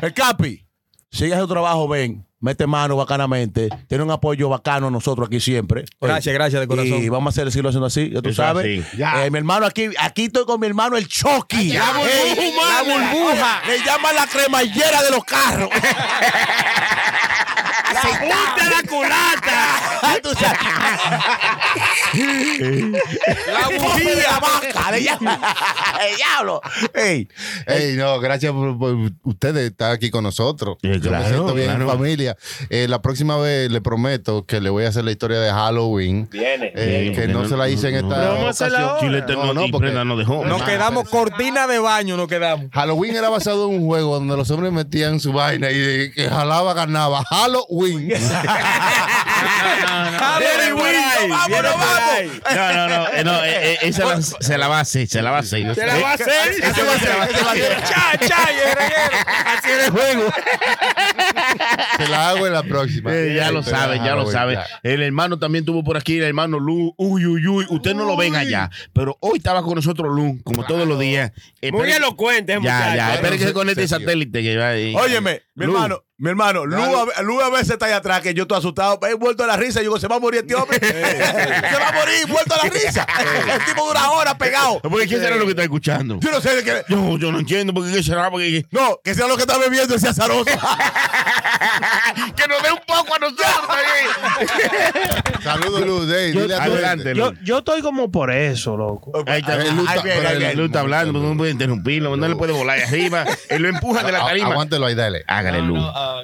El 0.05 0.13
Capi, 0.13 0.65
sigue 1.11 1.37
su 1.37 1.47
trabajo, 1.47 1.87
ven. 1.87 2.25
Mete 2.41 2.65
mano 2.67 2.95
bacanamente. 2.95 3.69
Tiene 3.87 4.03
un 4.03 4.11
apoyo 4.11 4.49
bacano 4.49 4.89
nosotros 4.89 5.27
aquí 5.27 5.39
siempre. 5.39 5.85
Gracias, 6.01 6.33
gracias 6.33 6.59
de 6.59 6.67
corazón. 6.67 7.03
Y 7.03 7.07
vamos 7.09 7.27
a 7.27 7.29
hacer 7.29 7.45
decirlo 7.45 7.69
haciendo 7.69 7.85
así, 7.85 8.09
ya 8.09 8.21
tú 8.21 8.29
Eso 8.29 8.41
sabes. 8.41 8.83
así. 8.85 9.01
Eh, 9.01 9.29
mi 9.31 9.37
hermano 9.37 9.65
aquí, 9.67 9.89
aquí 9.99 10.25
estoy 10.25 10.45
con 10.45 10.59
mi 10.59 10.65
hermano 10.67 10.97
el 10.97 11.07
Chucky. 11.07 11.71
La 11.73 11.91
burbuja 11.93 12.83
la 12.83 12.83
burbuja. 12.83 13.61
Le 13.67 13.77
llaman 13.85 14.15
la 14.15 14.27
cremallera 14.27 15.03
de 15.03 15.11
los 15.11 15.23
carros. 15.23 15.69
¡Punta 18.19 18.69
la 18.69 18.89
culata! 18.89 20.19
Tú 20.21 20.29
sabes. 20.33 20.59
la 23.47 23.77
bujía 23.79 24.15
de 24.15 24.21
la 24.23 24.39
vaca. 24.39 24.95
El 26.07 26.15
diablo. 26.17 26.61
Ey, 26.93 27.27
Ey, 27.67 27.95
no, 27.95 28.19
gracias 28.19 28.51
por, 28.51 28.77
por 28.77 28.95
ustedes 29.23 29.69
estar 29.71 29.91
aquí 29.91 30.09
con 30.09 30.23
nosotros. 30.23 30.77
Eh, 30.81 30.99
Yo 31.01 31.11
me 31.11 31.17
claro, 31.17 31.25
siento 31.27 31.53
bien 31.53 31.71
en 31.71 31.87
familia. 31.87 32.35
Eh, 32.69 32.87
la 32.89 33.01
próxima 33.01 33.37
vez 33.37 33.71
le 33.71 33.81
prometo 33.81 34.45
que 34.45 34.59
le 34.59 34.69
voy 34.69 34.85
a 34.85 34.89
hacer 34.89 35.03
la 35.05 35.11
historia 35.11 35.39
de 35.39 35.51
Halloween. 35.51 36.27
Viene. 36.31 36.71
eh, 36.75 37.13
que 37.15 37.27
no, 37.27 37.43
no- 37.43 37.49
se 37.49 37.57
la 37.57 37.69
hice 37.69 37.89
en 37.89 37.95
esta 37.95 38.17
no. 38.25 38.39
Ocasión. 38.41 38.71
Chilete 38.99 39.33
no, 39.33 39.53
No, 39.53 39.61
porque- 39.71 39.87
Prenda 39.87 40.03
no 40.05 40.15
dejó. 40.17 40.45
Nos 40.45 40.61
quedamos 40.63 41.09
cortina 41.09 41.65
de 41.67 41.79
baño, 41.79 42.17
nos 42.17 42.27
quedamos. 42.27 42.67
Halloween 42.71 43.15
era 43.15 43.29
basado 43.29 43.67
en 43.69 43.75
un 43.81 43.85
juego 43.87 44.15
donde 44.19 44.35
los 44.37 44.49
hombres 44.51 44.71
metían 44.71 45.19
su 45.19 45.33
vaina 45.33 45.71
y 45.71 45.77
de 45.79 46.11
que 46.11 46.29
jalaba 46.29 46.73
ganaba. 46.73 47.23
Halloween. 47.29 47.60
Halloween, 50.19 50.73
Win, 50.73 51.29
vámonos, 51.29 51.75
vamos. 51.77 52.41
No, 52.55 52.73
no, 52.73 52.87
no, 52.87 53.07
eh, 53.13 53.23
no, 53.23 53.43
eh, 53.43 53.73
eh, 53.73 53.77
esa 53.83 54.05
la- 54.05 54.21
se 54.21 54.57
la 54.57 54.67
va 54.67 54.77
a 54.79 54.81
hacer, 54.81 55.07
se 55.07 55.21
la 55.21 55.31
va 55.31 55.37
a 55.37 55.39
hacer. 55.41 55.75
¿Se 55.75 55.85
la 55.85 55.95
va 55.97 56.11
a 56.11 56.13
hacer? 56.13 56.29
Esa 56.29 56.83
va 56.83 56.93
a 56.93 56.99
ser, 56.99 57.09
esa 57.35 57.45
va 57.45 57.51
a 57.51 57.55
ser. 57.55 57.83
Cha, 57.83 58.17
cha, 58.27 58.49
y 58.51 58.55
reguero. 58.75 59.17
Así 59.57 59.69
de 59.71 59.89
juego. 59.89 60.33
Se 61.97 62.07
la 62.07 62.29
hago 62.29 62.47
en 62.47 62.53
la 62.53 62.63
próxima. 62.63 63.11
Eh, 63.13 63.33
ya 63.35 63.51
lo 63.51 63.63
saben, 63.63 63.97
ya 64.03 64.11
lo 64.15 64.25
Halloween, 64.25 64.33
saben. 64.33 64.55
ya. 64.55 64.65
El 64.83 65.01
hermano 65.01 65.39
también 65.39 65.65
tuvo 65.65 65.83
por 65.83 65.97
aquí, 65.97 66.17
el 66.17 66.23
hermano 66.23 66.59
Lu. 66.59 66.93
Uy, 66.97 67.25
uy, 67.25 67.45
uy. 67.47 67.65
Usted 67.69 67.93
no 67.93 68.05
lo 68.05 68.17
ven 68.17 68.35
allá. 68.35 68.69
Pero 68.93 69.17
hoy 69.21 69.37
estaba 69.37 69.63
con 69.63 69.75
nosotros 69.75 70.13
Lu, 70.15 70.39
como 70.43 70.65
todos 70.65 70.87
los 70.87 70.99
días. 70.99 71.31
Muy 71.71 71.91
elocuente, 71.91 72.53
Ya, 72.53 72.59
muchacho. 72.59 72.95
ya. 72.95 73.13
Espere 73.15 73.37
que 73.37 73.45
se 73.45 73.53
conecte 73.53 73.81
el 73.83 73.89
satélite. 73.89 74.41
Que 74.41 74.57
va 74.57 74.69
ahí. 74.69 74.95
Óyeme, 74.95 75.41
mi 75.55 75.65
Lu. 75.65 75.73
hermano, 75.73 76.03
mi 76.21 76.29
hermano, 76.29 76.67
Lu, 76.67 76.75
a- 76.79 77.21
Lu 77.23 77.41
a 77.41 77.49
veces 77.49 77.71
está 77.71 77.87
ahí 77.87 77.93
atrás, 77.93 78.21
que 78.21 78.35
yo 78.35 78.43
estoy 78.43 78.59
asustado, 78.59 78.99
he 79.09 79.15
vuelto 79.15 79.43
a 79.43 79.47
la 79.47 79.57
risa, 79.57 79.79
yo 79.79 79.85
digo, 79.85 79.99
se 79.99 80.07
va 80.07 80.17
a 80.17 80.19
morir 80.19 80.41
este 80.41 80.53
hombre, 80.53 80.77
se 80.87 81.79
va 81.79 81.87
a 81.87 81.91
morir, 81.93 82.27
vuelto 82.27 82.53
a 82.53 82.57
la 82.63 82.69
risa. 82.69 83.07
El 83.55 83.65
tipo 83.65 83.83
de 83.85 83.91
una 83.91 84.11
hora 84.11 84.37
pegado. 84.37 84.79
Porque 84.81 85.07
¿qué 85.07 85.17
será 85.17 85.35
lo 85.35 85.45
que 85.45 85.49
está 85.51 85.63
escuchando? 85.63 86.19
Yo 86.21 86.29
no 86.31 86.39
sé 86.39 86.55
de 86.57 86.63
qué. 86.63 86.83
Yo, 86.89 87.17
yo 87.17 87.31
no 87.31 87.39
entiendo 87.39 87.73
porque 87.73 87.91
qué 87.91 88.03
será. 88.03 88.29
Porque... 88.29 88.63
No, 88.69 88.99
que 89.03 89.15
sea 89.15 89.25
lo 89.27 89.35
que 89.35 89.41
está 89.41 89.57
bebiendo 89.57 89.95
ese 89.95 90.09
azaroso. 90.09 90.45
que 90.45 90.55
nos 92.47 92.61
dé 92.63 92.71
un 92.71 92.81
poco 92.85 93.15
a 93.15 93.19
nosotros 93.19 93.47
también. 93.67 94.05
Saludos, 95.43 95.85
Luz. 95.85 96.07
Tu 96.33 96.53
Adelante. 96.53 97.13
Yo, 97.15 97.33
yo 97.43 97.59
estoy 97.59 97.81
como 97.81 98.11
por 98.11 98.31
eso, 98.31 98.77
loco. 98.77 99.11
Ahí 99.27 99.39
está. 99.41 99.53
Ahí 99.53 99.63
viene, 100.03 100.27
ahí 100.27 100.55
viene. 100.55 100.77
Hablando, 100.77 101.19
no 101.19 101.37
puede 101.37 101.51
interrumpirlo, 101.51 102.15
no 102.15 102.27
le 102.27 102.35
puede 102.35 102.53
volar 102.53 102.79
arriba. 102.79 103.25
Él 103.49 103.61
lo 103.63 103.69
empuja 103.69 104.03
de 104.03 104.11
la 104.11 104.25
tarima. 104.25 104.51
Aguántelo 104.51 104.85
ahí, 104.85 104.95
dale. 104.95 105.23
Hágale, 105.27 105.61
Lu. 105.61 105.75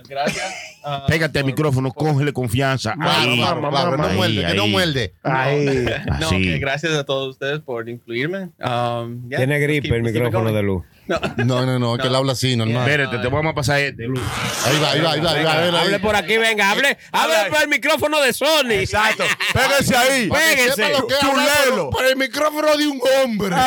gracias. 0.07 0.53
Ah, 0.89 1.03
Pégate 1.05 1.39
al 1.39 1.45
micrófono, 1.45 1.91
cógele 1.91 2.31
confianza. 2.31 2.93
Claro, 2.93 3.11
Ahí. 3.11 3.37
claro, 3.37 3.69
claro, 3.69 3.91
que 3.91 3.97
no 3.97 4.07
muerde, 4.09 4.45
que 4.47 4.53
no 4.53 4.67
muerde. 4.67 5.13
Ahí. 5.21 5.85
No, 6.21 6.29
gracias 6.61 6.93
a 6.93 7.03
todos 7.03 7.31
ustedes 7.31 7.59
por 7.59 7.89
incluirme. 7.89 8.51
Um, 8.63 9.27
Tiene 9.27 9.59
let's 9.59 9.63
gripe 9.67 9.93
el 9.93 10.03
micrófono 10.03 10.53
de 10.53 10.63
luz. 10.63 10.83
No, 11.07 11.65
no, 11.65 11.79
no, 11.79 11.95
es 11.95 12.01
que 12.01 12.07
él 12.07 12.15
habla 12.15 12.33
así, 12.33 12.55
normal. 12.55 12.77
Espérate, 12.87 13.17
te 13.19 13.27
vamos 13.27 13.51
a 13.51 13.55
pasar 13.55 13.79
este. 13.79 14.03
Ahí 14.05 14.79
va, 14.81 14.91
ahí 14.91 15.01
va, 15.01 15.11
ahí 15.11 15.21
va, 15.21 15.31
ahí 15.31 15.43
va. 15.43 15.53
ahí 15.53 15.71
va, 15.71 15.79
ahí 15.79 15.85
Hable 15.87 15.99
por 15.99 16.15
aquí, 16.15 16.37
venga, 16.37 16.69
hable, 16.71 16.97
hable 17.11 17.35
por 17.49 17.61
el 17.61 17.67
micrófono 17.69 18.21
de 18.21 18.33
Sony. 18.33 18.71
Exacto. 18.71 19.23
Pégase 19.53 19.95
ahí. 19.95 20.29
Hablar 20.29 21.65
Chulelo. 21.65 21.89
por- 21.89 22.05
el 22.05 22.15
micrófono 22.17 22.75
de 22.77 22.87
un 22.87 23.01
hombre. 23.23 23.55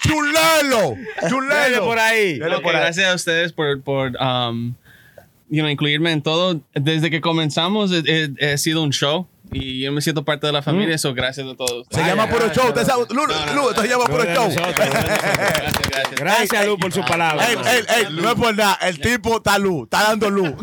Chulelo. 0.00 0.96
Chulelo. 1.28 1.84
por 1.84 1.98
ahí. 1.98 2.38
Por 2.38 2.50
ahí. 2.52 2.60
gracias 2.62 3.10
a 3.10 3.14
ustedes 3.14 3.52
por, 3.52 3.82
por 3.82 4.12
um, 4.20 4.74
you 5.48 5.60
know, 5.62 5.68
incluirme 5.68 6.12
en 6.12 6.22
todo. 6.22 6.60
Desde 6.74 7.10
que 7.10 7.20
comenzamos 7.20 7.90
he, 7.92 8.02
he- 8.06 8.34
he 8.52 8.58
sido 8.58 8.82
un 8.82 8.90
show 8.92 9.28
y 9.52 9.82
yo 9.82 9.92
me 9.92 10.00
siento 10.00 10.24
parte 10.24 10.46
de 10.46 10.52
la 10.52 10.62
familia, 10.62 10.94
eso 10.94 11.14
gracias 11.14 11.46
a 11.46 11.54
todos. 11.54 11.86
Se 11.90 12.02
llama 12.02 12.28
puro 12.28 12.52
show. 12.52 12.68
Usted 12.68 12.84
sabe, 12.84 13.04
Lu, 13.10 13.26
Lu, 13.26 13.70
esto 13.70 13.82
se 13.82 13.88
llama 13.88 14.04
puro 14.06 14.24
show. 14.24 14.48
nosotros. 14.48 14.74
Gracias, 14.76 15.88
gracias. 15.90 16.20
Gracias, 16.20 16.66
Luz, 16.66 16.78
por 16.80 16.92
su 16.92 17.00
palabra. 17.02 17.48
Ey, 17.48 17.56
ey, 17.56 17.84
ey, 17.96 18.06
no 18.12 18.30
es 18.30 18.34
por 18.34 18.56
nada. 18.56 18.78
El 18.82 18.98
tipo 18.98 19.36
está 19.36 19.58
luz, 19.58 19.84
está 19.84 20.04
dando 20.04 20.30
luz. 20.30 20.52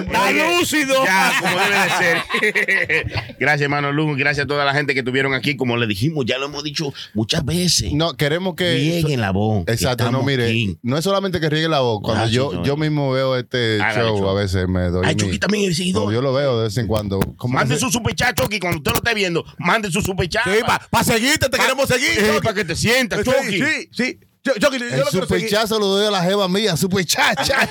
Está 0.00 0.30
lúcido. 0.30 1.04
Ya, 1.04 1.32
como 1.40 1.56
debe 1.56 1.76
de 1.84 1.90
ser. 1.98 3.36
gracias, 3.40 3.62
hermano 3.62 3.92
Lu. 3.92 4.16
Gracias 4.16 4.44
a 4.44 4.48
toda 4.48 4.64
la 4.64 4.72
gente 4.74 4.94
que 4.94 5.00
estuvieron 5.00 5.34
aquí. 5.34 5.56
Como 5.56 5.76
le 5.76 5.86
dijimos, 5.86 6.24
ya 6.26 6.38
lo 6.38 6.46
hemos 6.46 6.64
dicho 6.64 6.92
muchas 7.14 7.44
veces. 7.44 7.92
No, 7.92 8.16
queremos 8.16 8.54
que. 8.54 8.74
Rieguen 8.74 9.20
la 9.20 9.30
voz. 9.30 9.64
Exacto, 9.68 10.10
no, 10.10 10.22
mire, 10.22 10.46
aquí. 10.46 10.78
no 10.82 10.96
es 10.96 11.04
solamente 11.04 11.40
que 11.40 11.48
riegue 11.50 11.68
la 11.68 11.80
voz. 11.80 12.00
Cuando 12.02 12.26
yo, 12.28 12.76
mismo 12.76 13.12
veo 13.12 13.36
este 13.36 13.78
show, 13.94 14.18
show. 14.18 14.28
a 14.28 14.34
veces 14.34 14.68
me 14.68 14.88
doy. 14.88 15.04
Ay, 15.06 15.14
Chucky 15.16 15.38
también 15.38 15.70
es 15.70 15.76
seguidor. 15.76 16.06
No, 16.06 16.12
yo 16.12 16.22
lo 16.22 16.32
veo 16.32 16.58
de 16.58 16.64
vez 16.64 16.76
en 16.78 16.86
cuando. 16.86 17.20
¿Cómo 17.40 17.54
Mande 17.54 17.78
su 17.78 17.86
se- 17.86 17.92
superchat, 17.94 18.38
Chucky, 18.38 18.58
cuando 18.60 18.76
usted 18.78 18.90
lo 18.92 18.98
esté 18.98 19.14
viendo. 19.14 19.42
Mande 19.56 19.90
su 19.90 20.02
superchat. 20.02 20.44
Sí, 20.44 20.60
para 20.90 21.04
seguirte, 21.04 21.48
te 21.48 21.56
queremos 21.56 21.88
seguir. 21.88 22.10
Chucky. 22.14 22.40
para 22.42 22.54
que 22.54 22.64
te 22.66 22.76
sientas, 22.76 23.20
Sí, 23.24 23.30
Chucky. 23.30 23.62
Sí, 23.62 23.88
sí. 23.92 24.20
Yo, 24.42 24.52
Chucky, 24.54 24.78
yo 24.78 24.84
El 24.86 24.90
seguir. 25.04 25.22
superchazo 25.22 25.78
lo 25.78 25.86
doy 25.86 26.06
a 26.06 26.10
la 26.10 26.22
jeva 26.22 26.48
mía, 26.48 26.74
superchacha. 26.76 27.58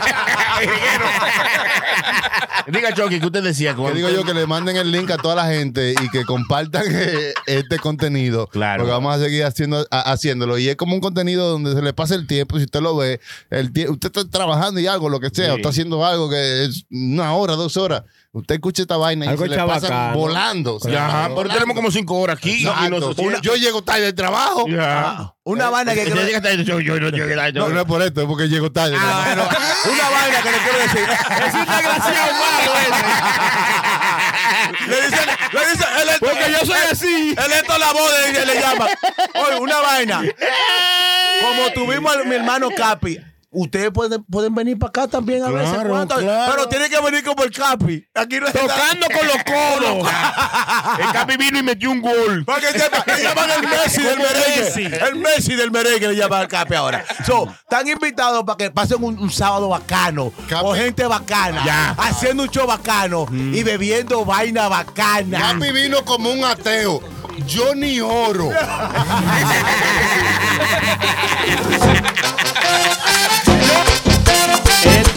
Diga, 2.67 2.93
Chucky, 2.93 3.19
que 3.19 3.25
usted 3.25 3.41
decía. 3.43 3.75
que 3.75 3.91
digo 3.93 4.09
yo 4.09 4.23
que 4.23 4.33
le 4.33 4.45
manden 4.45 4.75
el 4.77 4.91
link 4.91 5.09
a 5.11 5.17
toda 5.17 5.35
la 5.35 5.47
gente 5.47 5.93
y 5.99 6.09
que 6.09 6.23
compartan 6.25 6.83
eh, 6.87 7.33
este 7.47 7.79
contenido. 7.79 8.47
Claro. 8.47 8.83
Porque 8.83 8.91
vamos 8.91 9.15
a 9.15 9.19
seguir 9.19 9.43
haciendo, 9.45 9.85
a- 9.89 10.11
haciéndolo. 10.11 10.57
Y 10.59 10.69
es 10.69 10.75
como 10.75 10.93
un 10.93 11.01
contenido 11.01 11.49
donde 11.49 11.73
se 11.73 11.81
le 11.81 11.93
pasa 11.93 12.13
el 12.15 12.27
tiempo. 12.27 12.57
Si 12.57 12.65
usted 12.65 12.81
lo 12.81 12.95
ve, 12.95 13.19
el 13.49 13.71
usted 13.89 14.09
está 14.15 14.29
trabajando 14.29 14.79
y 14.79 14.85
algo, 14.87 15.09
lo 15.09 15.19
que 15.19 15.29
sea, 15.31 15.45
Sí. 15.45 15.51
o 15.51 15.55
está 15.57 15.69
haciendo 15.69 16.05
algo 16.05 16.29
que 16.29 16.65
es 16.65 16.85
una 16.91 17.33
hora, 17.33 17.55
dos 17.55 17.77
horas. 17.77 18.03
Usted 18.31 18.55
escucha 18.55 18.83
esta 18.83 18.95
vaina 18.95 19.25
y 19.25 19.29
Algo 19.29 19.43
se 19.45 19.49
le 19.49 19.57
pasa 19.57 19.87
chabacano. 19.87 20.13
volando. 20.19 20.75
o 20.75 20.79
sea, 20.79 20.91
Ya, 20.91 21.07
ajá, 21.07 21.21
pero 21.23 21.33
volando. 21.35 21.53
tenemos 21.55 21.75
como 21.75 21.89
cinco 21.89 22.13
horas 22.19 22.37
aquí. 22.37 22.63
y 22.63 22.67
Exacto. 22.67 22.89
nosotros- 22.91 23.25
Una- 23.27 23.41
yo 23.41 23.55
llego 23.55 23.81
tarde 23.83 24.01
del 24.01 24.13
trabajo. 24.13 24.67
Ya. 24.69 25.33
Una 25.45 25.69
vaina 25.71 25.95
que 25.95 26.03
quiero 26.03 26.21
llega 26.21 26.39
tarde, 26.39 26.63
yo- 26.63 26.79
yo 26.79 26.99
no 26.99 27.09
llegué 27.09 27.35
tarde. 27.35 27.53
No, 27.53 27.69
no 27.69 27.79
es 27.79 27.85
por 27.87 28.03
esto, 28.03 28.21
es 28.21 28.27
porque 28.27 28.47
llego 28.47 28.71
tarde. 28.71 28.95
Ah, 28.99 29.23
bueno, 29.25 29.49
una 29.95 30.09
vaina 30.11 30.41
que 30.43 30.51
le 30.51 30.57
quiero 30.59 30.77
decir. 30.77 31.09
Es 31.47 31.53
un 31.55 31.65
desgraciado 31.65 32.33
malo 32.33 32.71
ese. 32.81 33.03
Le 34.89 34.95
dicen, 35.07 35.27
le 35.53 35.59
dicen, 35.71 35.87
él 36.01 36.09
es- 36.09 36.19
Porque 36.19 36.51
yo 36.51 36.59
soy 36.67 36.79
así. 36.91 37.35
Él 37.35 37.51
es 37.51 37.63
toda 37.63 37.79
la 37.79 37.91
voz 37.93 38.11
de 38.33 38.45
le 38.45 38.61
llama. 38.61 38.85
Oye, 39.47 39.59
una 39.59 39.79
vaina. 39.79 40.21
Como 41.41 41.71
tuvimos 41.73 42.15
a 42.15 42.23
mi 42.25 42.35
hermano 42.35 42.69
Capi. 42.75 43.17
Ustedes 43.51 43.89
pueden, 43.91 44.23
pueden 44.25 44.53
venir 44.53 44.77
para 44.77 44.89
acá 44.89 45.07
también 45.07 45.43
a 45.43 45.49
veces. 45.49 45.73
Claro, 45.73 45.89
cuando- 45.89 46.15
claro. 46.17 46.51
Pero 46.53 46.69
tienen 46.69 46.91
que 46.91 47.01
venir 47.01 47.23
como 47.23 47.43
el 47.43 47.51
Capi. 47.51 48.05
Aquí 48.13 48.39
no 48.39 48.45
Tocando 48.45 49.07
con 49.07 49.25
los 49.27 49.43
codos. 49.43 50.07
El 50.99 51.11
Capi 51.11 51.35
vino 51.37 51.57
y 51.57 51.63
metió 51.63 51.89
un 51.89 51.99
gol. 52.01 52.45
Para 52.45 52.59
que 52.61 52.77
sepa, 52.79 53.03
le 53.07 53.23
llaman 53.23 53.49
el 53.49 53.61
Messi 53.69 54.03
del 54.03 54.19
merengue. 54.19 54.99
El 55.07 55.15
Messi 55.15 55.55
del 55.55 55.71
merengue 55.71 56.09
le 56.09 56.15
llaman 56.15 56.41
al 56.41 56.47
Capi 56.47 56.75
ahora. 56.75 57.03
So, 57.25 57.47
están 57.61 57.87
invitados 57.87 58.43
para 58.43 58.57
que 58.57 58.69
pasen 58.69 59.03
un, 59.03 59.17
un 59.17 59.31
sábado 59.31 59.69
bacano. 59.69 60.31
Capi. 60.47 60.61
Con 60.63 60.77
gente 60.77 61.07
bacana. 61.07 61.63
Ya. 61.65 61.95
Haciendo 61.97 62.43
un 62.43 62.49
show 62.49 62.67
bacano. 62.67 63.25
Y 63.31 63.63
bebiendo 63.63 64.25
vaina 64.25 64.67
bacana. 64.67 65.53
Capi 65.53 65.71
vino 65.71 66.05
como 66.05 66.29
un 66.31 66.43
ateo. 66.43 67.01
Johnny 67.51 67.99
Oro. 68.01 68.51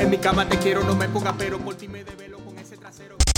En 0.00 0.08
mi 0.08 0.16
cama 0.16 0.48
te 0.48 0.56
quiero, 0.56 0.82
no 0.82 0.96
me 0.96 1.08
ponga 1.10 1.34
pero 1.36 1.58
por 1.58 1.74
ti 1.74 1.86
me 1.86 2.02
debe. 2.02 2.19